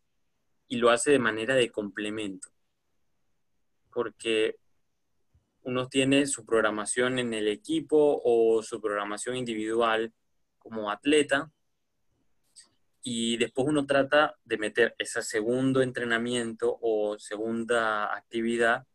y 0.68 0.76
lo 0.78 0.90
hace 0.90 1.12
de 1.12 1.20
manera 1.20 1.56
de 1.56 1.72
complemento, 1.72 2.50
porque 3.92 4.58
uno 5.64 5.88
tiene 5.88 6.26
su 6.28 6.46
programación 6.46 7.20
en 7.20 7.34
el 7.34 7.48
equipo 7.48 8.22
o 8.24 8.62
su 8.64 8.82
programación 8.82 9.36
individual 9.36 10.14
como 10.62 10.92
atleta, 10.92 11.52
y 13.04 13.38
después 13.38 13.68
uno 13.68 13.86
trata 13.86 14.38
de 14.46 14.58
meter 14.58 14.96
ese 15.00 15.22
segundo 15.24 15.82
entrenamiento 15.82 16.78
o 16.82 17.18
segunda 17.18 18.16
actividad 18.16 18.86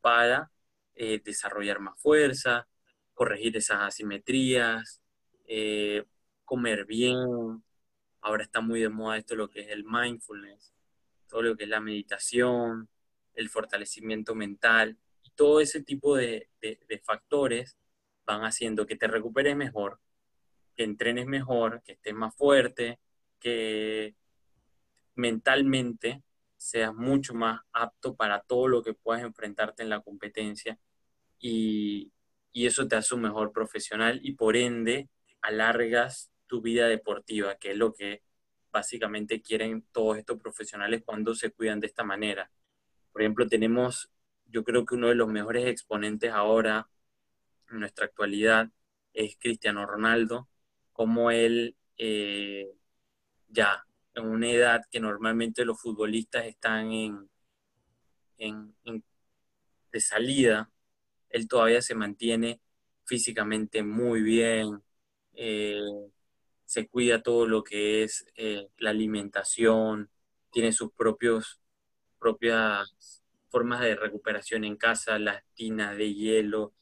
para 0.00 0.50
eh, 0.94 1.20
desarrollar 1.24 1.80
más 1.80 1.98
fuerza, 2.00 2.68
corregir 3.14 3.56
esas 3.56 3.80
asimetrías, 3.80 5.00
eh, 5.46 6.04
comer 6.44 6.84
bien. 6.84 7.16
Ahora 8.20 8.44
está 8.44 8.60
muy 8.60 8.80
de 8.80 8.90
moda 8.90 9.16
esto 9.16 9.34
lo 9.34 9.48
que 9.48 9.60
es 9.60 9.68
el 9.68 9.84
mindfulness, 9.84 10.74
todo 11.28 11.42
lo 11.42 11.56
que 11.56 11.64
es 11.64 11.70
la 11.70 11.80
meditación, 11.80 12.88
el 13.34 13.48
fortalecimiento 13.48 14.34
mental. 14.34 14.98
Todo 15.36 15.60
ese 15.60 15.82
tipo 15.82 16.16
de, 16.16 16.48
de 16.60 17.02
factores 17.02 17.76
van 18.24 18.42
haciendo 18.42 18.86
que 18.86 18.94
te 18.96 19.08
recuperes 19.08 19.56
mejor, 19.56 19.98
que 20.74 20.84
entrenes 20.84 21.26
mejor, 21.26 21.82
que 21.84 21.92
estés 21.92 22.14
más 22.14 22.34
fuerte, 22.34 22.98
que 23.38 24.14
mentalmente 25.14 26.22
seas 26.56 26.94
mucho 26.94 27.34
más 27.34 27.60
apto 27.72 28.16
para 28.16 28.40
todo 28.40 28.68
lo 28.68 28.82
que 28.82 28.94
puedas 28.94 29.22
enfrentarte 29.22 29.82
en 29.82 29.90
la 29.90 30.00
competencia 30.00 30.78
y, 31.38 32.10
eso 32.54 32.86
te 32.88 32.96
hace 32.96 33.14
un 33.14 33.22
mejor 33.22 33.52
profesional 33.52 34.20
y 34.22 34.32
por 34.34 34.56
ende 34.56 35.08
alargas 35.42 36.30
tu 36.46 36.62
vida 36.62 36.86
deportiva, 36.86 37.56
que 37.56 37.72
es 37.72 37.76
lo 37.76 37.92
que 37.92 38.22
básicamente 38.72 39.42
quieren 39.42 39.84
todos 39.92 40.18
estos 40.18 40.40
profesionales 40.40 41.02
cuando 41.04 41.34
se 41.34 41.50
cuidan 41.50 41.80
de 41.80 41.88
esta 41.88 42.04
manera. 42.04 42.50
Por 43.12 43.22
ejemplo, 43.22 43.48
tenemos, 43.48 44.10
yo 44.46 44.64
creo 44.64 44.86
que 44.86 44.94
uno 44.94 45.08
de 45.08 45.16
los 45.16 45.28
mejores 45.28 45.66
exponentes 45.66 46.32
ahora 46.32 46.88
en 47.70 47.80
nuestra 47.80 48.06
actualidad 48.06 48.70
es 49.12 49.36
Cristiano 49.38 49.84
Ronaldo, 49.84 50.48
como 50.94 51.30
él 51.30 51.76
eh, 51.98 52.72
ya 53.48 53.84
en 54.14 54.26
una 54.26 54.50
edad 54.50 54.82
que 54.90 55.00
normalmente 55.00 55.64
los 55.64 55.80
futbolistas 55.80 56.46
están 56.46 56.92
en, 56.92 57.28
de 59.92 60.00
salida, 60.00 60.70
él 61.30 61.48
todavía 61.48 61.82
se 61.82 61.94
mantiene 61.94 62.60
físicamente 63.04 63.82
muy 63.82 64.22
bien, 64.22 64.82
eh, 65.34 65.80
se 66.64 66.86
cuida 66.88 67.22
todo 67.22 67.46
lo 67.46 67.62
que 67.64 68.04
es 68.04 68.26
eh, 68.36 68.68
la 68.78 68.90
alimentación, 68.90 70.10
tiene 70.52 70.72
sus 70.72 70.92
propios, 70.92 71.60
propias 72.18 73.22
formas 73.48 73.80
de 73.80 73.96
recuperación 73.96 74.64
en 74.64 74.76
casa, 74.76 75.18
las 75.18 75.42
tinas 75.54 75.96
de 75.96 76.14
hielo. 76.14 76.72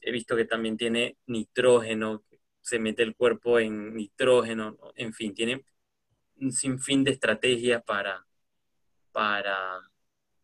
He 0.00 0.12
visto 0.12 0.36
que 0.36 0.44
también 0.44 0.76
tiene 0.76 1.16
nitrógeno, 1.26 2.24
se 2.62 2.78
mete 2.78 3.02
el 3.02 3.14
cuerpo 3.14 3.58
en 3.58 3.94
nitrógeno, 3.94 4.78
en 4.96 5.12
fin, 5.12 5.34
tiene 5.34 5.64
un 6.40 6.52
sinfín 6.52 7.04
de 7.04 7.10
estrategias 7.10 7.82
para, 7.84 8.24
para, 9.10 9.90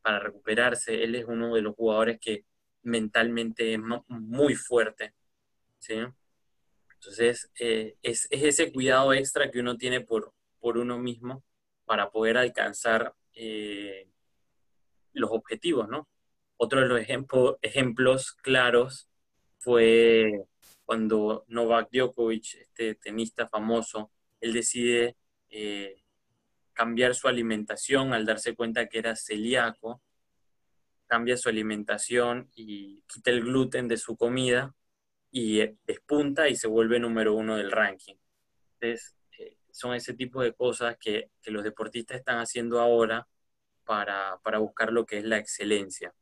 para 0.03 0.19
recuperarse. 0.19 1.03
Él 1.03 1.15
es 1.15 1.25
uno 1.27 1.55
de 1.55 1.63
los 1.63 1.75
jugadores 1.75 2.19
que 2.21 2.45
mentalmente 2.83 3.75
es 3.75 3.81
muy 4.09 4.55
fuerte. 4.55 5.15
¿sí? 5.79 5.95
Entonces, 6.95 7.51
eh, 7.59 7.97
es, 8.03 8.27
ese 8.31 8.73
cuidado 8.73 9.13
extra 9.13 9.51
que 9.51 9.61
uno 9.61 9.77
tiene 9.77 10.01
por, 10.01 10.33
por 10.61 10.79
uno 10.79 10.99
mismo 10.99 11.45
para 11.85 12.11
poder 12.11 12.37
alcanzar 12.37 13.15
eh, 13.33 14.09
los 15.13 15.31
objetivos, 15.31 15.89
¿no? 15.89 16.09
Otro 16.57 16.81
de 16.81 16.89
los 16.89 17.01
ejemplos 17.63 18.33
claros 18.33 19.09
fue 19.59 20.47
cuando 20.89 21.45
Novak 21.49 21.91
Djokovic, 21.93 22.55
este 22.55 22.95
tenista 22.95 23.47
famoso, 23.47 24.11
él 24.41 24.55
decide 24.55 25.17
eh, 25.51 26.03
cambiar 26.73 27.15
su 27.15 27.29
alimentación 27.29 28.15
al 28.15 28.25
darse 28.25 28.55
cuenta 28.55 28.89
que 28.89 28.99
era 28.99 29.15
celíaco, 29.15 30.01
cambia 31.07 31.37
su 31.37 31.51
alimentación 31.51 32.49
y 32.55 33.03
quita 33.03 33.31
el 33.31 33.43
gluten 33.43 33.87
de 33.87 33.99
su 33.99 34.17
comida 34.17 34.75
y 35.31 35.61
eh, 35.61 35.77
despunta 35.87 36.49
y 36.49 36.57
se 36.57 36.69
vuelve 36.69 36.99
número 36.99 37.35
uno 37.35 37.59
del 37.59 37.71
ranking. 37.71 38.17
Entonces, 38.81 39.15
eh, 39.39 39.59
son 39.71 39.95
ese 39.95 40.15
tipo 40.15 40.41
de 40.41 40.55
cosas 40.55 40.97
que, 40.99 41.33
que, 41.43 41.51
los 41.51 41.65
deportistas 41.65 42.17
están 42.17 42.39
haciendo 42.39 42.81
ahora 42.81 43.29
para, 43.85 44.39
para 44.43 44.57
buscar 44.57 44.91
lo 44.91 45.05
que 45.05 45.19
es 45.19 45.25
la 45.25 45.37
excelencia. 45.37 46.15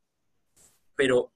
Pero, 0.97 1.33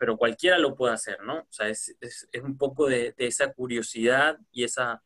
pero 0.00 0.16
cualquiera 0.16 0.58
lo 0.58 0.74
puede 0.74 0.94
hacer, 0.94 1.20
¿no? 1.24 1.40
O 1.40 1.52
sea, 1.52 1.68
es, 1.68 1.94
es, 2.00 2.26
es 2.32 2.42
un 2.42 2.56
poco 2.56 2.88
de, 2.88 3.12
de, 3.18 3.26
esa 3.26 3.52
curiosidad 3.52 4.38
y 4.50 4.64
esa, 4.64 5.02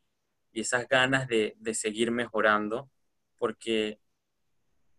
y 0.53 0.61
esas 0.61 0.87
ganas 0.89 1.27
de, 1.27 1.57
de 1.59 1.75
seguir 1.75 2.13
mejorando, 2.13 2.89
porque 3.37 3.99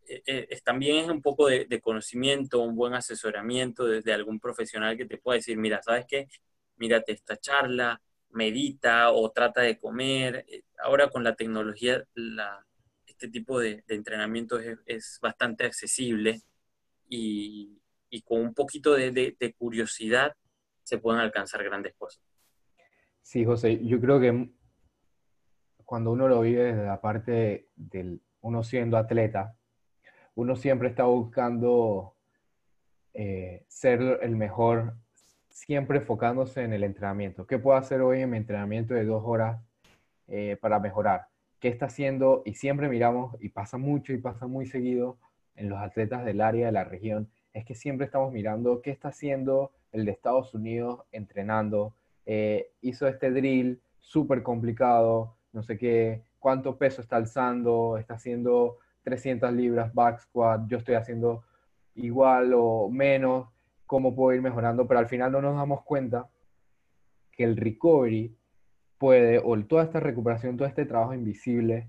eh, 0.05 0.21
eh, 0.27 0.59
también 0.65 0.97
es 0.97 1.09
un 1.09 1.21
poco 1.21 1.47
de, 1.47 1.79
conocimiento, 1.81 2.59
un 2.59 2.75
buen 2.75 2.93
asesoramiento 2.93 3.85
desde 3.85 4.11
algún 4.11 4.37
profesional 4.37 4.97
que 4.97 5.05
te 5.05 5.17
pueda 5.17 5.37
decir, 5.37 5.57
mira, 5.57 5.81
¿sabes 5.81 6.05
qué? 6.09 6.27
Mírate 6.75 7.13
esta 7.13 7.37
charla, 7.37 8.01
medita 8.31 9.11
o 9.11 9.31
trata 9.31 9.61
de 9.61 9.79
comer. 9.79 10.43
Eh, 10.49 10.63
ahora 10.79 11.09
con 11.09 11.23
la 11.23 11.35
tecnología, 11.37 12.03
la, 12.15 12.65
este 13.05 13.29
tipo 13.29 13.61
de, 13.61 13.85
entrenamiento 13.87 14.59
es, 14.59 14.77
es, 14.87 15.19
bastante 15.21 15.63
accesible 15.63 16.41
y, 17.07 17.79
y, 18.09 18.21
con 18.21 18.41
un 18.41 18.53
poquito 18.53 18.93
de, 18.93 19.11
de 19.11 19.53
curiosidad 19.53 20.33
se 20.83 20.97
pueden 20.97 21.21
alcanzar 21.21 21.63
grandes 21.63 21.95
cosas. 21.95 22.23
Sí, 23.21 23.43
José, 23.43 23.83
yo 23.85 23.99
creo 23.99 24.19
que 24.19 24.51
cuando 25.83 26.11
uno 26.11 26.27
lo 26.27 26.41
vive 26.41 26.63
desde 26.63 26.85
la 26.85 27.01
parte 27.01 27.69
del 27.75 28.21
uno 28.41 28.63
siendo 28.63 28.97
atleta, 28.97 29.55
uno 30.35 30.55
siempre 30.55 30.89
está 30.89 31.05
buscando 31.05 32.15
eh, 33.13 33.63
ser 33.67 34.19
el 34.21 34.35
mejor, 34.35 34.95
siempre 35.49 35.99
enfocándose 35.99 36.63
en 36.63 36.73
el 36.73 36.83
entrenamiento. 36.83 37.47
¿Qué 37.47 37.57
puedo 37.57 37.77
hacer 37.77 38.01
hoy 38.01 38.21
en 38.21 38.29
mi 38.29 38.37
entrenamiento 38.37 38.93
de 38.93 39.05
dos 39.05 39.23
horas 39.25 39.61
eh, 40.27 40.57
para 40.61 40.79
mejorar? 40.79 41.27
¿Qué 41.59 41.69
está 41.69 41.85
haciendo? 41.85 42.43
Y 42.45 42.55
siempre 42.55 42.89
miramos, 42.89 43.35
y 43.41 43.49
pasa 43.49 43.77
mucho 43.77 44.11
y 44.11 44.17
pasa 44.17 44.47
muy 44.47 44.65
seguido 44.65 45.17
en 45.55 45.69
los 45.69 45.79
atletas 45.79 46.25
del 46.25 46.41
área, 46.41 46.65
de 46.65 46.71
la 46.73 46.83
región, 46.83 47.31
es 47.55 47.63
que 47.63 47.73
siempre 47.73 48.05
estamos 48.05 48.33
mirando 48.33 48.81
qué 48.81 48.91
está 48.91 49.07
haciendo 49.07 49.71
el 49.93 50.03
de 50.03 50.11
Estados 50.11 50.53
Unidos 50.53 51.03
entrenando. 51.13 51.95
Eh, 52.25 52.71
hizo 52.81 53.07
este 53.07 53.31
drill 53.31 53.81
súper 53.97 54.43
complicado, 54.43 55.37
no 55.53 55.63
sé 55.63 55.77
qué, 55.77 56.21
cuánto 56.37 56.77
peso 56.77 57.01
está 57.01 57.15
alzando, 57.15 57.97
está 57.97 58.15
haciendo 58.15 58.79
300 59.03 59.53
libras 59.53 59.93
back 59.93 60.19
squat, 60.19 60.67
yo 60.67 60.79
estoy 60.79 60.95
haciendo 60.95 61.45
igual 61.95 62.51
o 62.53 62.89
menos, 62.89 63.47
cómo 63.85 64.13
puedo 64.13 64.35
ir 64.35 64.41
mejorando, 64.41 64.85
pero 64.85 64.99
al 64.99 65.07
final 65.07 65.31
no 65.31 65.41
nos 65.41 65.55
damos 65.55 65.81
cuenta 65.83 66.27
que 67.31 67.45
el 67.45 67.55
recovery 67.55 68.35
puede, 68.97 69.39
o 69.39 69.57
toda 69.63 69.83
esta 69.83 70.01
recuperación, 70.01 70.57
todo 70.57 70.67
este 70.67 70.85
trabajo 70.85 71.13
invisible, 71.13 71.87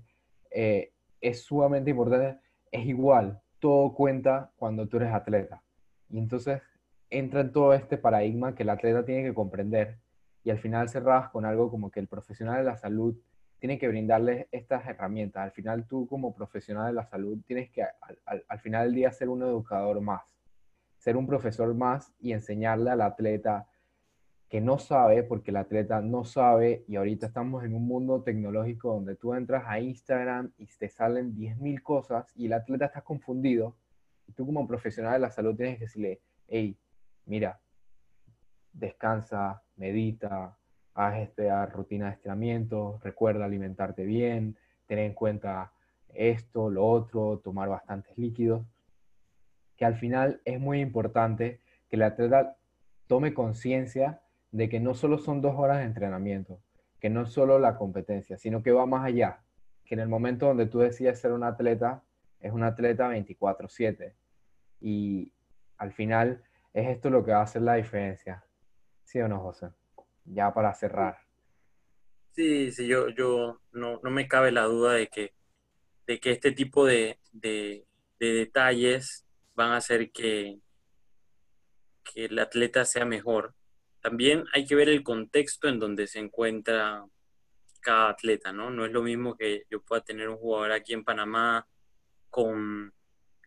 eh, 0.49 0.93
es 1.19 1.41
sumamente 1.41 1.89
importante, 1.89 2.39
es 2.71 2.85
igual, 2.85 3.41
todo 3.59 3.93
cuenta 3.93 4.51
cuando 4.57 4.87
tú 4.87 4.97
eres 4.97 5.13
atleta. 5.13 5.61
Y 6.09 6.19
entonces 6.19 6.61
entra 7.09 7.41
en 7.41 7.51
todo 7.51 7.73
este 7.73 7.97
paradigma 7.97 8.55
que 8.55 8.63
el 8.63 8.69
atleta 8.69 9.05
tiene 9.05 9.23
que 9.23 9.33
comprender 9.33 9.97
y 10.43 10.49
al 10.49 10.59
final 10.59 10.89
cerras 10.89 11.29
con 11.29 11.45
algo 11.45 11.69
como 11.69 11.91
que 11.91 11.99
el 11.99 12.07
profesional 12.07 12.57
de 12.57 12.63
la 12.63 12.77
salud 12.77 13.15
tiene 13.59 13.77
que 13.77 13.87
brindarles 13.87 14.47
estas 14.51 14.85
herramientas. 14.87 15.43
Al 15.43 15.51
final 15.51 15.85
tú 15.87 16.07
como 16.07 16.33
profesional 16.33 16.87
de 16.87 16.93
la 16.93 17.05
salud 17.05 17.39
tienes 17.45 17.69
que 17.71 17.83
al, 17.83 18.59
final 18.59 18.85
del 18.85 18.95
día 18.95 19.11
ser 19.11 19.29
un 19.29 19.41
educador 19.41 19.99
más, 19.99 20.21
ser 20.97 21.17
un 21.17 21.27
profesor 21.27 21.73
más 21.73 22.13
y 22.19 22.33
enseñarle 22.33 22.91
al 22.91 23.01
atleta 23.01 23.67
que 24.49 24.61
no 24.61 24.79
sabe, 24.79 25.23
porque 25.23 25.51
el 25.51 25.57
atleta 25.57 26.01
no 26.01 26.23
sabe, 26.23 26.85
y 26.87 26.95
ahorita 26.95 27.27
estamos 27.27 27.65
en 27.65 27.73
un 27.73 27.85
mundo 27.85 28.23
tecnológico 28.23 28.93
donde 28.93 29.15
tú 29.15 29.33
entras 29.33 29.63
a 29.67 29.79
Instagram 29.79 30.51
y 30.57 30.67
te 30.67 30.87
salen 30.87 31.35
10.000 31.35 31.81
cosas 31.83 32.31
y 32.35 32.45
el 32.45 32.53
atleta 32.53 32.85
está 32.85 33.01
confundido, 33.01 33.75
y 34.25 34.31
tú 34.31 34.45
como 34.45 34.67
profesional 34.67 35.13
de 35.13 35.19
la 35.19 35.31
salud 35.31 35.55
tienes 35.55 35.77
que 35.77 35.85
decirle, 35.85 36.21
hey, 36.47 36.77
mira, 37.25 37.59
descansa, 38.71 39.61
medita, 39.75 40.57
haz 40.93 41.17
esta 41.17 41.65
rutina 41.65 42.07
de 42.07 42.13
estiramiento, 42.13 42.99
recuerda 43.03 43.45
alimentarte 43.45 44.05
bien, 44.05 44.57
tener 44.85 45.05
en 45.05 45.13
cuenta 45.13 45.73
esto, 46.13 46.69
lo 46.69 46.85
otro, 46.87 47.39
tomar 47.43 47.67
bastantes 47.67 48.17
líquidos, 48.17 48.65
que 49.75 49.85
al 49.85 49.95
final 49.95 50.41
es 50.45 50.59
muy 50.59 50.79
importante 50.79 51.59
que 51.89 51.97
el 51.97 52.03
atleta 52.03 52.57
tome 53.07 53.33
conciencia 53.33 54.21
de 54.51 54.69
que 54.69 54.79
no 54.79 54.93
solo 54.93 55.17
son 55.17 55.41
dos 55.41 55.55
horas 55.57 55.79
de 55.79 55.85
entrenamiento, 55.85 56.61
que 56.99 57.09
no 57.09 57.23
es 57.23 57.29
solo 57.29 57.59
la 57.59 57.77
competencia, 57.77 58.37
sino 58.37 58.63
que 58.63 58.71
va 58.71 58.85
más 58.85 59.05
allá, 59.05 59.41
que 59.85 59.95
en 59.95 60.01
el 60.01 60.07
momento 60.07 60.47
donde 60.47 60.65
tú 60.65 60.79
decides 60.79 61.19
ser 61.19 61.31
un 61.31 61.43
atleta, 61.43 62.03
es 62.39 62.51
un 62.51 62.63
atleta 62.63 63.09
24/7. 63.09 64.13
Y 64.79 65.31
al 65.77 65.91
final 65.93 66.43
es 66.73 66.87
esto 66.87 67.09
lo 67.09 67.23
que 67.23 67.31
va 67.31 67.39
a 67.39 67.43
hacer 67.43 67.61
la 67.61 67.75
diferencia. 67.75 68.43
¿Sí 69.03 69.19
o 69.19 69.27
no, 69.27 69.39
José? 69.39 69.69
Ya 70.25 70.53
para 70.53 70.73
cerrar. 70.73 71.17
Sí, 72.31 72.71
sí, 72.71 72.87
yo, 72.87 73.09
yo 73.09 73.61
no, 73.71 73.99
me 74.03 74.27
cabe 74.27 74.51
la 74.51 74.63
duda 74.63 74.93
de 74.93 75.07
que, 75.07 75.33
de 76.05 76.19
que 76.19 76.31
este 76.31 76.51
tipo 76.51 76.85
de, 76.85 77.17
de 77.31 77.85
detalles 78.19 79.25
van 79.55 79.71
a 79.71 79.77
hacer 79.77 80.11
que, 80.11 80.59
que 82.03 82.25
el 82.25 82.37
atleta 82.39 82.85
sea 82.85 83.05
mejor 83.05 83.55
también 84.01 84.45
hay 84.53 84.65
que 84.65 84.75
ver 84.75 84.89
el 84.89 85.03
contexto 85.03 85.67
en 85.67 85.79
donde 85.79 86.07
se 86.07 86.19
encuentra 86.19 87.05
cada 87.81 88.09
atleta, 88.09 88.51
¿no? 88.51 88.69
No 88.69 88.85
es 88.85 88.91
lo 88.91 89.01
mismo 89.03 89.35
que 89.35 89.63
yo 89.69 89.81
pueda 89.81 90.01
tener 90.01 90.29
un 90.29 90.37
jugador 90.37 90.71
aquí 90.71 90.93
en 90.93 91.03
Panamá 91.03 91.67
con 92.29 92.93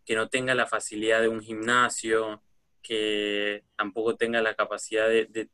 que 0.05 0.15
no 0.15 0.29
tenga 0.29 0.55
la 0.55 0.67
facilidad 0.67 1.21
de 1.21 1.29
un 1.29 1.41
gimnasio, 1.41 2.43
que 2.83 3.65
tampoco 3.77 4.17
tenga 4.17 4.41
la 4.41 4.55
capacidad 4.55 5.09
de, 5.09 5.27
de 5.27 5.51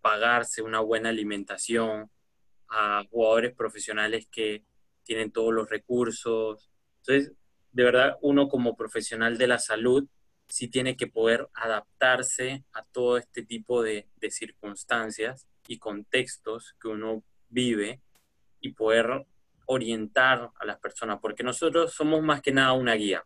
pagarse 0.00 0.60
una 0.60 0.80
buena 0.80 1.08
alimentación, 1.10 2.10
a 2.68 3.04
jugadores 3.10 3.54
profesionales 3.54 4.26
que 4.30 4.64
tienen 5.04 5.30
todos 5.30 5.52
los 5.52 5.68
recursos. 5.68 6.70
Entonces, 6.98 7.32
de 7.72 7.84
verdad, 7.84 8.16
uno 8.22 8.48
como 8.48 8.76
profesional 8.76 9.38
de 9.38 9.46
la 9.46 9.58
salud 9.58 10.06
sí 10.48 10.68
tiene 10.68 10.96
que 10.96 11.06
poder 11.06 11.48
adaptarse 11.54 12.64
a 12.72 12.84
todo 12.84 13.18
este 13.18 13.44
tipo 13.44 13.82
de, 13.82 14.08
circunstancias 14.30 15.46
y 15.68 15.78
contextos 15.78 16.74
que 16.80 16.88
uno 16.88 17.22
vive 17.48 18.00
y 18.60 18.72
poder 18.72 19.26
orientar 19.66 20.50
a 20.58 20.64
las 20.64 20.78
personas, 20.78 21.18
porque 21.20 21.42
nosotros 21.42 21.92
somos 21.92 22.22
más 22.22 22.40
que 22.42 22.52
nada 22.52 22.72
una 22.72 22.94
guía. 22.94 23.24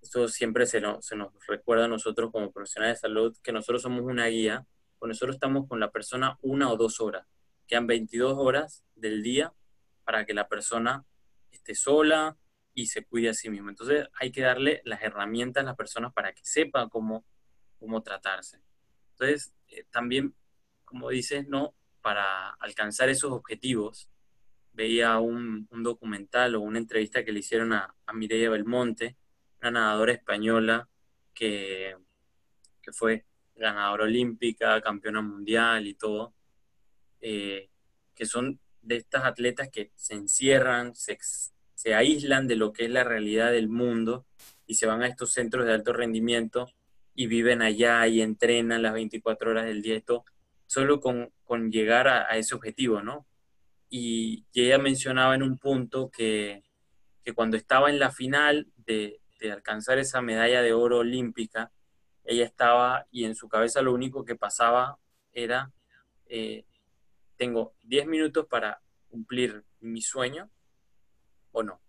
Esto 0.00 0.28
siempre 0.28 0.66
se 0.66 0.80
nos, 0.80 1.06
se 1.06 1.16
nos 1.16 1.32
recuerda 1.46 1.86
a 1.86 1.88
nosotros 1.88 2.30
como 2.30 2.52
profesionales 2.52 2.98
de 2.98 3.08
salud, 3.08 3.36
que 3.42 3.52
nosotros 3.52 3.82
somos 3.82 4.02
una 4.02 4.26
guía, 4.26 4.66
pues 4.98 5.08
nosotros 5.08 5.36
estamos 5.36 5.66
con 5.68 5.80
la 5.80 5.90
persona 5.90 6.38
una 6.42 6.70
o 6.70 6.76
dos 6.76 7.00
horas. 7.00 7.26
Quedan 7.66 7.86
22 7.86 8.34
horas 8.36 8.84
del 8.94 9.22
día 9.22 9.52
para 10.04 10.26
que 10.26 10.34
la 10.34 10.48
persona 10.48 11.04
esté 11.50 11.74
sola, 11.74 12.36
y 12.74 12.86
se 12.86 13.04
cuide 13.04 13.30
a 13.30 13.34
sí 13.34 13.48
mismo. 13.50 13.70
Entonces 13.70 14.06
hay 14.14 14.32
que 14.32 14.42
darle 14.42 14.82
las 14.84 15.02
herramientas 15.02 15.62
a 15.62 15.66
las 15.66 15.76
personas 15.76 16.12
para 16.12 16.32
que 16.32 16.44
sepan 16.44 16.88
cómo, 16.88 17.24
cómo 17.78 18.02
tratarse. 18.02 18.60
Entonces, 19.12 19.54
eh, 19.68 19.84
también, 19.90 20.34
como 20.84 21.10
dices, 21.10 21.46
¿no? 21.48 21.74
para 22.02 22.50
alcanzar 22.60 23.08
esos 23.08 23.32
objetivos, 23.32 24.10
veía 24.72 25.18
un, 25.20 25.66
un, 25.70 25.82
documental 25.82 26.54
o 26.54 26.60
una 26.60 26.78
entrevista 26.78 27.24
que 27.24 27.32
le 27.32 27.40
hicieron 27.40 27.72
a, 27.72 27.94
a 28.04 28.12
Mireia 28.12 28.50
Belmonte, 28.50 29.16
una 29.62 29.70
nadadora 29.70 30.12
española 30.12 30.86
que, 31.32 31.96
que 32.82 32.92
fue 32.92 33.24
ganadora 33.56 34.04
olímpica, 34.04 34.80
campeona 34.82 35.22
mundial 35.22 35.86
y 35.86 35.94
todo, 35.94 36.34
eh, 37.20 37.70
que 38.14 38.26
son 38.26 38.60
de 38.82 38.96
estas 38.96 39.24
atletas 39.24 39.70
que 39.70 39.90
se 39.94 40.14
encierran, 40.14 40.94
se, 40.94 41.16
se 41.84 41.94
aíslan 41.94 42.48
de 42.48 42.56
lo 42.56 42.72
que 42.72 42.86
es 42.86 42.90
la 42.90 43.04
realidad 43.04 43.52
del 43.52 43.68
mundo 43.68 44.24
y 44.66 44.76
se 44.76 44.86
van 44.86 45.02
a 45.02 45.06
estos 45.06 45.34
centros 45.34 45.66
de 45.66 45.74
alto 45.74 45.92
rendimiento 45.92 46.72
y 47.14 47.26
viven 47.26 47.60
allá 47.60 48.06
y 48.06 48.22
entrenan 48.22 48.80
las 48.80 48.94
24 48.94 49.50
horas 49.50 49.66
del 49.66 49.82
día, 49.82 49.94
esto 49.94 50.24
solo 50.66 50.98
con, 50.98 51.30
con 51.44 51.70
llegar 51.70 52.08
a, 52.08 52.38
ese 52.38 52.54
objetivo, 52.54 53.02
¿no? 53.02 53.26
Y, 53.90 54.46
ella 54.54 54.78
mencionaba 54.78 55.34
en 55.34 55.42
un 55.42 55.58
punto 55.58 56.10
que, 56.10 56.62
que 57.22 57.34
cuando 57.34 57.58
estaba 57.58 57.90
en 57.90 57.98
la 57.98 58.10
final 58.10 58.66
de, 58.76 59.20
de, 59.38 59.52
alcanzar 59.52 59.98
esa 59.98 60.22
medalla 60.22 60.62
de 60.62 60.72
oro 60.72 61.00
olímpica, 61.00 61.70
ella 62.24 62.46
estaba 62.46 63.06
y 63.10 63.26
en 63.26 63.34
su 63.34 63.46
cabeza 63.46 63.82
lo 63.82 63.92
único 63.92 64.24
que 64.24 64.36
pasaba 64.36 64.96
era, 65.32 65.70
eh, 66.24 66.64
tengo 67.36 67.74
10 67.82 68.06
minutos 68.06 68.46
para 68.46 68.80
cumplir 69.10 69.64
mi 69.80 70.00
sueño 70.00 70.48
o 71.54 71.62
no. 71.62 71.80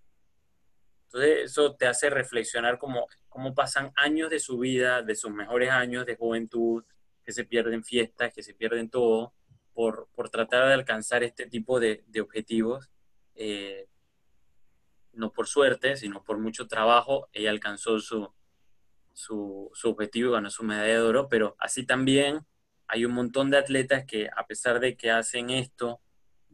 Entonces 1.08 1.52
eso 1.52 1.76
te 1.76 1.88
hace 1.88 2.10
reflexionar 2.10 2.78
cómo, 2.78 3.08
cómo 3.30 3.54
pasan 3.54 3.92
años 3.96 4.30
de 4.30 4.40
su 4.40 4.60
vida, 4.60 5.02
de 5.02 5.16
sus 5.16 5.32
mejores 5.32 5.72
años 5.72 6.06
de 6.06 6.16
juventud, 6.16 6.84
que 7.24 7.32
se 7.32 7.44
pierden 7.44 7.84
fiestas, 7.84 8.34
que 8.34 8.44
se 8.44 8.54
pierden 8.54 8.90
todo, 8.90 9.34
por, 9.74 10.08
por 10.16 10.30
tratar 10.30 10.68
de 10.68 10.74
alcanzar 10.74 11.24
este 11.24 11.48
tipo 11.48 11.80
de, 11.80 12.04
objetivos. 12.22 12.90
Eh, 13.36 13.88
no 15.14 15.32
por 15.32 15.48
suerte, 15.48 15.96
sino 15.96 16.24
por 16.24 16.38
mucho 16.38 16.68
trabajo, 16.68 17.30
ella 17.34 17.50
alcanzó 17.50 18.00
su, 18.00 18.34
su, 19.14 19.72
su 19.74 19.90
objetivo 19.90 20.30
y 20.30 20.34
ganó 20.34 20.50
su 20.50 20.64
medalla 20.64 20.94
de 20.94 21.00
oro, 21.00 21.30
pero 21.30 21.56
así 21.60 21.86
también 21.86 22.46
hay 22.88 23.06
un 23.06 23.14
montón 23.14 23.50
de 23.50 23.58
atletas 23.58 24.06
que 24.06 24.30
a 24.36 24.46
pesar 24.46 24.80
de 24.80 24.98
que 24.98 25.12
hacen 25.12 25.50
esto, 25.50 26.02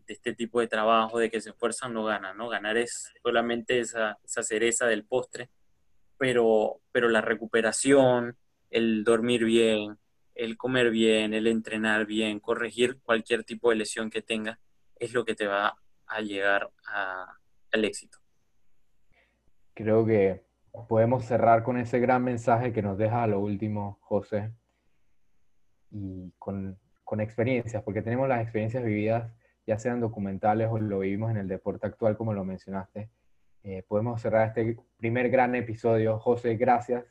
este 0.08 0.34
tipo 0.34 0.60
de 0.60 0.68
trabajo, 0.68 1.20
de 1.20 1.30
que 1.30 1.42
se 1.42 1.52
esfuerzan, 1.52 1.94
no 1.94 2.04
ganan, 2.04 2.38
¿no? 2.38 2.50
Ganar 2.50 2.78
es 2.78 3.14
solamente 3.24 3.80
esa, 3.80 4.18
esa 4.24 4.44
cereza 4.44 4.86
del 4.88 5.06
postre, 5.06 5.50
pero, 6.18 6.82
pero 6.92 7.10
la 7.10 7.22
recuperación, 7.22 8.38
el 8.70 9.04
dormir 9.04 9.44
bien, 9.46 9.98
el 10.36 10.58
comer 10.58 10.92
bien, 10.92 11.34
el 11.34 11.48
entrenar 11.48 12.06
bien, 12.06 12.40
corregir 12.40 13.00
cualquier 13.02 13.44
tipo 13.44 13.70
de 13.70 13.78
lesión 13.78 14.10
que 14.10 14.22
tenga, 14.22 14.60
es 14.96 15.14
lo 15.14 15.26
que 15.26 15.36
te 15.36 15.48
va 15.48 15.78
a 16.08 16.22
llegar 16.22 16.70
al 17.72 17.86
éxito. 17.86 18.18
Creo 19.74 20.06
que 20.06 20.44
podemos 20.88 21.26
cerrar 21.26 21.64
con 21.64 21.78
ese 21.78 22.00
gran 22.00 22.24
mensaje 22.24 22.72
que 22.74 22.82
nos 22.82 22.98
deja 22.98 23.24
a 23.24 23.28
lo 23.28 23.40
último, 23.40 24.00
José, 24.02 24.52
y 25.90 26.32
con, 26.38 26.80
con 27.04 27.20
experiencias, 27.20 27.84
porque 27.84 28.02
tenemos 28.02 28.28
las 28.28 28.42
experiencias 28.42 28.84
vividas 28.84 29.32
ya 29.66 29.78
sean 29.78 30.00
documentales 30.00 30.68
o 30.72 30.80
lo 30.80 31.00
vivimos 31.00 31.32
en 31.32 31.38
el 31.38 31.48
deporte 31.48 31.88
actual, 31.88 32.18
como 32.18 32.34
lo 32.34 32.44
mencionaste. 32.44 33.10
Eh, 33.64 33.84
podemos 33.88 34.22
cerrar 34.22 34.48
este 34.48 34.78
primer 34.98 35.30
gran 35.30 35.54
episodio. 35.56 36.18
José, 36.20 36.56
gracias, 36.56 37.06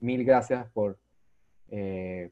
mil 0.00 0.24
gracias 0.24 0.68
por, 0.70 0.98
eh, 1.68 2.30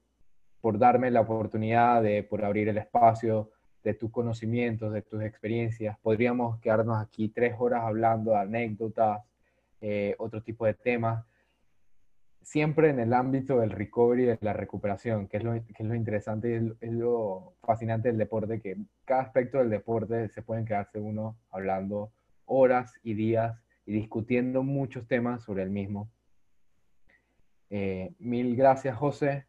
por 0.61 0.79
darme 0.79 1.11
la 1.11 1.21
oportunidad 1.21 2.03
de, 2.03 2.23
por 2.25 2.45
abrir 2.45 2.68
el 2.68 2.79
espacio 2.79 3.51
de 3.85 3.95
tus 3.95 4.11
conocimientos, 4.11 4.93
de 4.93 5.03
tus 5.03 5.23
experiencias. 5.23 5.97
Podríamos 6.01 6.61
quedarnos 6.61 7.01
aquí 7.01 7.29
tres 7.29 7.55
horas 7.59 7.83
hablando 7.85 8.33
de 8.33 8.39
anécdotas, 8.39 9.23
eh, 9.81 10.14
otro 10.18 10.43
tipo 10.43 10.66
de 10.66 10.75
temas, 10.75 11.25
siempre 12.43 12.91
en 12.91 13.01
el 13.01 13.12
ámbito 13.12 13.61
del 13.61 13.70
recovery, 13.70 14.24
de 14.24 14.38
la 14.41 14.53
recuperación, 14.53 15.28
que 15.28 15.36
es 15.36 15.45
lo, 15.45 15.53
que 15.53 15.74
es 15.78 15.86
lo 15.86 15.95
interesante 15.95 16.51
y 16.51 16.86
es, 16.86 16.93
lo 16.93 17.55
fascinante 17.62 18.09
del 18.09 18.18
deporte, 18.18 18.61
que 18.61 18.76
cada 19.05 19.22
aspecto 19.22 19.59
del 19.59 19.70
deporte 19.70 20.28
se 20.28 20.43
pueden 20.43 20.64
quedarse 20.64 20.99
uno 20.99 21.36
hablando 21.51 22.12
horas 22.47 22.93
y 23.03 23.14
días 23.14 23.62
y 23.86 23.93
discutiendo 23.93 24.62
muchos 24.62 25.07
temas 25.07 25.43
sobre 25.43 25.62
el 25.62 25.70
mismo. 25.70 26.11
Eh, 27.70 28.14
mil 28.18 28.57
gracias, 28.57 28.97
José. 28.97 29.47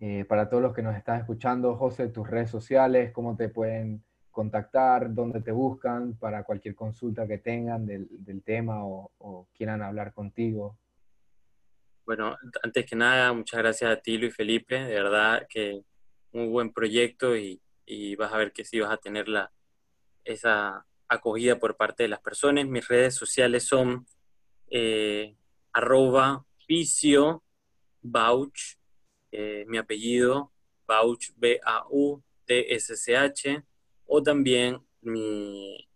Eh, 0.00 0.24
para 0.24 0.48
todos 0.48 0.62
los 0.62 0.72
que 0.72 0.82
nos 0.82 0.96
están 0.96 1.20
escuchando, 1.20 1.76
José, 1.76 2.08
tus 2.08 2.28
redes 2.28 2.48
sociales, 2.48 3.12
cómo 3.12 3.36
te 3.36 3.50
pueden 3.50 4.02
contactar, 4.30 5.12
dónde 5.12 5.42
te 5.42 5.52
buscan 5.52 6.14
para 6.14 6.44
cualquier 6.44 6.74
consulta 6.74 7.26
que 7.26 7.36
tengan 7.36 7.84
del, 7.84 8.08
del 8.24 8.42
tema 8.42 8.86
o, 8.86 9.10
o 9.18 9.46
quieran 9.52 9.82
hablar 9.82 10.14
contigo. 10.14 10.78
Bueno, 12.10 12.36
antes 12.64 12.86
que 12.86 12.96
nada, 12.96 13.32
muchas 13.32 13.60
gracias 13.60 13.88
a 13.88 14.00
ti, 14.00 14.18
Luis 14.18 14.34
Felipe. 14.34 14.74
De 14.74 14.94
verdad 14.94 15.46
que 15.48 15.84
un 16.32 16.50
buen 16.50 16.72
proyecto 16.72 17.36
y, 17.36 17.62
vas 18.16 18.32
a 18.32 18.36
ver 18.36 18.52
que 18.52 18.64
sí 18.64 18.80
vas 18.80 18.90
a 18.90 18.96
tener 18.96 19.28
la, 19.28 19.52
esa 20.24 20.84
acogida 21.06 21.60
por 21.60 21.76
parte 21.76 22.02
de 22.02 22.08
las 22.08 22.18
personas. 22.18 22.66
Mis 22.66 22.88
redes 22.88 23.14
sociales 23.14 23.62
son 23.62 24.08
eh, 24.72 25.36
arroba 25.72 26.44
vicio 26.66 27.44
bauch, 28.02 28.58
eh, 29.30 29.64
mi 29.68 29.78
apellido, 29.78 30.50
Bauch, 30.88 31.30
B-A-U-T-S-C-H, 31.36 32.24
o 34.06 34.20
también 34.20 34.84
mi, 35.00 35.88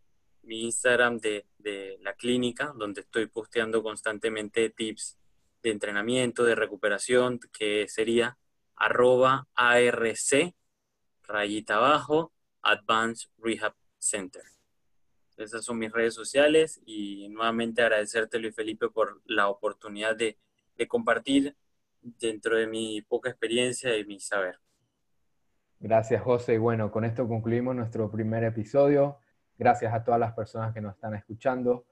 mi 0.42 0.62
Instagram 0.62 1.18
de, 1.18 1.44
de, 1.58 1.98
la 2.02 2.14
clínica, 2.14 2.72
donde 2.76 3.00
estoy 3.00 3.26
posteando 3.26 3.82
constantemente 3.82 4.70
tips 4.70 5.18
de 5.64 5.70
entrenamiento, 5.70 6.44
de 6.44 6.54
recuperación, 6.54 7.40
que 7.52 7.88
sería 7.88 8.36
arroba 8.76 9.48
ARC, 9.54 10.54
rayita 11.22 11.76
abajo, 11.76 12.32
Advanced 12.62 13.30
Rehab 13.38 13.74
Center. 13.98 14.42
Esas 15.36 15.64
son 15.64 15.78
mis 15.78 15.90
redes 15.90 16.14
sociales 16.14 16.80
y 16.86 17.28
nuevamente 17.30 17.82
agradecerte 17.82 18.38
Luis 18.38 18.54
Felipe 18.54 18.88
por 18.88 19.20
la 19.24 19.48
oportunidad 19.48 20.14
de, 20.14 20.38
de 20.76 20.86
compartir 20.86 21.56
dentro 22.02 22.56
de 22.56 22.66
mi 22.66 23.02
poca 23.02 23.30
experiencia 23.30 23.96
y 23.96 24.04
mi 24.04 24.20
saber. 24.20 24.60
Gracias, 25.80 26.22
José. 26.22 26.54
Y 26.54 26.58
bueno, 26.58 26.90
con 26.90 27.04
esto 27.04 27.26
concluimos 27.26 27.74
nuestro 27.74 28.10
primer 28.10 28.44
episodio. 28.44 29.18
Gracias 29.58 29.92
a 29.92 30.04
todas 30.04 30.20
las 30.20 30.34
personas 30.34 30.74
que 30.74 30.80
nos 30.80 30.94
están 30.94 31.14
escuchando. 31.14 31.86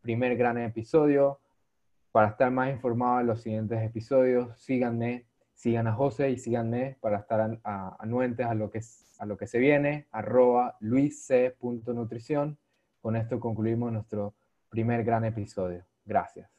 Primer 0.00 0.36
gran 0.36 0.58
episodio. 0.58 1.41
Para 2.12 2.28
estar 2.28 2.50
más 2.50 2.70
informados 2.70 3.22
en 3.22 3.26
los 3.26 3.42
siguientes 3.42 3.82
episodios, 3.82 4.60
síganme, 4.60 5.26
sigan 5.54 5.86
a 5.86 5.94
José 5.94 6.30
y 6.30 6.38
síganme 6.38 6.98
para 7.00 7.18
estar 7.18 7.58
anuentes 7.64 8.46
a 8.46 8.54
lo 8.54 8.70
que, 8.70 8.80
a 9.18 9.24
lo 9.24 9.38
que 9.38 9.46
se 9.46 9.58
viene, 9.58 10.08
arroba 10.12 10.76
luisc.nutrición. 10.80 12.58
Con 13.00 13.16
esto 13.16 13.40
concluimos 13.40 13.90
nuestro 13.92 14.34
primer 14.68 15.04
gran 15.04 15.24
episodio. 15.24 15.86
Gracias. 16.04 16.51